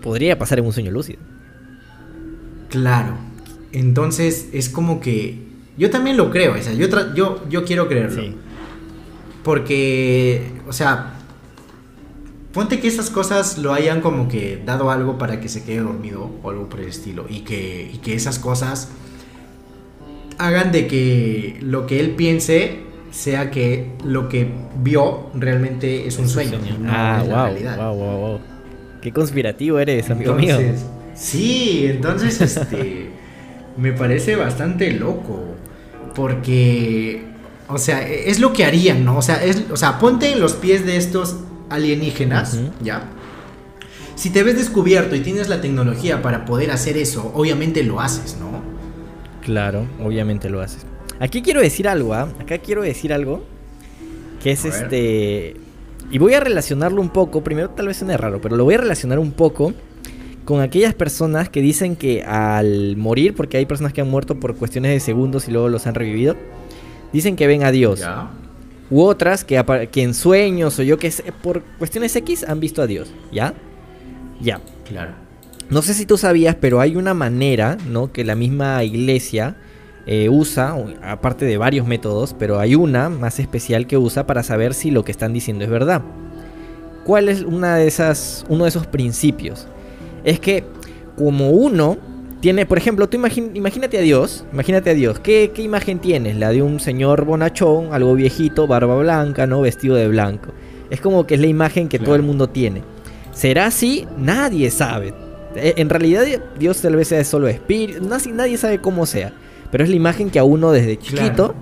Podría 0.00 0.38
pasar 0.38 0.60
en 0.60 0.64
un 0.66 0.72
sueño 0.72 0.90
lúcido. 0.90 1.18
Claro. 2.74 3.14
Entonces 3.72 4.48
es 4.52 4.68
como 4.68 5.00
que 5.00 5.38
yo 5.78 5.90
también 5.90 6.16
lo 6.16 6.30
creo, 6.30 6.54
o 6.54 6.62
sea, 6.62 6.72
yo 6.72 6.88
tra- 6.88 7.14
yo 7.14 7.42
yo 7.48 7.64
quiero 7.64 7.86
creerlo. 7.88 8.20
Sí. 8.20 8.34
Porque, 9.44 10.42
o 10.66 10.72
sea, 10.72 11.14
ponte 12.52 12.80
que 12.80 12.88
esas 12.88 13.10
cosas 13.10 13.58
lo 13.58 13.72
hayan 13.72 14.00
como 14.00 14.26
que 14.28 14.60
dado 14.64 14.90
algo 14.90 15.18
para 15.18 15.40
que 15.40 15.48
se 15.48 15.62
quede 15.62 15.80
dormido 15.80 16.30
o 16.42 16.50
algo 16.50 16.68
por 16.68 16.80
el 16.80 16.88
estilo 16.88 17.26
y 17.28 17.40
que 17.40 17.90
y 17.94 17.98
que 17.98 18.14
esas 18.14 18.38
cosas 18.40 18.88
hagan 20.38 20.72
de 20.72 20.86
que 20.88 21.58
lo 21.60 21.86
que 21.86 22.00
él 22.00 22.10
piense 22.10 22.80
sea 23.12 23.52
que 23.52 23.92
lo 24.04 24.28
que 24.28 24.48
vio 24.82 25.30
realmente 25.34 26.08
es 26.08 26.18
un 26.18 26.28
sueño. 26.28 26.58
no 26.80 26.90
ah, 26.92 27.20
es 27.22 27.28
la 27.28 27.34
wow, 27.36 27.44
realidad. 27.44 27.76
wow, 27.76 27.94
wow, 27.96 28.18
wow. 28.18 28.40
Qué 29.00 29.12
conspirativo 29.12 29.78
eres, 29.78 30.10
amigo 30.10 30.34
mío. 30.34 30.58
Sí, 31.14 31.86
entonces 31.86 32.40
este 32.40 33.10
me 33.76 33.92
parece 33.92 34.36
bastante 34.36 34.92
loco 34.92 35.42
porque 36.14 37.22
o 37.68 37.78
sea, 37.78 38.06
es 38.06 38.40
lo 38.40 38.52
que 38.52 38.64
harían, 38.64 39.04
¿no? 39.04 39.18
O 39.18 39.22
sea, 39.22 39.42
es 39.42 39.64
o 39.70 39.76
sea, 39.76 39.98
ponte 39.98 40.32
en 40.32 40.40
los 40.40 40.54
pies 40.54 40.84
de 40.84 40.96
estos 40.96 41.36
alienígenas. 41.70 42.58
¿ya? 42.82 43.04
Si 44.14 44.30
te 44.30 44.42
ves 44.42 44.56
descubierto 44.56 45.16
y 45.16 45.20
tienes 45.20 45.48
la 45.48 45.60
tecnología 45.60 46.22
para 46.22 46.44
poder 46.44 46.70
hacer 46.70 46.96
eso, 46.96 47.32
obviamente 47.34 47.82
lo 47.82 48.00
haces, 48.00 48.36
¿no? 48.38 48.62
Claro, 49.42 49.86
obviamente 50.02 50.48
lo 50.48 50.60
haces. 50.60 50.86
Aquí 51.20 51.42
quiero 51.42 51.60
decir 51.60 51.88
algo, 51.88 52.14
¿ah? 52.14 52.28
Acá 52.40 52.58
quiero 52.58 52.82
decir 52.82 53.12
algo 53.12 53.44
que 54.42 54.52
es 54.52 54.64
este 54.64 55.56
y 56.10 56.18
voy 56.18 56.34
a 56.34 56.40
relacionarlo 56.40 57.00
un 57.00 57.08
poco, 57.08 57.42
primero 57.42 57.70
tal 57.70 57.88
vez 57.88 57.96
suene 57.96 58.16
raro, 58.16 58.40
pero 58.40 58.56
lo 58.56 58.64
voy 58.64 58.74
a 58.74 58.78
relacionar 58.78 59.18
un 59.18 59.32
poco 59.32 59.72
con 60.44 60.60
aquellas 60.60 60.94
personas 60.94 61.48
que 61.48 61.60
dicen 61.60 61.96
que 61.96 62.22
al 62.22 62.96
morir, 62.96 63.34
porque 63.34 63.56
hay 63.56 63.66
personas 63.66 63.92
que 63.92 64.00
han 64.00 64.10
muerto 64.10 64.38
por 64.38 64.56
cuestiones 64.56 64.92
de 64.92 65.00
segundos 65.00 65.48
y 65.48 65.52
luego 65.52 65.68
los 65.68 65.86
han 65.86 65.94
revivido, 65.94 66.36
dicen 67.12 67.36
que 67.36 67.46
ven 67.46 67.64
a 67.64 67.70
Dios. 67.70 68.00
Ya. 68.00 68.30
U 68.90 69.02
otras 69.02 69.44
que, 69.44 69.62
en 69.94 70.14
sueños 70.14 70.78
o 70.78 70.82
yo 70.82 70.98
que 70.98 71.10
sé, 71.10 71.32
por 71.42 71.62
cuestiones 71.78 72.14
X 72.14 72.44
han 72.46 72.60
visto 72.60 72.82
a 72.82 72.86
Dios, 72.86 73.10
¿ya? 73.32 73.54
Ya. 74.40 74.60
Claro. 74.86 75.12
No 75.70 75.80
sé 75.80 75.94
si 75.94 76.04
tú 76.04 76.18
sabías, 76.18 76.56
pero 76.60 76.80
hay 76.80 76.96
una 76.96 77.14
manera, 77.14 77.78
¿no? 77.88 78.12
Que 78.12 78.24
la 78.24 78.34
misma 78.34 78.84
iglesia 78.84 79.56
eh, 80.06 80.28
usa, 80.28 80.76
aparte 81.02 81.46
de 81.46 81.56
varios 81.56 81.86
métodos, 81.86 82.36
pero 82.38 82.60
hay 82.60 82.74
una 82.74 83.08
más 83.08 83.38
especial 83.38 83.86
que 83.86 83.96
usa 83.96 84.26
para 84.26 84.42
saber 84.42 84.74
si 84.74 84.90
lo 84.90 85.04
que 85.04 85.12
están 85.12 85.32
diciendo 85.32 85.64
es 85.64 85.70
verdad. 85.70 86.02
¿Cuál 87.04 87.30
es 87.30 87.42
una 87.42 87.76
de 87.76 87.86
esas, 87.86 88.44
uno 88.50 88.64
de 88.64 88.68
esos 88.68 88.86
principios? 88.86 89.66
Es 90.24 90.40
que 90.40 90.64
como 91.16 91.50
uno 91.50 91.96
tiene, 92.40 92.66
por 92.66 92.76
ejemplo, 92.78 93.08
tú 93.08 93.16
imagínate 93.54 93.98
a 93.98 94.00
Dios, 94.02 94.44
imagínate 94.52 94.90
a 94.90 94.94
Dios, 94.94 95.18
¿qué, 95.18 95.50
¿qué 95.54 95.62
imagen 95.62 95.98
tienes? 95.98 96.36
La 96.36 96.50
de 96.50 96.60
un 96.62 96.78
señor 96.80 97.24
bonachón, 97.24 97.92
algo 97.92 98.14
viejito, 98.14 98.66
barba 98.66 98.96
blanca, 98.96 99.46
¿no? 99.46 99.60
Vestido 99.62 99.94
de 99.96 100.08
blanco. 100.08 100.50
Es 100.90 101.00
como 101.00 101.26
que 101.26 101.34
es 101.36 101.40
la 101.40 101.46
imagen 101.46 101.88
que 101.88 101.98
todo 101.98 102.14
el 102.14 102.22
mundo 102.22 102.48
tiene. 102.48 102.82
¿Será 103.32 103.66
así? 103.66 104.06
Nadie 104.18 104.70
sabe. 104.70 105.14
Eh, 105.56 105.74
En 105.76 105.88
realidad 105.88 106.24
Dios 106.58 106.80
tal 106.82 106.96
vez 106.96 107.08
sea 107.08 107.24
solo 107.24 107.48
espíritu, 107.48 108.04
nadie, 108.06 108.32
nadie 108.32 108.56
sabe 108.58 108.78
cómo 108.78 109.06
sea. 109.06 109.32
Pero 109.70 109.84
es 109.84 109.90
la 109.90 109.96
imagen 109.96 110.30
que 110.30 110.38
a 110.38 110.44
uno 110.44 110.70
desde 110.70 110.98
chiquito 110.98 111.54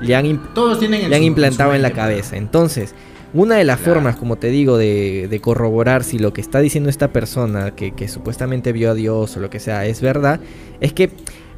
le 0.00 0.14
han, 0.16 0.24
imp- 0.24 0.54
Todos 0.54 0.78
tienen 0.78 1.08
le 1.10 1.14
han 1.16 1.22
su- 1.22 1.26
implantado 1.26 1.70
su 1.70 1.76
en 1.76 1.82
la 1.82 1.90
cabeza. 1.90 2.36
Entonces, 2.36 2.94
una 3.34 3.56
de 3.56 3.64
las 3.64 3.78
Claro. 3.80 3.94
formas, 3.94 4.16
como 4.16 4.36
te 4.36 4.48
digo, 4.48 4.78
de, 4.78 5.28
de 5.28 5.40
corroborar 5.40 6.04
si 6.04 6.18
lo 6.18 6.32
que 6.32 6.40
está 6.40 6.60
diciendo 6.60 6.88
esta 6.88 7.12
persona, 7.12 7.74
que, 7.74 7.92
que 7.92 8.08
supuestamente 8.08 8.72
vio 8.72 8.90
a 8.92 8.94
Dios 8.94 9.36
o 9.36 9.40
lo 9.40 9.50
que 9.50 9.60
sea, 9.60 9.84
es 9.86 10.00
verdad, 10.00 10.40
es 10.80 10.92
que 10.92 11.10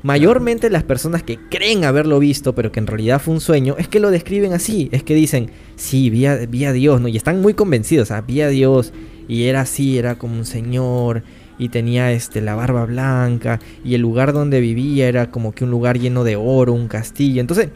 mayormente 0.02 0.70
las 0.70 0.84
personas 0.84 1.22
que 1.22 1.38
creen 1.50 1.84
haberlo 1.84 2.18
visto, 2.18 2.54
pero 2.54 2.72
que 2.72 2.80
en 2.80 2.86
realidad 2.86 3.20
fue 3.20 3.34
un 3.34 3.40
sueño, 3.40 3.76
es 3.78 3.88
que 3.88 4.00
lo 4.00 4.10
describen 4.10 4.52
así. 4.52 4.88
Es 4.92 5.02
que 5.02 5.14
dicen, 5.14 5.50
sí, 5.76 6.10
vi 6.10 6.26
a, 6.26 6.36
vi 6.46 6.64
a 6.64 6.72
Dios, 6.72 7.00
¿no? 7.00 7.08
Y 7.08 7.16
están 7.16 7.40
muy 7.40 7.54
convencidos, 7.54 8.10
ah, 8.10 8.22
vi 8.26 8.40
a 8.40 8.48
Dios 8.48 8.92
y 9.28 9.44
era 9.44 9.62
así, 9.62 9.98
era 9.98 10.16
como 10.16 10.36
un 10.36 10.44
señor 10.46 11.22
y 11.58 11.70
tenía 11.70 12.12
este 12.12 12.40
la 12.42 12.54
barba 12.54 12.84
blanca 12.84 13.58
y 13.84 13.94
el 13.94 14.02
lugar 14.02 14.32
donde 14.32 14.60
vivía 14.60 15.08
era 15.08 15.30
como 15.30 15.52
que 15.52 15.64
un 15.64 15.70
lugar 15.70 15.98
lleno 15.98 16.22
de 16.22 16.36
oro, 16.36 16.72
un 16.72 16.86
castillo. 16.88 17.40
Entonces, 17.40 17.70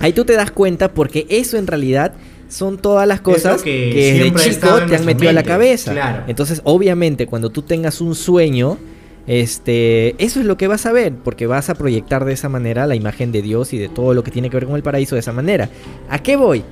ahí 0.00 0.12
tú 0.12 0.24
te 0.24 0.32
das 0.34 0.50
cuenta 0.50 0.92
porque 0.92 1.26
eso 1.28 1.58
en 1.58 1.66
realidad 1.66 2.14
son 2.52 2.76
todas 2.78 3.08
las 3.08 3.20
cosas 3.22 3.58
lo 3.58 3.64
que 3.64 3.90
que, 3.90 4.12
desde 4.30 4.50
chico 4.54 4.78
te 4.86 4.96
han 4.96 5.04
metido 5.06 5.30
a 5.30 5.32
la 5.32 5.42
cabeza. 5.42 5.92
claro. 5.92 6.24
Entonces, 6.26 6.60
obviamente, 6.64 7.26
cuando 7.26 7.50
tú 7.50 7.62
tengas 7.62 8.00
un 8.00 8.14
sueño, 8.14 8.78
este, 9.26 10.14
eso 10.22 10.40
es 10.40 10.46
lo 10.46 10.56
que 10.56 10.66
vas 10.66 10.84
a 10.86 10.92
ver, 10.92 11.14
porque 11.14 11.46
vas 11.46 11.70
a 11.70 11.74
proyectar 11.74 12.24
de 12.24 12.32
esa 12.32 12.48
manera 12.48 12.86
la 12.86 12.94
imagen 12.94 13.32
de 13.32 13.40
Dios 13.42 13.72
y 13.72 13.78
de 13.78 13.88
todo 13.88 14.14
lo 14.14 14.22
que 14.22 14.30
tiene 14.30 14.50
que 14.50 14.56
ver 14.56 14.66
con 14.66 14.76
el 14.76 14.82
paraíso 14.82 15.14
de 15.14 15.20
esa 15.20 15.32
manera. 15.32 15.68
¿A 16.10 16.18
qué 16.18 16.36
voy? 16.36 16.62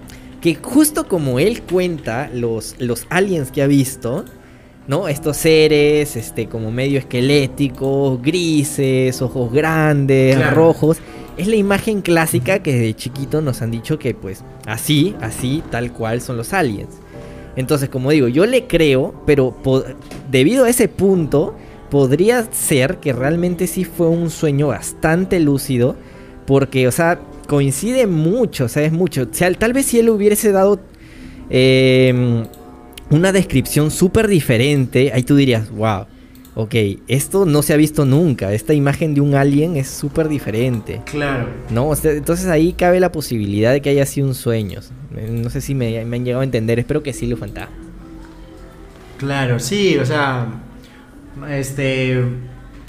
Que 0.40 0.54
justo 0.56 1.06
como 1.06 1.38
él 1.38 1.62
cuenta 1.62 2.30
los, 2.34 2.74
los 2.78 3.06
aliens 3.08 3.50
que 3.50 3.62
ha 3.62 3.66
visto, 3.66 4.24
¿no? 4.88 5.08
Estos 5.08 5.36
seres, 5.36 6.16
este, 6.16 6.46
como 6.46 6.70
medio 6.72 6.98
esqueléticos, 6.98 8.20
grises, 8.22 9.22
ojos 9.22 9.52
grandes, 9.52 10.36
Claro. 10.36 10.56
rojos. 10.56 10.98
Es 11.40 11.46
la 11.46 11.56
imagen 11.56 12.02
clásica 12.02 12.62
que 12.62 12.72
desde 12.72 12.94
chiquito 12.94 13.40
nos 13.40 13.62
han 13.62 13.70
dicho 13.70 13.98
que 13.98 14.14
pues 14.14 14.44
así, 14.66 15.14
así, 15.20 15.62
tal 15.70 15.92
cual 15.92 16.20
son 16.20 16.36
los 16.36 16.52
aliens. 16.52 16.98
Entonces, 17.56 17.88
como 17.88 18.10
digo, 18.10 18.28
yo 18.28 18.46
le 18.46 18.66
creo, 18.66 19.14
pero 19.26 19.56
debido 20.30 20.66
a 20.66 20.68
ese 20.70 20.88
punto, 20.88 21.56
podría 21.90 22.46
ser 22.52 22.98
que 22.98 23.12
realmente 23.12 23.66
sí 23.66 23.84
fue 23.84 24.08
un 24.08 24.30
sueño 24.30 24.68
bastante 24.68 25.40
lúcido, 25.40 25.96
porque, 26.46 26.86
o 26.86 26.92
sea, 26.92 27.18
coincide 27.48 28.06
mucho, 28.06 28.66
o 28.66 28.68
sea, 28.68 28.84
es 28.84 28.92
mucho. 28.92 29.22
O 29.22 29.34
sea, 29.34 29.52
tal 29.54 29.72
vez 29.72 29.86
si 29.86 29.98
él 29.98 30.10
hubiese 30.10 30.52
dado 30.52 30.78
em, 31.48 32.44
una 33.10 33.32
descripción 33.32 33.90
súper 33.90 34.28
diferente, 34.28 35.10
ahí 35.12 35.22
tú 35.22 35.36
dirías, 35.36 35.70
wow 35.70 36.06
ok, 36.54 36.74
esto 37.08 37.46
no 37.46 37.62
se 37.62 37.72
ha 37.72 37.76
visto 37.76 38.04
nunca, 38.04 38.52
esta 38.52 38.74
imagen 38.74 39.14
de 39.14 39.20
un 39.20 39.34
alien 39.34 39.76
es 39.76 39.88
súper 39.88 40.28
diferente. 40.28 41.00
Claro. 41.06 41.48
No, 41.70 41.92
entonces 42.02 42.46
ahí 42.46 42.72
cabe 42.72 43.00
la 43.00 43.12
posibilidad 43.12 43.72
de 43.72 43.80
que 43.80 43.90
haya 43.90 44.06
sido 44.06 44.26
un 44.26 44.34
sueño. 44.34 44.80
No 45.10 45.50
sé 45.50 45.60
si 45.60 45.74
me, 45.74 45.98
han 45.98 46.24
llegado 46.24 46.40
a 46.40 46.44
entender, 46.44 46.78
espero 46.78 47.02
que 47.02 47.12
sí 47.12 47.26
lo 47.26 47.36
fantasma. 47.36 47.74
Claro, 49.18 49.60
sí, 49.60 49.98
o 49.98 50.06
sea, 50.06 50.46
este, 51.50 52.22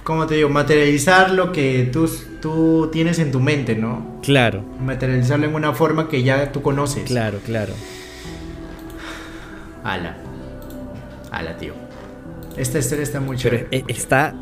¿cómo 0.03 0.27
te 0.27 0.35
digo? 0.35 0.49
Materializar 0.49 1.31
lo 1.31 1.51
que 1.51 1.89
tú, 1.91 2.09
tú 2.41 2.89
tienes 2.91 3.19
en 3.19 3.31
tu 3.31 3.39
mente, 3.39 3.75
¿no? 3.75 4.19
Claro. 4.23 4.63
Materializarlo 4.79 5.45
en 5.45 5.53
una 5.53 5.73
forma 5.73 6.07
que 6.07 6.23
ya 6.23 6.51
tú 6.51 6.61
conoces. 6.61 7.03
Claro, 7.03 7.39
claro. 7.45 7.73
Ala. 9.83 10.15
Ala, 11.31 11.57
tío. 11.57 11.90
Esta 12.57 12.79
historia 12.79 13.03
está 13.03 13.19
muy 13.19 13.37
chévere. 13.37 13.67
E, 13.71 13.83
está, 13.87 14.33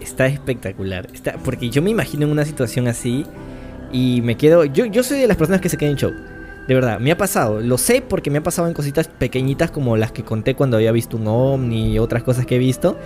está 0.00 0.26
espectacular. 0.26 1.08
Está, 1.12 1.34
porque 1.44 1.70
yo 1.70 1.82
me 1.82 1.90
imagino 1.90 2.26
en 2.26 2.32
una 2.32 2.44
situación 2.44 2.88
así 2.88 3.24
y 3.92 4.20
me 4.22 4.36
quedo. 4.36 4.64
Yo, 4.64 4.86
yo 4.86 5.02
soy 5.02 5.20
de 5.20 5.26
las 5.26 5.36
personas 5.36 5.60
que 5.60 5.68
se 5.68 5.76
quedan 5.76 5.92
en 5.92 5.98
show. 5.98 6.12
De 6.66 6.74
verdad, 6.74 7.00
me 7.00 7.10
ha 7.10 7.16
pasado. 7.16 7.60
Lo 7.60 7.76
sé 7.78 8.02
porque 8.06 8.30
me 8.30 8.38
ha 8.38 8.42
pasado 8.42 8.68
en 8.68 8.74
cositas 8.74 9.08
pequeñitas 9.08 9.70
como 9.70 9.96
las 9.96 10.12
que 10.12 10.22
conté 10.22 10.54
cuando 10.54 10.76
había 10.76 10.92
visto 10.92 11.16
un 11.16 11.26
ovni 11.26 11.92
y 11.92 11.98
otras 11.98 12.22
cosas 12.22 12.46
que 12.46 12.56
he 12.56 12.58
visto. 12.58 12.96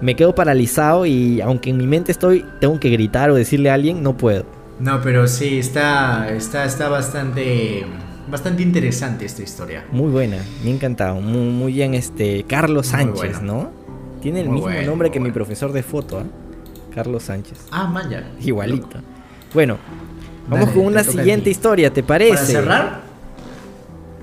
Me 0.00 0.16
quedo 0.16 0.34
paralizado 0.34 1.06
y 1.06 1.40
aunque 1.40 1.70
en 1.70 1.76
mi 1.76 1.86
mente 1.86 2.12
estoy, 2.12 2.44
tengo 2.60 2.78
que 2.80 2.90
gritar 2.90 3.30
o 3.30 3.34
decirle 3.34 3.70
a 3.70 3.74
alguien, 3.74 4.02
no 4.02 4.16
puedo. 4.16 4.44
No, 4.80 5.00
pero 5.00 5.28
sí, 5.28 5.58
está, 5.58 6.28
está, 6.30 6.64
está 6.64 6.88
bastante, 6.88 7.84
bastante 8.28 8.62
interesante 8.62 9.24
esta 9.24 9.42
historia. 9.42 9.84
Muy 9.92 10.10
buena, 10.10 10.38
me 10.64 10.70
ha 10.70 10.74
encantado. 10.74 11.20
Muy, 11.20 11.72
bien, 11.72 11.94
este, 11.94 12.44
Carlos 12.48 12.88
Sánchez, 12.88 13.40
¿no? 13.40 13.83
Tiene 14.24 14.40
el 14.40 14.48
mismo 14.48 14.70
nombre 14.86 15.10
que 15.10 15.20
mi 15.20 15.30
profesor 15.32 15.70
de 15.70 15.82
foto, 15.82 16.22
¿eh? 16.22 16.24
Carlos 16.94 17.24
Sánchez. 17.24 17.58
Ah, 17.70 17.86
maya. 17.86 18.24
Igualito. 18.40 18.98
Bueno, 19.52 19.76
vamos 20.48 20.70
con 20.70 20.86
una 20.86 21.04
siguiente 21.04 21.50
historia, 21.50 21.92
¿te 21.92 22.02
parece? 22.02 22.32
¿Para 22.32 22.46
cerrar? 22.46 23.00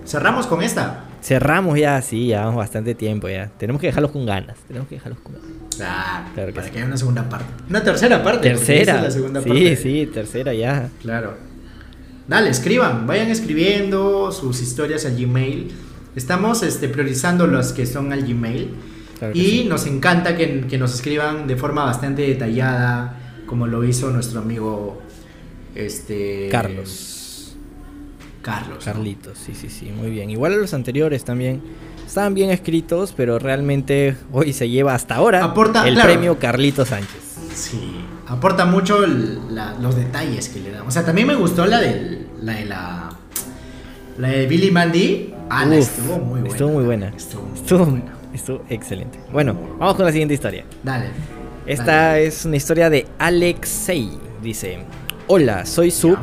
¿Cerramos 0.04 0.48
con 0.48 0.64
esta? 0.64 1.04
Cerramos 1.22 1.78
ya, 1.78 2.02
sí, 2.02 2.26
ya 2.26 2.46
vamos 2.46 2.56
bastante 2.56 2.96
tiempo 2.96 3.30
ya. 3.30 3.52
Tenemos 3.60 3.80
que 3.80 3.88
dejarlos 3.88 4.10
con 4.10 4.26
ganas. 4.26 4.58
Tenemos 4.68 4.90
que 4.90 4.96
dejarlos 4.96 5.20
con 5.20 5.34
ganas. 5.34 5.50
Ah, 5.80 6.32
claro 6.34 6.52
para 6.52 6.72
que 6.72 6.80
haya 6.80 6.88
una 6.88 6.98
segunda 6.98 7.30
parte. 7.30 7.46
Una 7.70 7.84
tercera 7.84 8.24
parte. 8.24 8.50
Tercera. 8.50 9.04
La 9.04 9.12
segunda 9.12 9.44
sí, 9.44 9.76
sí, 9.76 10.10
tercera 10.12 10.52
ya. 10.56 10.90
Claro. 11.04 11.36
Dale, 12.28 12.50
escriban, 12.50 13.06
vayan 13.06 13.30
escribiendo 13.30 14.32
sus 14.32 14.64
historias 14.64 15.06
al 15.06 15.16
Gmail. 15.16 15.72
Estamos 16.16 16.64
este, 16.64 16.90
priorizando 16.90 17.46
las 17.46 17.72
que 17.72 17.86
son 17.86 18.12
al 18.12 18.24
Gmail 18.24 18.74
y 19.34 19.66
nos 19.66 19.86
encanta 19.86 20.36
que, 20.36 20.78
nos 20.78 20.94
escriban 20.94 21.48
de 21.48 21.56
forma 21.56 21.84
bastante 21.84 22.24
detallada, 22.24 23.18
como 23.46 23.68
lo 23.68 23.84
hizo 23.84 24.10
nuestro 24.12 24.40
amigo 24.40 25.02
este 25.76 26.50
Carlos. 26.52 27.56
Carlos. 28.42 28.84
Carlitos, 28.84 29.38
sí, 29.38 29.54
sí, 29.54 29.70
sí, 29.70 29.92
muy 29.92 30.10
bien. 30.10 30.30
Igual 30.30 30.54
a 30.54 30.58
los 30.58 30.74
anteriores 30.74 31.24
también. 31.24 31.62
Estaban 32.06 32.34
bien 32.34 32.50
escritos, 32.50 33.14
pero 33.16 33.40
realmente 33.40 34.18
hoy 34.32 34.52
se 34.52 34.68
lleva 34.68 34.96
hasta 34.96 35.16
ahora 35.16 35.54
el 35.86 35.98
premio 36.02 36.40
Carlitos 36.40 36.90
Sánchez. 36.90 37.22
Sí, 37.54 38.02
aporta 38.28 38.66
mucho 38.66 39.06
los 39.06 39.96
detalles 39.96 40.50
que 40.50 40.60
le 40.60 40.72
damos. 40.72 40.90
O 40.90 40.92
sea, 40.92 41.06
también 41.06 41.28
me 41.28 41.36
gustó 41.36 41.66
la 41.66 41.80
de 41.80 42.26
la 42.42 42.54
de 42.54 42.66
la, 42.66 43.10
la 44.18 44.28
de 44.28 44.48
Billy 44.48 44.72
Mandy. 44.72 45.34
Ah, 45.50 45.66
estuvo 45.74 46.18
muy 46.18 46.40
buena. 46.42 46.54
Estuvo 46.54 46.70
muy 46.70 46.84
buena. 46.84 47.08
Estuvo 47.16 47.86
muy 47.86 48.00
buena. 48.00 48.21
Estuvo 48.34 48.62
excelente. 48.70 49.20
Bueno, 49.32 49.56
vamos 49.78 49.96
con 49.96 50.06
la 50.06 50.12
siguiente 50.12 50.34
historia. 50.34 50.66
Dale. 50.84 51.06
Esta 51.66 52.20
es 52.20 52.46
una 52.46 52.58
historia 52.58 52.90
de 52.90 53.06
Alexei. 53.20 54.10
Dice: 54.42 54.80
Hola, 55.28 55.66
soy 55.66 55.92
Sub. 55.92 56.18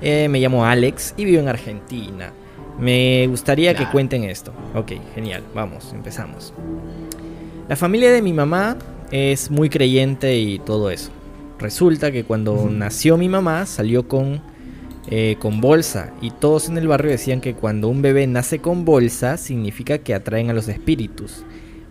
Eh, 0.00 0.28
me 0.28 0.40
llamo 0.40 0.64
Alex 0.64 1.14
y 1.16 1.24
vivo 1.24 1.40
en 1.40 1.48
Argentina. 1.48 2.32
Me 2.78 3.26
gustaría 3.28 3.74
que 3.74 3.86
cuenten 3.88 4.24
esto. 4.24 4.52
Ok, 4.74 4.92
genial. 5.14 5.42
Vamos, 5.54 5.92
empezamos. 5.92 6.52
La 7.68 7.76
familia 7.76 8.10
de 8.10 8.22
mi 8.22 8.32
mamá 8.32 8.76
es 9.10 9.50
muy 9.50 9.68
creyente 9.68 10.36
y 10.36 10.58
todo 10.58 10.90
eso. 10.90 11.10
Resulta 11.58 12.10
que 12.10 12.24
cuando 12.24 12.68
nació 12.68 13.16
mi 13.16 13.28
mamá 13.28 13.66
salió 13.66 14.08
con, 14.08 14.42
eh, 15.08 15.36
con 15.38 15.60
bolsa 15.60 16.12
y 16.20 16.30
todos 16.30 16.68
en 16.68 16.78
el 16.78 16.86
barrio 16.86 17.10
decían 17.10 17.40
que 17.40 17.54
cuando 17.54 17.88
un 17.88 18.02
bebé 18.02 18.26
nace 18.26 18.60
con 18.60 18.84
bolsa 18.84 19.36
significa 19.36 19.98
que 19.98 20.14
atraen 20.14 20.48
a 20.48 20.52
los 20.52 20.68
espíritus 20.68 21.44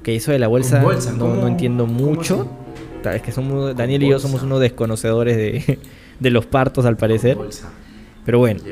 que 0.04 0.15
eso 0.15 0.32
de 0.32 0.39
la 0.39 0.47
bolsa, 0.47 0.82
no, 1.17 1.47
entiendo 1.47 1.86
mucho. 1.86 2.47
Es 3.04 3.21
que 3.21 3.32
somos, 3.32 3.76
Daniel 3.76 4.04
y 4.04 4.10
yo 4.10 4.19
somos 4.19 4.43
unos 4.43 4.60
desconocedores 4.60 5.36
de, 5.36 5.80
de 6.19 6.30
los 6.30 6.45
partos 6.45 6.86
al 6.86 6.97
parecer. 6.97 7.38
Pero 8.26 8.39
bueno. 8.39 8.62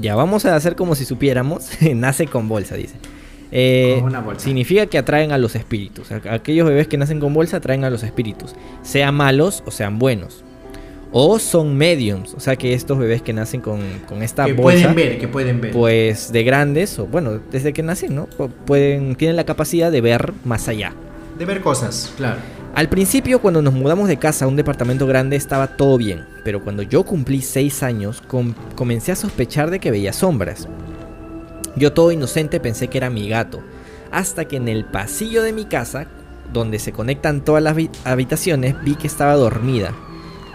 Ya. 0.00 0.14
vamos 0.14 0.46
a 0.46 0.56
hacer 0.56 0.74
como 0.74 0.94
si 0.94 1.04
supiéramos. 1.04 1.68
Nace 1.94 2.26
con 2.26 2.48
bolsa, 2.48 2.76
dice. 2.76 2.94
Eh, 3.50 4.02
significa 4.38 4.86
que 4.86 4.96
atraen 4.96 5.32
a 5.32 5.38
los 5.38 5.54
espíritus. 5.54 6.10
Aquellos 6.10 6.66
bebés 6.66 6.88
que 6.88 6.96
nacen 6.96 7.20
con 7.20 7.34
bolsa 7.34 7.58
atraen 7.58 7.84
a 7.84 7.90
los 7.90 8.02
espíritus. 8.02 8.54
Sean 8.80 9.14
malos 9.14 9.62
o 9.66 9.70
sean 9.70 9.98
buenos. 9.98 10.44
O 11.14 11.38
son 11.38 11.76
mediums, 11.76 12.32
o 12.32 12.40
sea 12.40 12.56
que 12.56 12.72
estos 12.72 12.98
bebés 12.98 13.20
que 13.20 13.34
nacen 13.34 13.60
con, 13.60 13.80
con 14.08 14.22
esta 14.22 14.46
que 14.46 14.54
pueden 14.54 14.94
ver, 14.94 15.18
que 15.18 15.28
pueden 15.28 15.60
ver. 15.60 15.70
Pues 15.70 16.32
de 16.32 16.42
grandes, 16.42 16.98
o 16.98 17.06
bueno, 17.06 17.38
desde 17.50 17.74
que 17.74 17.82
nacen, 17.82 18.14
¿no? 18.14 18.28
Pueden, 18.64 19.14
tienen 19.16 19.36
la 19.36 19.44
capacidad 19.44 19.92
de 19.92 20.00
ver 20.00 20.32
más 20.44 20.68
allá. 20.68 20.94
De 21.38 21.44
ver 21.44 21.60
cosas, 21.60 22.14
claro. 22.16 22.40
Al 22.74 22.88
principio, 22.88 23.42
cuando 23.42 23.60
nos 23.60 23.74
mudamos 23.74 24.08
de 24.08 24.16
casa 24.16 24.46
a 24.46 24.48
un 24.48 24.56
departamento 24.56 25.06
grande, 25.06 25.36
estaba 25.36 25.76
todo 25.76 25.98
bien. 25.98 26.24
Pero 26.44 26.64
cuando 26.64 26.82
yo 26.82 27.04
cumplí 27.04 27.42
6 27.42 27.82
años, 27.82 28.22
comencé 28.74 29.12
a 29.12 29.16
sospechar 29.16 29.70
de 29.70 29.80
que 29.80 29.90
veía 29.90 30.14
sombras. 30.14 30.66
Yo 31.76 31.92
todo 31.92 32.12
inocente 32.12 32.58
pensé 32.58 32.88
que 32.88 32.96
era 32.96 33.10
mi 33.10 33.28
gato. 33.28 33.62
Hasta 34.10 34.46
que 34.46 34.56
en 34.56 34.68
el 34.68 34.86
pasillo 34.86 35.42
de 35.42 35.52
mi 35.52 35.66
casa, 35.66 36.06
donde 36.54 36.78
se 36.78 36.92
conectan 36.92 37.44
todas 37.44 37.62
las 37.62 37.76
habitaciones, 38.04 38.74
vi 38.82 38.94
que 38.94 39.06
estaba 39.06 39.34
dormida 39.34 39.92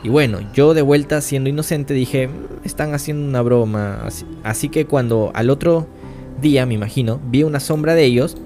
y 0.03 0.09
bueno, 0.09 0.39
yo 0.53 0.73
de 0.73 0.81
vuelta 0.81 1.21
siendo 1.21 1.49
inocente 1.49 1.93
dije, 1.93 2.29
están 2.63 2.93
haciendo 2.93 3.27
una 3.27 3.41
broma. 3.41 4.07
Así, 4.43 4.69
que 4.69 4.85
cuando 4.85 5.31
al 5.33 5.49
otro 5.49 5.87
día, 6.41 6.65
me 6.65 6.75
imagino, 6.75 7.19
vi 7.25 7.43
una 7.43 7.59
sombra 7.59 7.95
de 7.95 8.03
ellos, 8.03 8.37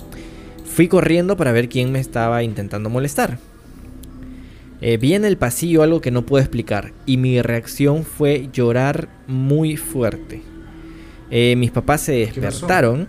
fui 0.65 0.87
corriendo 0.87 1.35
para 1.35 1.51
ver 1.51 1.67
quién 1.67 1.91
me 1.91 1.99
estaba 1.99 2.43
intentando 2.43 2.89
molestar. 2.89 3.37
Eh, 4.79 4.97
vi 4.97 5.13
en 5.13 5.25
el 5.25 5.37
pasillo 5.37 5.83
algo 5.83 6.01
que 6.01 6.09
no 6.09 6.25
puedo 6.25 6.41
explicar 6.41 6.93
y 7.05 7.17
mi 7.17 7.39
reacción 7.41 8.03
fue 8.03 8.49
llorar 8.51 9.09
muy 9.27 9.77
fuerte. 9.77 10.41
Eh, 11.29 11.55
mis 11.55 11.69
papás 11.69 12.01
se 12.01 12.13
despertaron 12.13 13.07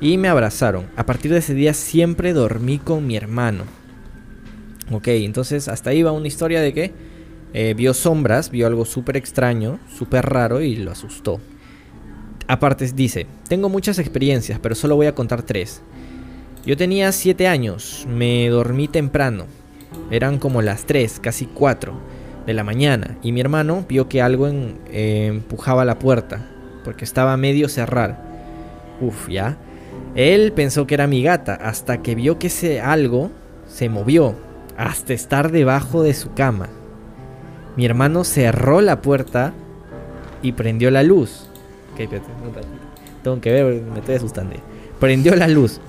y 0.00 0.18
me 0.18 0.28
abrazaron. 0.28 0.86
A 0.96 1.06
partir 1.06 1.30
de 1.30 1.38
ese 1.38 1.54
día 1.54 1.72
siempre 1.72 2.32
dormí 2.32 2.78
con 2.78 3.06
mi 3.06 3.16
hermano. 3.16 3.64
Ok, 4.90 5.08
entonces 5.08 5.68
hasta 5.68 5.90
ahí 5.90 6.02
va 6.02 6.12
una 6.12 6.28
historia 6.28 6.60
de 6.60 6.72
que 6.74 7.07
eh, 7.52 7.74
vio 7.74 7.94
sombras, 7.94 8.50
vio 8.50 8.66
algo 8.66 8.84
súper 8.84 9.16
extraño, 9.16 9.78
súper 9.88 10.26
raro 10.26 10.60
y 10.60 10.76
lo 10.76 10.90
asustó. 10.90 11.40
Aparte 12.46 12.90
dice, 12.92 13.26
tengo 13.48 13.68
muchas 13.68 13.98
experiencias, 13.98 14.58
pero 14.58 14.74
solo 14.74 14.96
voy 14.96 15.06
a 15.06 15.14
contar 15.14 15.42
tres. 15.42 15.82
Yo 16.64 16.76
tenía 16.76 17.12
7 17.12 17.46
años, 17.46 18.06
me 18.10 18.48
dormí 18.48 18.88
temprano. 18.88 19.46
Eran 20.10 20.38
como 20.38 20.60
las 20.60 20.84
3, 20.84 21.20
casi 21.20 21.46
4 21.46 21.94
de 22.46 22.52
la 22.52 22.64
mañana. 22.64 23.16
Y 23.22 23.32
mi 23.32 23.40
hermano 23.40 23.84
vio 23.88 24.08
que 24.08 24.20
algo 24.20 24.48
eh, 24.48 25.26
empujaba 25.28 25.84
la 25.84 25.98
puerta, 25.98 26.46
porque 26.84 27.04
estaba 27.04 27.36
medio 27.36 27.68
cerrar. 27.68 28.22
Uf, 29.00 29.28
ya. 29.28 29.56
Él 30.14 30.52
pensó 30.52 30.86
que 30.86 30.94
era 30.94 31.06
mi 31.06 31.22
gata, 31.22 31.54
hasta 31.54 32.02
que 32.02 32.14
vio 32.14 32.38
que 32.38 32.48
ese 32.48 32.80
algo 32.80 33.30
se 33.66 33.88
movió, 33.88 34.34
hasta 34.76 35.14
estar 35.14 35.52
debajo 35.52 36.02
de 36.02 36.12
su 36.12 36.34
cama. 36.34 36.68
Mi 37.78 37.86
hermano 37.86 38.24
cerró 38.24 38.80
la 38.80 39.02
puerta 39.02 39.52
y 40.42 40.50
prendió 40.50 40.90
la 40.90 41.04
luz. 41.04 41.48
tengo 43.22 43.40
que 43.40 43.52
ver, 43.52 43.82
me 43.82 44.00
estoy 44.00 44.16
asustando. 44.16 44.56
Prendió 44.98 45.36
la 45.36 45.46
luz. 45.46 45.80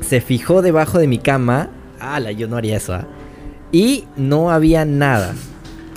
Se 0.00 0.22
fijó 0.22 0.62
debajo 0.62 0.98
de 0.98 1.06
mi 1.06 1.18
cama. 1.18 1.68
Ala, 2.00 2.32
yo 2.32 2.48
no 2.48 2.56
haría 2.56 2.78
eso. 2.78 2.94
¿ah? 2.94 3.06
Y 3.70 4.06
no 4.16 4.50
había 4.50 4.86
nada. 4.86 5.34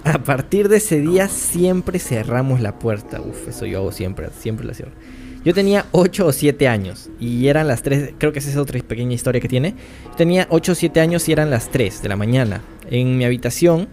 A 0.03 0.17
partir 0.17 0.67
de 0.67 0.75
ese 0.75 0.99
día 0.99 1.29
siempre 1.29 1.97
cerramos 1.97 2.59
la 2.59 2.77
puerta. 2.77 3.21
Uf, 3.21 3.47
eso 3.47 3.65
yo 3.65 3.77
hago 3.77 3.93
siempre, 3.93 4.27
siempre 4.37 4.67
la 4.67 4.73
cierro. 4.73 4.91
Yo 5.45 5.53
tenía 5.53 5.85
8 5.93 6.25
o 6.27 6.31
7 6.33 6.67
años 6.67 7.09
y 7.17 7.47
eran 7.47 7.69
las 7.69 7.81
3, 7.81 8.15
creo 8.17 8.33
que 8.33 8.39
esa 8.39 8.49
es 8.49 8.57
otra 8.57 8.77
pequeña 8.81 9.13
historia 9.13 9.39
que 9.39 9.47
tiene. 9.47 9.73
Tenía 10.17 10.47
8 10.49 10.73
o 10.73 10.75
7 10.75 10.99
años 10.99 11.29
y 11.29 11.31
eran 11.31 11.49
las 11.49 11.69
3 11.69 12.01
de 12.01 12.09
la 12.09 12.17
mañana. 12.17 12.61
En 12.89 13.17
mi 13.17 13.23
habitación, 13.23 13.87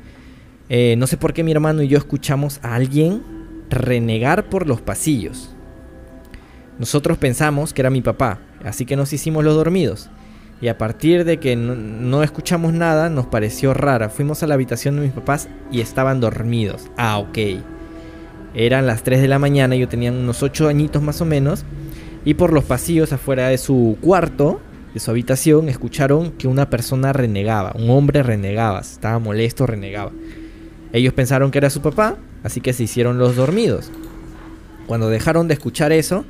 eh, 0.69 0.97
no 0.97 1.07
sé 1.07 1.17
por 1.17 1.33
qué 1.33 1.43
mi 1.43 1.53
hermano 1.53 1.83
y 1.83 1.89
yo 1.89 1.99
escuchamos 1.99 2.61
a 2.63 2.75
alguien 2.75 3.23
renegar 3.71 4.49
por 4.49 4.67
los 4.67 4.81
pasillos. 4.81 5.55
Nosotros 6.79 7.19
pensamos 7.19 7.73
que 7.73 7.83
era 7.83 7.91
mi 7.91 8.03
papá, 8.03 8.41
así 8.65 8.85
que 8.85 8.97
nos 8.97 9.13
hicimos 9.13 9.45
los 9.45 9.55
dormidos. 9.55 10.11
Y 10.61 10.69
a 10.69 10.79
partir 10.79 11.25
de 11.25 11.39
que 11.39 11.55
no, 11.55 11.75
no, 11.77 12.23
escuchamos 12.23 12.73
nada, 12.73 13.11
nos 13.11 13.27
pareció 13.27 13.75
rara. 13.75 14.09
Fuimos 14.09 14.43
a 14.43 14.47
la 14.47 14.55
habitación 14.55 14.97
de 14.97 15.03
mis 15.03 15.13
papás 15.13 15.49
y 15.71 15.81
estaban 15.81 16.21
dormidos. 16.21 16.91
Ah, 16.97 17.19
ok. 17.19 17.39
Eran 18.55 18.87
las 18.87 19.05
3 19.05 19.21
de 19.21 19.29
la 19.29 19.39
mañana, 19.39 19.77
yo 19.77 19.89
tenía 19.89 20.11
unos 20.11 20.43
8 20.43 20.69
añitos 20.69 21.01
más 21.01 21.21
o 21.21 21.25
menos. 21.25 21.65
Y 22.25 22.35
por 22.35 22.53
los 22.53 22.65
pasillos 22.65 23.13
afuera 23.13 23.49
de 23.49 23.59
su 23.59 23.97
cuarto, 24.01 24.61
de 24.95 25.01
su 25.01 25.11
habitación, 25.11 25.69
escucharon 25.69 26.33
que 26.33 26.49
una 26.49 26.69
persona 26.69 27.13
renegaba. 27.13 27.73
Un 27.77 27.91
hombre 27.91 28.23
renegaba. 28.25 28.81
Estaba 28.81 29.21
molesto, 29.21 29.65
renegaba. 29.67 30.11
Ellos 30.93 31.13
pensaron 31.13 31.51
que 31.51 31.59
era 31.59 31.71
su 31.71 31.83
papá, 31.83 32.17
así 32.43 32.61
que 32.61 32.73
se 32.73 32.85
hicieron 32.85 33.19
los 33.19 33.37
dormidos. 33.37 33.91
Cuando 34.87 35.09
dejaron 35.11 35.49
de 35.49 35.55
escuchar 35.55 35.93
eso, 35.93 36.25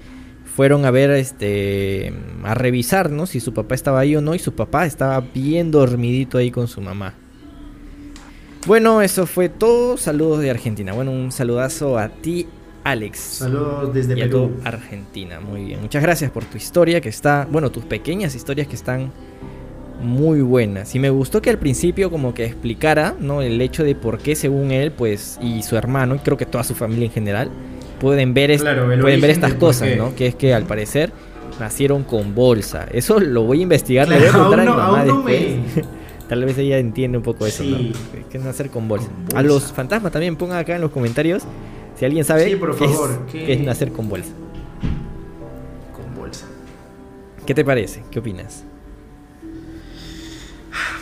fueron 0.57 0.85
a 0.85 0.91
ver, 0.91 1.11
este, 1.11 2.13
a 2.43 2.55
revisarnos 2.55 3.31
si 3.31 3.41
su 3.41 3.55
papá 3.55 3.77
estaba 3.77 4.01
ahí 4.01 4.17
o 4.17 4.21
no, 4.21 4.35
y 4.35 4.41
su 4.41 4.55
papá 4.55 4.87
estaba 4.87 5.21
bien 5.21 5.71
dormidito 5.71 6.39
ahí 6.39 6.51
con 6.51 6.67
su 6.67 6.81
mamá. 6.81 7.15
Bueno, 8.67 9.01
eso 9.01 9.27
fue 9.27 9.49
todo. 9.49 9.97
Saludos 9.97 10.41
de 10.41 10.51
Argentina. 10.51 10.93
Bueno, 10.93 11.13
un 11.13 11.31
saludazo 11.31 11.97
a 11.97 12.09
ti, 12.09 12.47
Alex. 12.85 13.19
Saludos 13.19 13.95
desde 13.95 14.15
y 14.15 14.23
Perú. 14.23 14.51
A 14.65 14.69
Argentina. 14.69 15.41
Muy 15.41 15.65
bien. 15.65 15.81
Muchas 15.81 16.03
gracias 16.03 16.31
por 16.31 16.45
tu 16.45 16.57
historia 16.57 17.01
que 17.01 17.09
está, 17.09 17.47
bueno, 17.51 17.71
tus 17.71 17.85
pequeñas 17.85 18.35
historias 18.35 18.67
que 18.67 18.75
están 18.75 19.13
muy 20.03 20.41
buenas. 20.43 20.95
Y 20.95 20.99
me 20.99 21.11
gustó 21.11 21.43
que 21.43 21.51
al 21.51 21.59
principio 21.59 22.11
como 22.11 22.35
que 22.35 22.45
explicara, 22.45 23.15
¿no? 23.21 23.43
El 23.43 23.61
hecho 23.61 23.83
de 23.85 23.95
por 23.95 24.19
qué 24.19 24.35
según 24.37 24.71
él, 24.71 24.93
pues, 24.93 25.39
y 25.43 25.63
su 25.63 25.77
hermano, 25.77 26.15
y 26.15 26.19
creo 26.19 26.37
que 26.37 26.47
toda 26.47 26.65
su 26.65 26.75
familia 26.75 27.07
en 27.07 27.13
general, 27.13 27.51
pueden 28.01 28.33
ver, 28.35 28.57
Claro, 28.59 28.87
pueden 29.01 29.21
ver 29.21 29.31
estas 29.31 29.55
cosas, 29.55 29.89
qué. 29.89 29.97
¿no? 29.97 30.15
Que 30.15 30.29
es 30.29 30.35
que 30.37 30.55
al 30.55 30.65
parecer 30.65 31.13
nacieron 31.59 32.05
con 32.05 32.35
bolsa. 32.35 32.87
Eso 32.93 33.19
lo 33.19 33.43
voy 33.43 33.61
a 33.61 33.63
investigar, 33.63 34.09
le 34.09 34.19
voy 34.19 34.27
a 34.27 34.31
Claro, 34.31 34.45
contar 34.49 34.61
a 34.61 34.63
mi 34.63 34.69
aún 34.69 34.77
no- 34.79 34.83
mamá 34.85 34.99
aún 35.01 35.09
no 35.09 35.29
después. 35.29 35.85
Tal 36.29 36.45
vez 36.45 36.59
ella 36.59 36.79
entiende 36.79 37.17
un 37.19 37.25
poco 37.25 37.47
eso, 37.47 37.63
Sí. 37.65 37.93
¿no? 38.15 38.29
Que 38.29 38.37
es 38.39 38.45
nacer 38.45 38.69
con 38.71 38.87
bolsa. 38.87 39.07
Con 39.09 39.25
bolsa. 39.25 39.39
A 39.39 39.43
los 39.43 39.73
fantasmas 39.73 40.13
también 40.13 40.37
pongan 40.37 40.59
acá 40.59 40.77
en 40.77 40.83
los 40.83 40.91
comentarios 40.91 41.43
si 41.99 42.05
alguien 42.05 42.23
sabe 42.25 42.45
Sí, 42.51 42.55
por 42.57 42.77
qué 42.77 42.85
es- 42.85 42.91
favor, 42.93 43.27
qué 43.33 43.45
¿qué- 43.47 43.53
es 43.55 43.61
nacer 43.63 43.91
con 43.93 44.09
bolsa. 44.09 44.31
Con 45.93 46.15
bolsa. 46.15 46.47
¿Qué 47.47 47.55
te 47.55 47.65
parece? 47.65 48.03
¿Qué 48.11 48.19
opinas? 48.21 48.63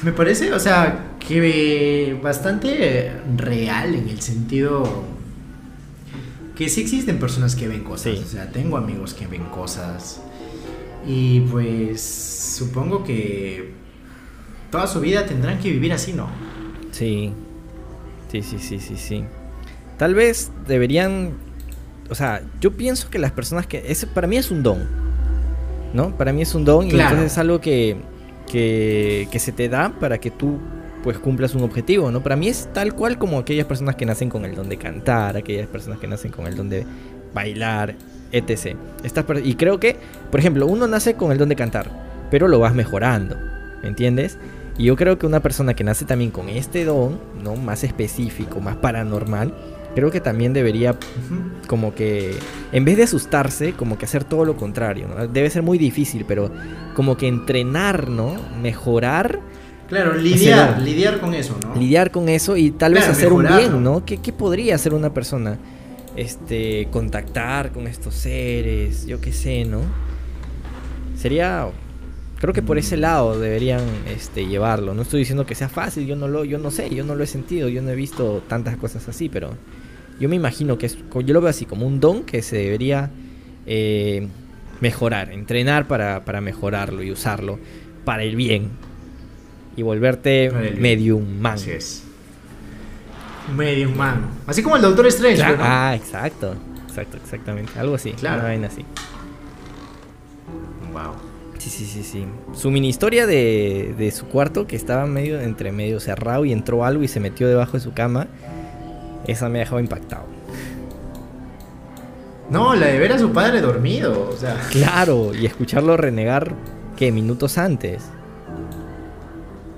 Me 0.02 0.12
parece, 0.12 0.52
o 0.52 0.60
sea, 0.60 1.16
que 1.18 2.18
bastante 2.22 3.12
real 3.36 3.94
en 3.94 4.08
el 4.08 4.20
sentido 4.20 5.04
que 6.54 6.68
sí 6.68 6.80
existen 6.80 7.18
personas 7.18 7.54
que 7.54 7.68
ven 7.68 7.84
cosas. 7.84 8.14
Sí. 8.14 8.22
O 8.24 8.28
sea, 8.28 8.50
tengo 8.50 8.76
amigos 8.76 9.14
que 9.14 9.26
ven 9.26 9.44
cosas. 9.44 10.20
Y 11.06 11.40
pues 11.40 12.00
supongo 12.00 13.04
que 13.04 13.72
toda 14.70 14.86
su 14.86 15.00
vida 15.00 15.26
tendrán 15.26 15.58
que 15.58 15.70
vivir 15.70 15.92
así, 15.92 16.12
¿no? 16.12 16.28
Sí. 16.90 17.32
Sí, 18.32 18.42
sí, 18.42 18.58
sí, 18.58 18.80
sí, 18.80 18.96
sí. 18.96 19.24
Tal 19.98 20.14
vez 20.14 20.50
deberían. 20.66 21.34
O 22.10 22.14
sea, 22.14 22.42
yo 22.60 22.72
pienso 22.72 23.08
que 23.10 23.18
las 23.18 23.32
personas 23.32 23.66
que. 23.66 23.84
Ese 23.86 24.06
para 24.06 24.26
mí 24.26 24.36
es 24.36 24.50
un 24.50 24.62
don. 24.62 25.06
¿No? 25.92 26.16
Para 26.16 26.32
mí 26.32 26.42
es 26.42 26.54
un 26.54 26.64
don 26.64 26.86
y 26.86 26.90
entonces 26.90 27.32
es 27.32 27.38
algo 27.38 27.60
que, 27.60 27.96
que, 28.47 29.28
se 29.38 29.53
te 29.53 29.68
da 29.68 29.92
para 29.99 30.18
que 30.18 30.30
tú 30.30 30.59
pues 31.03 31.18
cumplas 31.18 31.55
un 31.55 31.62
objetivo, 31.62 32.11
¿no? 32.11 32.22
Para 32.22 32.34
mí 32.34 32.49
es 32.49 32.68
tal 32.72 32.94
cual 32.94 33.16
como 33.16 33.38
aquellas 33.38 33.66
personas 33.66 33.94
que 33.94 34.07
nacen 34.07 34.28
con 34.28 34.44
el 34.44 34.57
don 34.57 34.68
de 34.68 34.76
cantar, 34.76 35.36
aquellas 35.36 35.68
personas 35.68 36.01
que 36.01 36.09
nacen 36.09 36.32
con 36.32 36.47
el 36.47 36.57
don 36.57 36.68
de 36.68 36.84
bailar, 37.32 37.94
etc. 38.32 38.76
Estas 39.05 39.24
y 39.44 39.55
creo 39.55 39.78
que, 39.78 39.97
por 40.30 40.40
ejemplo, 40.40 40.66
uno 40.66 40.88
nace 40.88 41.14
con 41.14 41.30
el 41.30 41.38
don 41.38 41.49
de 41.49 41.55
cantar, 41.55 41.90
pero 42.30 42.49
lo 42.49 42.59
vas 42.59 42.74
mejorando, 42.74 43.36
¿me 43.82 43.88
entiendes? 43.88 44.36
Y 44.78 44.84
yo 44.84 44.97
creo 44.97 45.18
que 45.18 45.26
una 45.26 45.40
persona 45.40 45.74
que 45.74 45.84
nace 45.84 46.05
también 46.05 46.30
con 46.30 46.49
este 46.49 46.84
don, 46.84 47.20
¿no? 47.42 47.55
Más 47.55 47.84
específico, 47.84 48.61
más 48.61 48.76
paranormal, 48.76 49.55
creo 49.97 50.11
que 50.11 50.20
también 50.20 50.53
debería 50.53 50.94
como 51.66 51.94
que, 51.94 52.36
en 52.70 52.84
vez 52.84 52.99
de 52.99 53.05
asustarse, 53.05 53.72
como 53.72 53.97
que 53.97 54.05
hacer 54.05 54.24
todo 54.24 54.44
lo 54.44 54.55
contrario, 54.55 55.09
¿no? 55.09 55.26
Debe 55.26 55.49
ser 55.49 55.62
muy 55.62 55.78
difícil, 55.78 56.26
pero 56.28 56.53
como 56.94 57.16
que 57.16 57.26
entrenar, 57.26 58.11
¿no? 58.11 58.36
Mejorar, 58.62 59.40
Claro, 59.88 60.14
lidiar, 60.14 60.82
lidiar 60.82 61.20
con 61.20 61.32
eso, 61.32 61.57
¿no? 61.62 61.76
lidiar 61.76 62.11
con 62.11 62.28
eso 62.28 62.57
y 62.57 62.72
tal 62.72 62.92
vez 62.92 63.09
hacer 63.09 63.32
un 63.32 63.47
bien, 63.47 63.82
¿no? 63.82 64.05
¿Qué, 64.05 64.18
qué 64.18 64.32
podría 64.32 64.74
hacer 64.74 64.92
una 64.92 65.14
persona? 65.14 65.59
Este, 66.16 66.88
contactar 66.90 67.72
con 67.72 67.86
estos 67.86 68.14
seres, 68.14 69.07
yo 69.07 69.20
qué 69.20 69.32
sé, 69.32 69.64
¿no? 69.64 69.80
Sería, 71.16 71.68
creo 72.38 72.53
que 72.53 72.62
por 72.62 72.78
ese 72.78 72.97
lado 72.97 73.38
deberían, 73.38 73.82
este, 74.14 74.47
llevarlo. 74.47 74.92
No 74.92 75.03
estoy 75.03 75.20
diciendo 75.20 75.47
que 75.47 75.55
sea 75.55 75.68
fácil, 75.68 76.07
yo 76.07 76.16
no 76.16 76.26
lo, 76.26 76.44
yo 76.44 76.59
no 76.59 76.70
sé, 76.70 76.92
yo 76.92 77.05
no 77.05 77.14
lo 77.14 77.22
he 77.22 77.26
sentido, 77.26 77.68
yo 77.68 77.80
no 77.80 77.90
he 77.90 77.94
visto 77.94 78.42
tantas 78.49 78.76
cosas 78.76 79.09
así, 79.09 79.28
pero 79.28 79.53
yo 80.20 80.28
me 80.28 80.36
imagino 80.36 80.78
que 80.78 80.86
es, 80.86 80.96
yo 81.24 81.34
lo 81.34 81.40
veo 81.40 81.50
así 81.50 81.64
como 81.66 81.86
un 81.86 82.00
don 82.00 82.22
que 82.24 82.42
se 82.42 82.56
debería 82.56 83.10
eh, 83.66 84.28
mejorar, 84.80 85.32
entrenar 85.32 85.86
para, 85.86 86.24
para 86.24 86.40
mejorarlo 86.40 87.02
y 87.02 87.10
usarlo 87.10 87.58
para 88.04 88.22
el 88.22 88.36
bien 88.36 88.70
y 89.76 89.82
volverte 89.82 90.46
el 90.46 90.76
medium 90.80 91.38
man. 91.40 91.54
Así 91.54 91.70
es. 91.70 92.02
Medium 93.54 93.94
man. 93.96 94.26
Así 94.46 94.62
como 94.62 94.76
el 94.76 94.82
Doctor 94.82 95.06
Strange, 95.06 95.36
Claro, 95.36 95.56
¿no? 95.58 95.62
Ah, 95.64 95.94
exacto, 95.94 96.54
exacto, 96.88 97.16
exactamente, 97.16 97.78
algo 97.78 97.94
así, 97.94 98.12
Claro. 98.12 98.36
una 98.40 98.44
vaina 98.48 98.66
así. 98.68 98.84
Wow. 100.92 101.12
Sí, 101.58 101.70
sí, 101.70 101.84
sí, 101.84 102.02
sí. 102.02 102.24
Su 102.54 102.70
mini 102.70 102.88
historia 102.88 103.26
de, 103.26 103.94
de 103.98 104.10
su 104.12 104.26
cuarto, 104.26 104.66
que 104.66 104.76
estaba 104.76 105.06
medio 105.06 105.40
entre 105.40 105.72
medio 105.72 106.00
cerrado 106.00 106.44
y 106.44 106.52
entró 106.52 106.84
algo 106.84 107.02
y 107.02 107.08
se 107.08 107.18
metió 107.20 107.48
debajo 107.48 107.72
de 107.76 107.80
su 107.80 107.92
cama, 107.92 108.28
esa 109.27 109.49
me 109.49 109.59
ha 109.59 109.61
dejado 109.61 109.81
impactado. 109.81 110.24
No, 112.51 112.74
la 112.77 112.87
de 112.87 112.99
ver 112.99 113.12
a 113.12 113.18
su 113.18 113.33
padre 113.33 113.61
dormido, 113.61 114.29
o 114.31 114.37
sea. 114.37 114.57
Claro, 114.70 115.33
y 115.35 115.47
escucharlo 115.47 115.97
renegar, 115.97 116.55
que 116.97 117.11
Minutos 117.12 117.59
antes. 117.59 118.05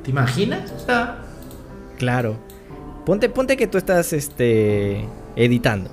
¿Te 0.04 0.10
imaginas? 0.10 0.70
O 0.72 0.78
sea, 0.78 1.18
Claro. 1.96 2.36
Ponte, 3.04 3.28
ponte 3.30 3.56
que 3.56 3.66
tú 3.66 3.78
estás 3.78 4.12
este 4.12 5.04
editando. 5.34 5.90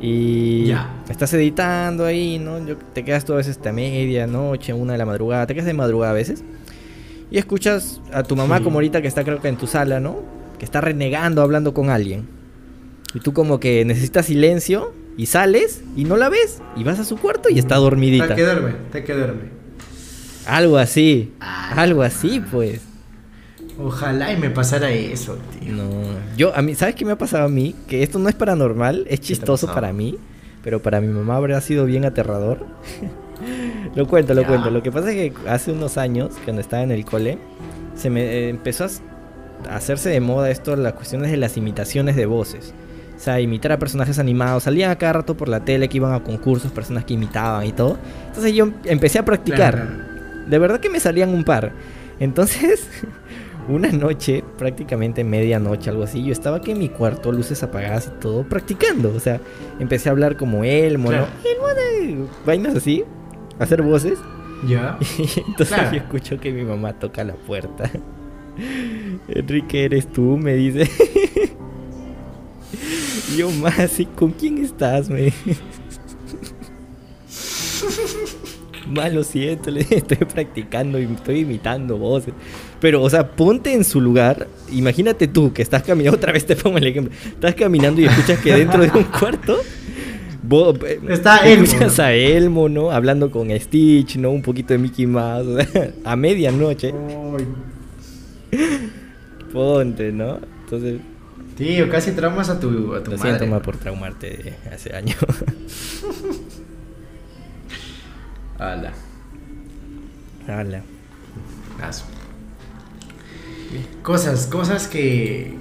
Y 0.00 0.66
Ya. 0.66 0.88
estás 1.10 1.34
editando 1.34 2.04
ahí, 2.04 2.38
¿no? 2.38 2.64
Yo- 2.64 2.76
te 2.76 3.04
quedas 3.04 3.24
tú 3.24 3.32
a 3.32 3.36
veces 3.36 3.56
hasta 3.56 3.72
medianoche, 3.72 4.72
una 4.72 4.92
de 4.92 4.98
la 4.98 5.04
madrugada, 5.06 5.46
te 5.46 5.54
quedas 5.54 5.66
de 5.66 5.74
madrugada 5.74 6.12
a 6.12 6.14
veces. 6.14 6.44
Y 7.32 7.36
escuchas 7.38 8.00
a 8.12 8.22
tu 8.22 8.36
mamá 8.36 8.58
Sí. 8.58 8.64
como 8.64 8.76
ahorita 8.76 9.02
que 9.02 9.08
está 9.08 9.24
creo 9.24 9.40
que 9.40 9.48
en 9.48 9.56
tu 9.56 9.66
sala, 9.66 9.98
¿no? 10.00 10.16
Que 10.58 10.64
está 10.64 10.80
renegando 10.80 11.42
hablando 11.42 11.74
con 11.74 11.90
alguien. 11.90 12.28
Y 13.14 13.20
tú 13.20 13.32
como 13.32 13.58
que 13.60 13.84
necesitas 13.84 14.26
silencio 14.26 14.92
y 15.16 15.26
sales 15.26 15.82
y 15.96 16.04
no 16.04 16.16
la 16.16 16.28
ves. 16.28 16.60
Y 16.76 16.84
vas 16.84 16.98
a 16.98 17.04
su 17.04 17.16
cuarto 17.16 17.48
y 17.48 17.58
está 17.58 17.76
dormidita. 17.76 18.28
Te 18.28 18.34
que 18.34 18.44
duerme, 18.44 18.72
te 18.92 19.04
que 19.04 19.14
duerme. 19.14 19.42
Algo 20.46 20.78
así. 20.78 21.32
Ah. 21.40 21.74
Algo 21.76 22.02
así, 22.02 22.40
pues. 22.50 22.80
Ojalá 23.80 24.32
y 24.32 24.36
me 24.36 24.50
pasara 24.50 24.90
eso, 24.90 25.38
tío. 25.60 25.72
No, 25.72 25.90
yo 26.36 26.54
a 26.56 26.62
mí, 26.62 26.74
¿sabes 26.74 26.96
qué 26.96 27.04
me 27.04 27.12
ha 27.12 27.18
pasado 27.18 27.44
a 27.44 27.48
mí? 27.48 27.76
Que 27.86 28.02
esto 28.02 28.18
no 28.18 28.28
es 28.28 28.34
paranormal, 28.34 29.06
es 29.08 29.20
chistoso 29.20 29.72
para 29.72 29.92
mí, 29.92 30.18
pero 30.64 30.82
para 30.82 31.00
mi 31.00 31.06
mamá 31.06 31.36
habrá 31.36 31.60
sido 31.60 31.84
bien 31.84 32.04
aterrador. 32.04 32.66
lo 33.94 34.08
cuento, 34.08 34.34
lo 34.34 34.42
Ya. 34.42 34.48
cuento. 34.48 34.70
Lo 34.70 34.82
que 34.82 34.90
pasa 34.90 35.12
es 35.12 35.14
que 35.32 35.48
hace 35.48 35.70
unos 35.70 35.96
años, 35.96 36.34
cuando 36.44 36.60
estaba 36.60 36.82
en 36.82 36.90
el 36.90 37.04
cole, 37.04 37.38
se 37.94 38.10
me 38.10 38.22
eh, 38.24 38.48
empezó 38.48 38.84
a 38.84 38.88
hacerse 39.70 40.08
de 40.10 40.20
moda 40.20 40.50
esto, 40.50 40.74
las 40.76 40.92
cuestiones 40.94 41.30
de 41.30 41.36
las 41.36 41.56
imitaciones 41.56 42.16
de 42.16 42.26
voces. 42.26 42.74
O 43.16 43.20
sea, 43.20 43.40
imitar 43.40 43.72
a 43.72 43.78
personajes 43.78 44.18
animados. 44.20 44.62
Salían 44.62 44.90
a 44.92 44.96
cada 44.96 45.14
rato 45.14 45.36
por 45.36 45.48
la 45.48 45.64
tele 45.64 45.88
que 45.88 45.96
iban 45.96 46.12
a 46.14 46.22
concursos, 46.22 46.70
personas 46.70 47.04
que 47.04 47.14
imitaban 47.14 47.66
y 47.66 47.72
todo. 47.72 47.98
Entonces 48.28 48.52
yo 48.54 48.68
empecé 48.84 49.18
a 49.18 49.24
practicar. 49.24 49.74
Claro, 49.74 49.88
claro. 49.90 50.48
De 50.48 50.58
verdad 50.58 50.80
que 50.80 50.88
me 50.88 51.00
salían 51.00 51.30
un 51.30 51.42
par. 51.42 51.72
Entonces, 52.20 52.88
una 53.68 53.90
noche, 53.90 54.44
prácticamente 54.56 55.24
medianoche, 55.24 55.90
algo 55.90 56.04
así, 56.04 56.22
yo 56.24 56.32
estaba 56.32 56.58
aquí 56.58 56.70
en 56.70 56.78
mi 56.78 56.88
cuarto, 56.88 57.32
luces 57.32 57.60
apagadas 57.64 58.06
y 58.16 58.20
todo, 58.20 58.44
practicando. 58.44 59.12
O 59.14 59.20
sea, 59.20 59.40
empecé 59.80 60.08
a 60.08 60.12
hablar 60.12 60.36
como 60.36 60.62
Elmo, 60.64 61.08
Claro. 61.08 61.26
¿no? 61.26 61.50
Elmo 61.50 61.66
de 61.68 62.26
vainas 62.46 62.76
así, 62.76 63.02
hacer 63.58 63.82
voces. 63.82 64.18
Ya. 64.66 64.96
Y 65.18 65.40
entonces 65.40 65.68
Claro. 65.76 65.90
yo 65.92 65.98
escucho 65.98 66.38
que 66.38 66.52
mi 66.52 66.62
mamá 66.62 66.92
toca 66.92 67.24
la 67.24 67.34
puerta. 67.34 67.90
Enrique, 69.28 69.84
¿eres 69.84 70.10
tú? 70.12 70.36
Me 70.36 70.54
dice. 70.54 70.90
Yo 73.36 73.50
más, 73.50 74.00
¿y 74.00 74.06
con 74.06 74.32
quién 74.32 74.64
estás, 74.64 75.10
me? 75.10 75.32
Más 78.88 79.12
lo 79.12 79.22
siento, 79.22 79.70
le 79.70 79.80
estoy 79.90 80.16
practicando 80.16 80.98
y 80.98 81.04
estoy 81.04 81.40
imitando 81.40 81.98
voces. 81.98 82.32
Pero, 82.80 83.02
o 83.02 83.10
sea, 83.10 83.30
ponte 83.32 83.72
en 83.72 83.84
su 83.84 84.00
lugar. 84.00 84.48
Imagínate 84.72 85.28
tú 85.28 85.52
que 85.52 85.62
estás 85.62 85.82
caminando, 85.82 86.16
otra 86.16 86.32
vez 86.32 86.46
te 86.46 86.56
pongo 86.56 86.78
el 86.78 86.86
ejemplo. 86.86 87.12
Estás 87.24 87.54
caminando 87.54 88.00
y 88.00 88.06
escuchas 88.06 88.38
que 88.40 88.54
dentro 88.54 88.80
de 88.80 88.90
un 88.90 89.04
cuarto 89.04 89.58
vos, 90.42 90.76
eh, 90.86 91.00
Está 91.08 91.46
Elmo, 91.46 91.66
a 91.98 92.12
Elmo, 92.12 92.68
¿no? 92.68 92.90
Hablando 92.90 93.30
con 93.30 93.50
Stitch, 93.58 94.16
¿no? 94.16 94.30
Un 94.30 94.42
poquito 94.42 94.72
de 94.72 94.78
Mickey 94.78 95.06
Mouse. 95.06 95.66
a 96.04 96.16
medianoche. 96.16 96.94
Ponte, 99.58 100.12
¿no? 100.12 100.38
Entonces, 100.64 101.00
Tío, 101.56 101.90
casi 101.90 102.12
traumas 102.12 102.48
a 102.48 102.60
tu, 102.60 102.94
a 102.94 103.02
tu 103.02 103.10
lo 103.10 103.16
madre. 103.18 103.30
siento 103.36 103.46
más 103.52 103.60
por 103.62 103.76
traumarte 103.76 104.28
de 104.28 104.54
hace 104.72 104.94
años. 104.94 105.16
Ala. 108.58 108.92
Hala. 110.46 110.82
Aso. 111.82 112.04
Cosas, 114.02 114.46
cosas 114.46 114.86
que. 114.88 115.56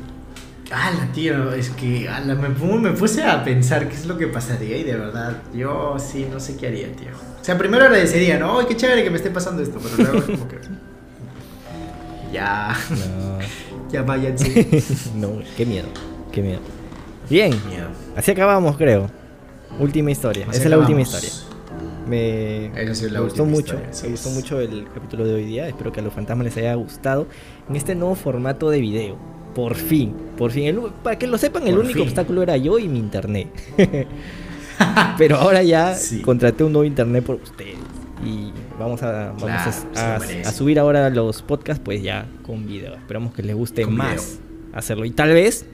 Ala, 0.72 1.12
tío, 1.14 1.54
es 1.54 1.70
que 1.72 2.08
ala, 2.10 2.36
me, 2.36 2.50
pu- 2.50 2.80
me 2.80 2.92
puse 2.92 3.24
a 3.24 3.44
pensar 3.44 3.88
qué 3.88 3.96
es 3.96 4.06
lo 4.06 4.18
que 4.18 4.28
pasaría 4.28 4.78
y 4.78 4.84
de 4.84 4.98
verdad, 4.98 5.42
yo 5.54 5.96
sí 5.98 6.28
no 6.32 6.40
sé 6.40 6.58
qué 6.58 6.68
haría, 6.68 6.92
tío. 6.92 7.10
O 7.42 7.44
sea, 7.44 7.58
primero 7.58 7.86
agradecería, 7.86 8.38
¿no? 8.38 8.60
¡Ay, 8.60 8.66
qué 8.68 8.76
chévere 8.76 9.04
que 9.04 9.10
me 9.10 9.18
esté 9.18 9.32
pasando 9.32 9.64
esto! 9.64 9.80
Pero 9.82 9.98
luego 10.12 10.18
es 10.20 10.26
como 10.38 10.48
que. 10.48 10.58
Ya, 12.34 12.76
No. 12.90 13.40
Ya 13.92 14.04
váyanse. 14.04 14.68
no, 15.16 15.40
qué 15.56 15.66
miedo, 15.66 15.88
qué 16.32 16.42
miedo. 16.42 16.60
Bien, 17.30 17.52
Miedo. 17.68 17.88
así 18.16 18.32
acabamos, 18.32 18.78
creo. 18.78 19.10
Última 19.80 20.12
historia. 20.12 20.46
Así 20.48 20.58
Esa 20.58 20.64
es 20.66 20.70
la 20.72 20.78
última 20.80 21.02
historia. 21.02 21.30
Me, 22.08 22.72
la 22.74 22.84
me 23.12 23.20
gustó 23.20 23.44
mucho, 23.46 23.76
historia, 23.76 23.90
me 24.04 24.10
gustó 24.10 24.30
mucho 24.30 24.60
el 24.62 24.88
capítulo 24.94 25.26
de 25.26 25.34
hoy 25.34 25.44
día. 25.46 25.68
Espero 25.68 25.92
que 25.92 26.00
a 26.00 26.04
los 26.04 26.14
fantasmas 26.14 26.46
les 26.46 26.56
haya 26.58 26.74
gustado 26.76 27.28
en 27.70 27.76
este 27.76 27.96
nuevo 27.96 28.16
formato 28.16 28.70
de 28.70 28.80
video. 28.80 29.18
Por 29.54 29.76
fin, 29.76 30.14
por 30.38 30.52
fin. 30.52 30.66
El- 30.68 30.80
para 31.04 31.18
que 31.20 31.28
lo 31.28 31.38
sepan, 31.38 31.68
el 31.68 31.76
Por 31.76 31.84
único 31.84 32.00
fin. 32.00 32.04
obstáculo 32.08 32.44
era 32.44 32.56
yo 32.56 32.80
y 32.80 32.88
mi 32.88 33.00
internet. 33.00 33.50
Pero 35.18 35.38
ahora 35.38 35.64
ya 35.64 35.96
Sí. 35.96 36.22
contraté 36.22 36.64
un 36.64 36.72
nuevo 36.74 36.86
internet 36.86 37.24
por 37.26 37.36
ustedes. 37.36 37.76
Y 38.26 38.52
vamos 38.80 39.02
a, 39.04 39.28
vamos 39.28 39.44
Claro, 39.44 39.70
a- 39.70 39.74
se 39.74 39.86
lo 39.94 40.00
a, 40.00 40.20
merece. 40.20 40.48
a 40.50 40.52
subir 40.52 40.80
ahora 40.80 41.10
los 41.10 41.42
podcasts, 41.42 41.82
pues 41.84 42.02
ya 42.04 42.26
con 42.46 42.66
video. 42.68 42.96
Esperamos 42.96 43.34
que 43.34 43.44
les 43.44 43.56
guste 43.56 43.84
Con 43.84 43.96
más 43.96 44.38
video. 44.40 44.78
hacerlo. 44.78 45.06
Y 45.06 45.12
tal 45.12 45.34
vez 45.34 45.66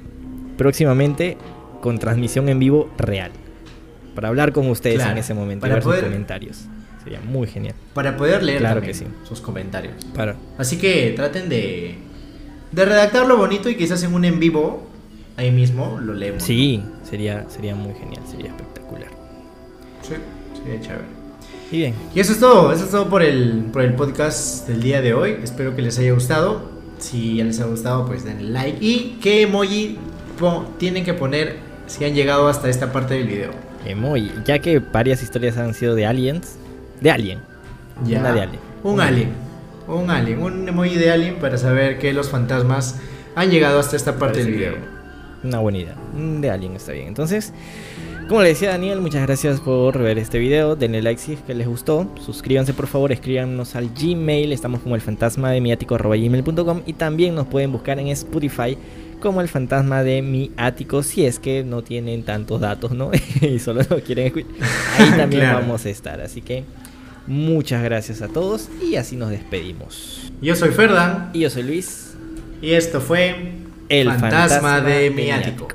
próximamente 0.57 1.37
con 1.81 1.99
transmisión 1.99 2.47
en 2.49 2.59
vivo 2.59 2.89
real. 2.97 3.31
Para 4.15 4.27
hablar 4.29 4.51
con 4.53 4.69
ustedes 4.69 4.97
Claro, 4.97 5.11
en 5.11 5.17
ese 5.17 5.33
momento 5.33 5.61
para 5.61 5.75
ver 5.75 5.83
poder- 5.83 5.99
sus 6.01 6.09
comentarios. 6.09 6.65
Sería 7.03 7.19
muy 7.19 7.47
genial. 7.47 7.75
Para 7.93 8.15
poder 8.15 8.43
leer 8.43 8.59
Claro 8.59 8.81
que 8.81 8.93
sí. 8.93 9.05
sus 9.27 9.41
comentarios. 9.41 9.93
Para, 10.15 10.35
Así 10.57 10.77
que 10.77 11.11
traten 11.15 11.49
de, 11.49 11.95
de 12.71 12.85
redactarlo 12.85 13.35
bonito 13.35 13.69
y 13.69 13.75
quizás 13.75 14.01
en 14.03 14.13
un 14.13 14.23
en 14.23 14.39
vivo, 14.39 14.87
ahí 15.35 15.51
mismo, 15.51 15.99
lo 16.01 16.13
leemos. 16.13 16.43
sí, 16.43 16.81
sería, 17.03 17.49
sería 17.49 17.75
muy 17.75 17.93
genial, 17.95 18.21
sería 18.29 18.51
espectacular. 18.51 19.09
Sí, 20.03 20.13
sería 20.63 20.79
chévere. 20.79 21.22
Y 21.73 21.77
bien, 21.77 21.95
Y 22.13 22.19
eso 22.19 22.33
es 22.33 22.39
todo, 22.39 22.71
eso 22.71 22.85
es 22.85 22.91
todo 22.91 23.09
por 23.09 23.23
el, 23.23 23.65
por 23.73 23.81
el 23.81 23.95
podcast 23.95 24.67
del 24.67 24.79
día 24.79 25.01
de 25.01 25.15
hoy. 25.15 25.37
Espero 25.41 25.75
que 25.75 25.81
les 25.81 25.97
haya 25.97 26.13
gustado. 26.13 26.69
Si 26.99 27.37
ya 27.37 27.45
les 27.45 27.59
ha 27.61 27.65
gustado, 27.65 28.05
pues 28.05 28.23
denle 28.23 28.51
like. 28.51 28.77
Y 28.79 29.17
qué 29.19 29.41
emoji 29.41 29.97
tienen 30.77 31.03
que 31.03 31.15
poner 31.15 31.55
si 31.87 32.05
han 32.05 32.13
llegado 32.13 32.47
hasta 32.47 32.69
esta 32.69 32.91
parte 32.93 33.15
del 33.15 33.27
video. 33.27 33.49
emoji. 33.87 34.31
Ya 34.45 34.59
que 34.59 34.77
varias 34.77 35.23
historias 35.23 35.57
han 35.57 35.73
sido 35.73 35.95
de 35.95 36.05
aliens, 36.05 36.57
de 37.01 37.09
alien. 37.09 37.39
Ya. 38.05 38.19
Una 38.19 38.33
de 38.33 38.41
alien. 38.41 38.59
Un 38.83 39.01
alien. 39.01 39.29
Un 39.87 40.11
alien. 40.11 40.43
Un 40.43 40.69
emoji 40.69 40.93
de 40.93 41.09
alien 41.09 41.37
para 41.37 41.57
saber 41.57 41.97
que 41.97 42.13
los 42.13 42.29
fantasmas 42.29 42.97
han 43.33 43.49
llegado 43.49 43.79
hasta 43.79 43.95
esta 43.95 44.19
parte 44.19 44.41
Parece 44.41 44.51
del 44.51 44.59
video. 44.59 44.73
Una 45.43 45.57
buena 45.57 45.79
idea. 45.79 45.95
De 46.13 46.49
Alien 46.49 46.75
está 46.75 46.93
bien. 46.93 47.07
Entonces, 47.07 47.51
como 48.27 48.41
le 48.41 48.49
decía 48.49 48.69
Daniel, 48.69 49.01
muchas 49.01 49.21
gracias 49.23 49.59
por 49.59 49.97
ver 49.99 50.17
este 50.17 50.39
video. 50.39 50.75
Denle 50.75 51.01
like 51.01 51.19
si 51.19 51.33
es 51.33 51.41
que 51.41 51.53
les 51.53 51.67
gustó. 51.67 52.09
Suscríbanse 52.25 52.73
por 52.73 52.87
favor, 52.87 53.11
escríbanos 53.11 53.75
al 53.75 53.89
Gmail. 53.89 54.51
Estamos 54.51 54.81
como 54.81 54.95
el 54.95 55.01
fantasma 55.01 55.51
de 55.51 55.61
miático.gmail.com 55.61 56.81
y 56.85 56.93
también 56.93 57.35
nos 57.35 57.47
pueden 57.47 57.71
buscar 57.71 57.99
en 57.99 58.07
Spotify 58.07 58.77
como 59.19 59.39
el 59.41 59.47
fantasma 59.47 60.03
de 60.03 60.21
mi 60.21 60.51
ático 60.57 61.01
si 61.01 61.25
es 61.25 61.39
que 61.39 61.63
no 61.63 61.81
tienen 61.81 62.23
tantos 62.23 62.59
datos, 62.59 62.91
¿no? 62.91 63.11
y 63.41 63.59
solo 63.59 63.81
no 63.89 63.97
quieren 63.97 64.27
escuchar. 64.27 64.51
Ahí 64.97 65.09
también 65.17 65.41
Claro. 65.43 65.59
vamos 65.59 65.85
a 65.85 65.89
estar. 65.89 66.19
Así 66.21 66.41
que 66.41 66.63
muchas 67.27 67.83
gracias 67.83 68.21
a 68.21 68.27
todos 68.29 68.69
y 68.81 68.95
así 68.95 69.15
nos 69.15 69.29
despedimos. 69.29 70.31
Yo 70.41 70.55
soy 70.55 70.71
Ferdan 70.71 71.29
Y 71.33 71.39
yo 71.41 71.49
soy 71.49 71.63
Luis, 71.63 72.15
y 72.61 72.71
esto 72.71 72.99
fue 72.99 73.51
el 73.89 74.07
fantasma, 74.07 74.29
fantasma 74.29 74.81
de 74.81 74.93
de 75.03 75.09
mi 75.11 75.23
mi 75.23 75.31
ático. 75.31 75.67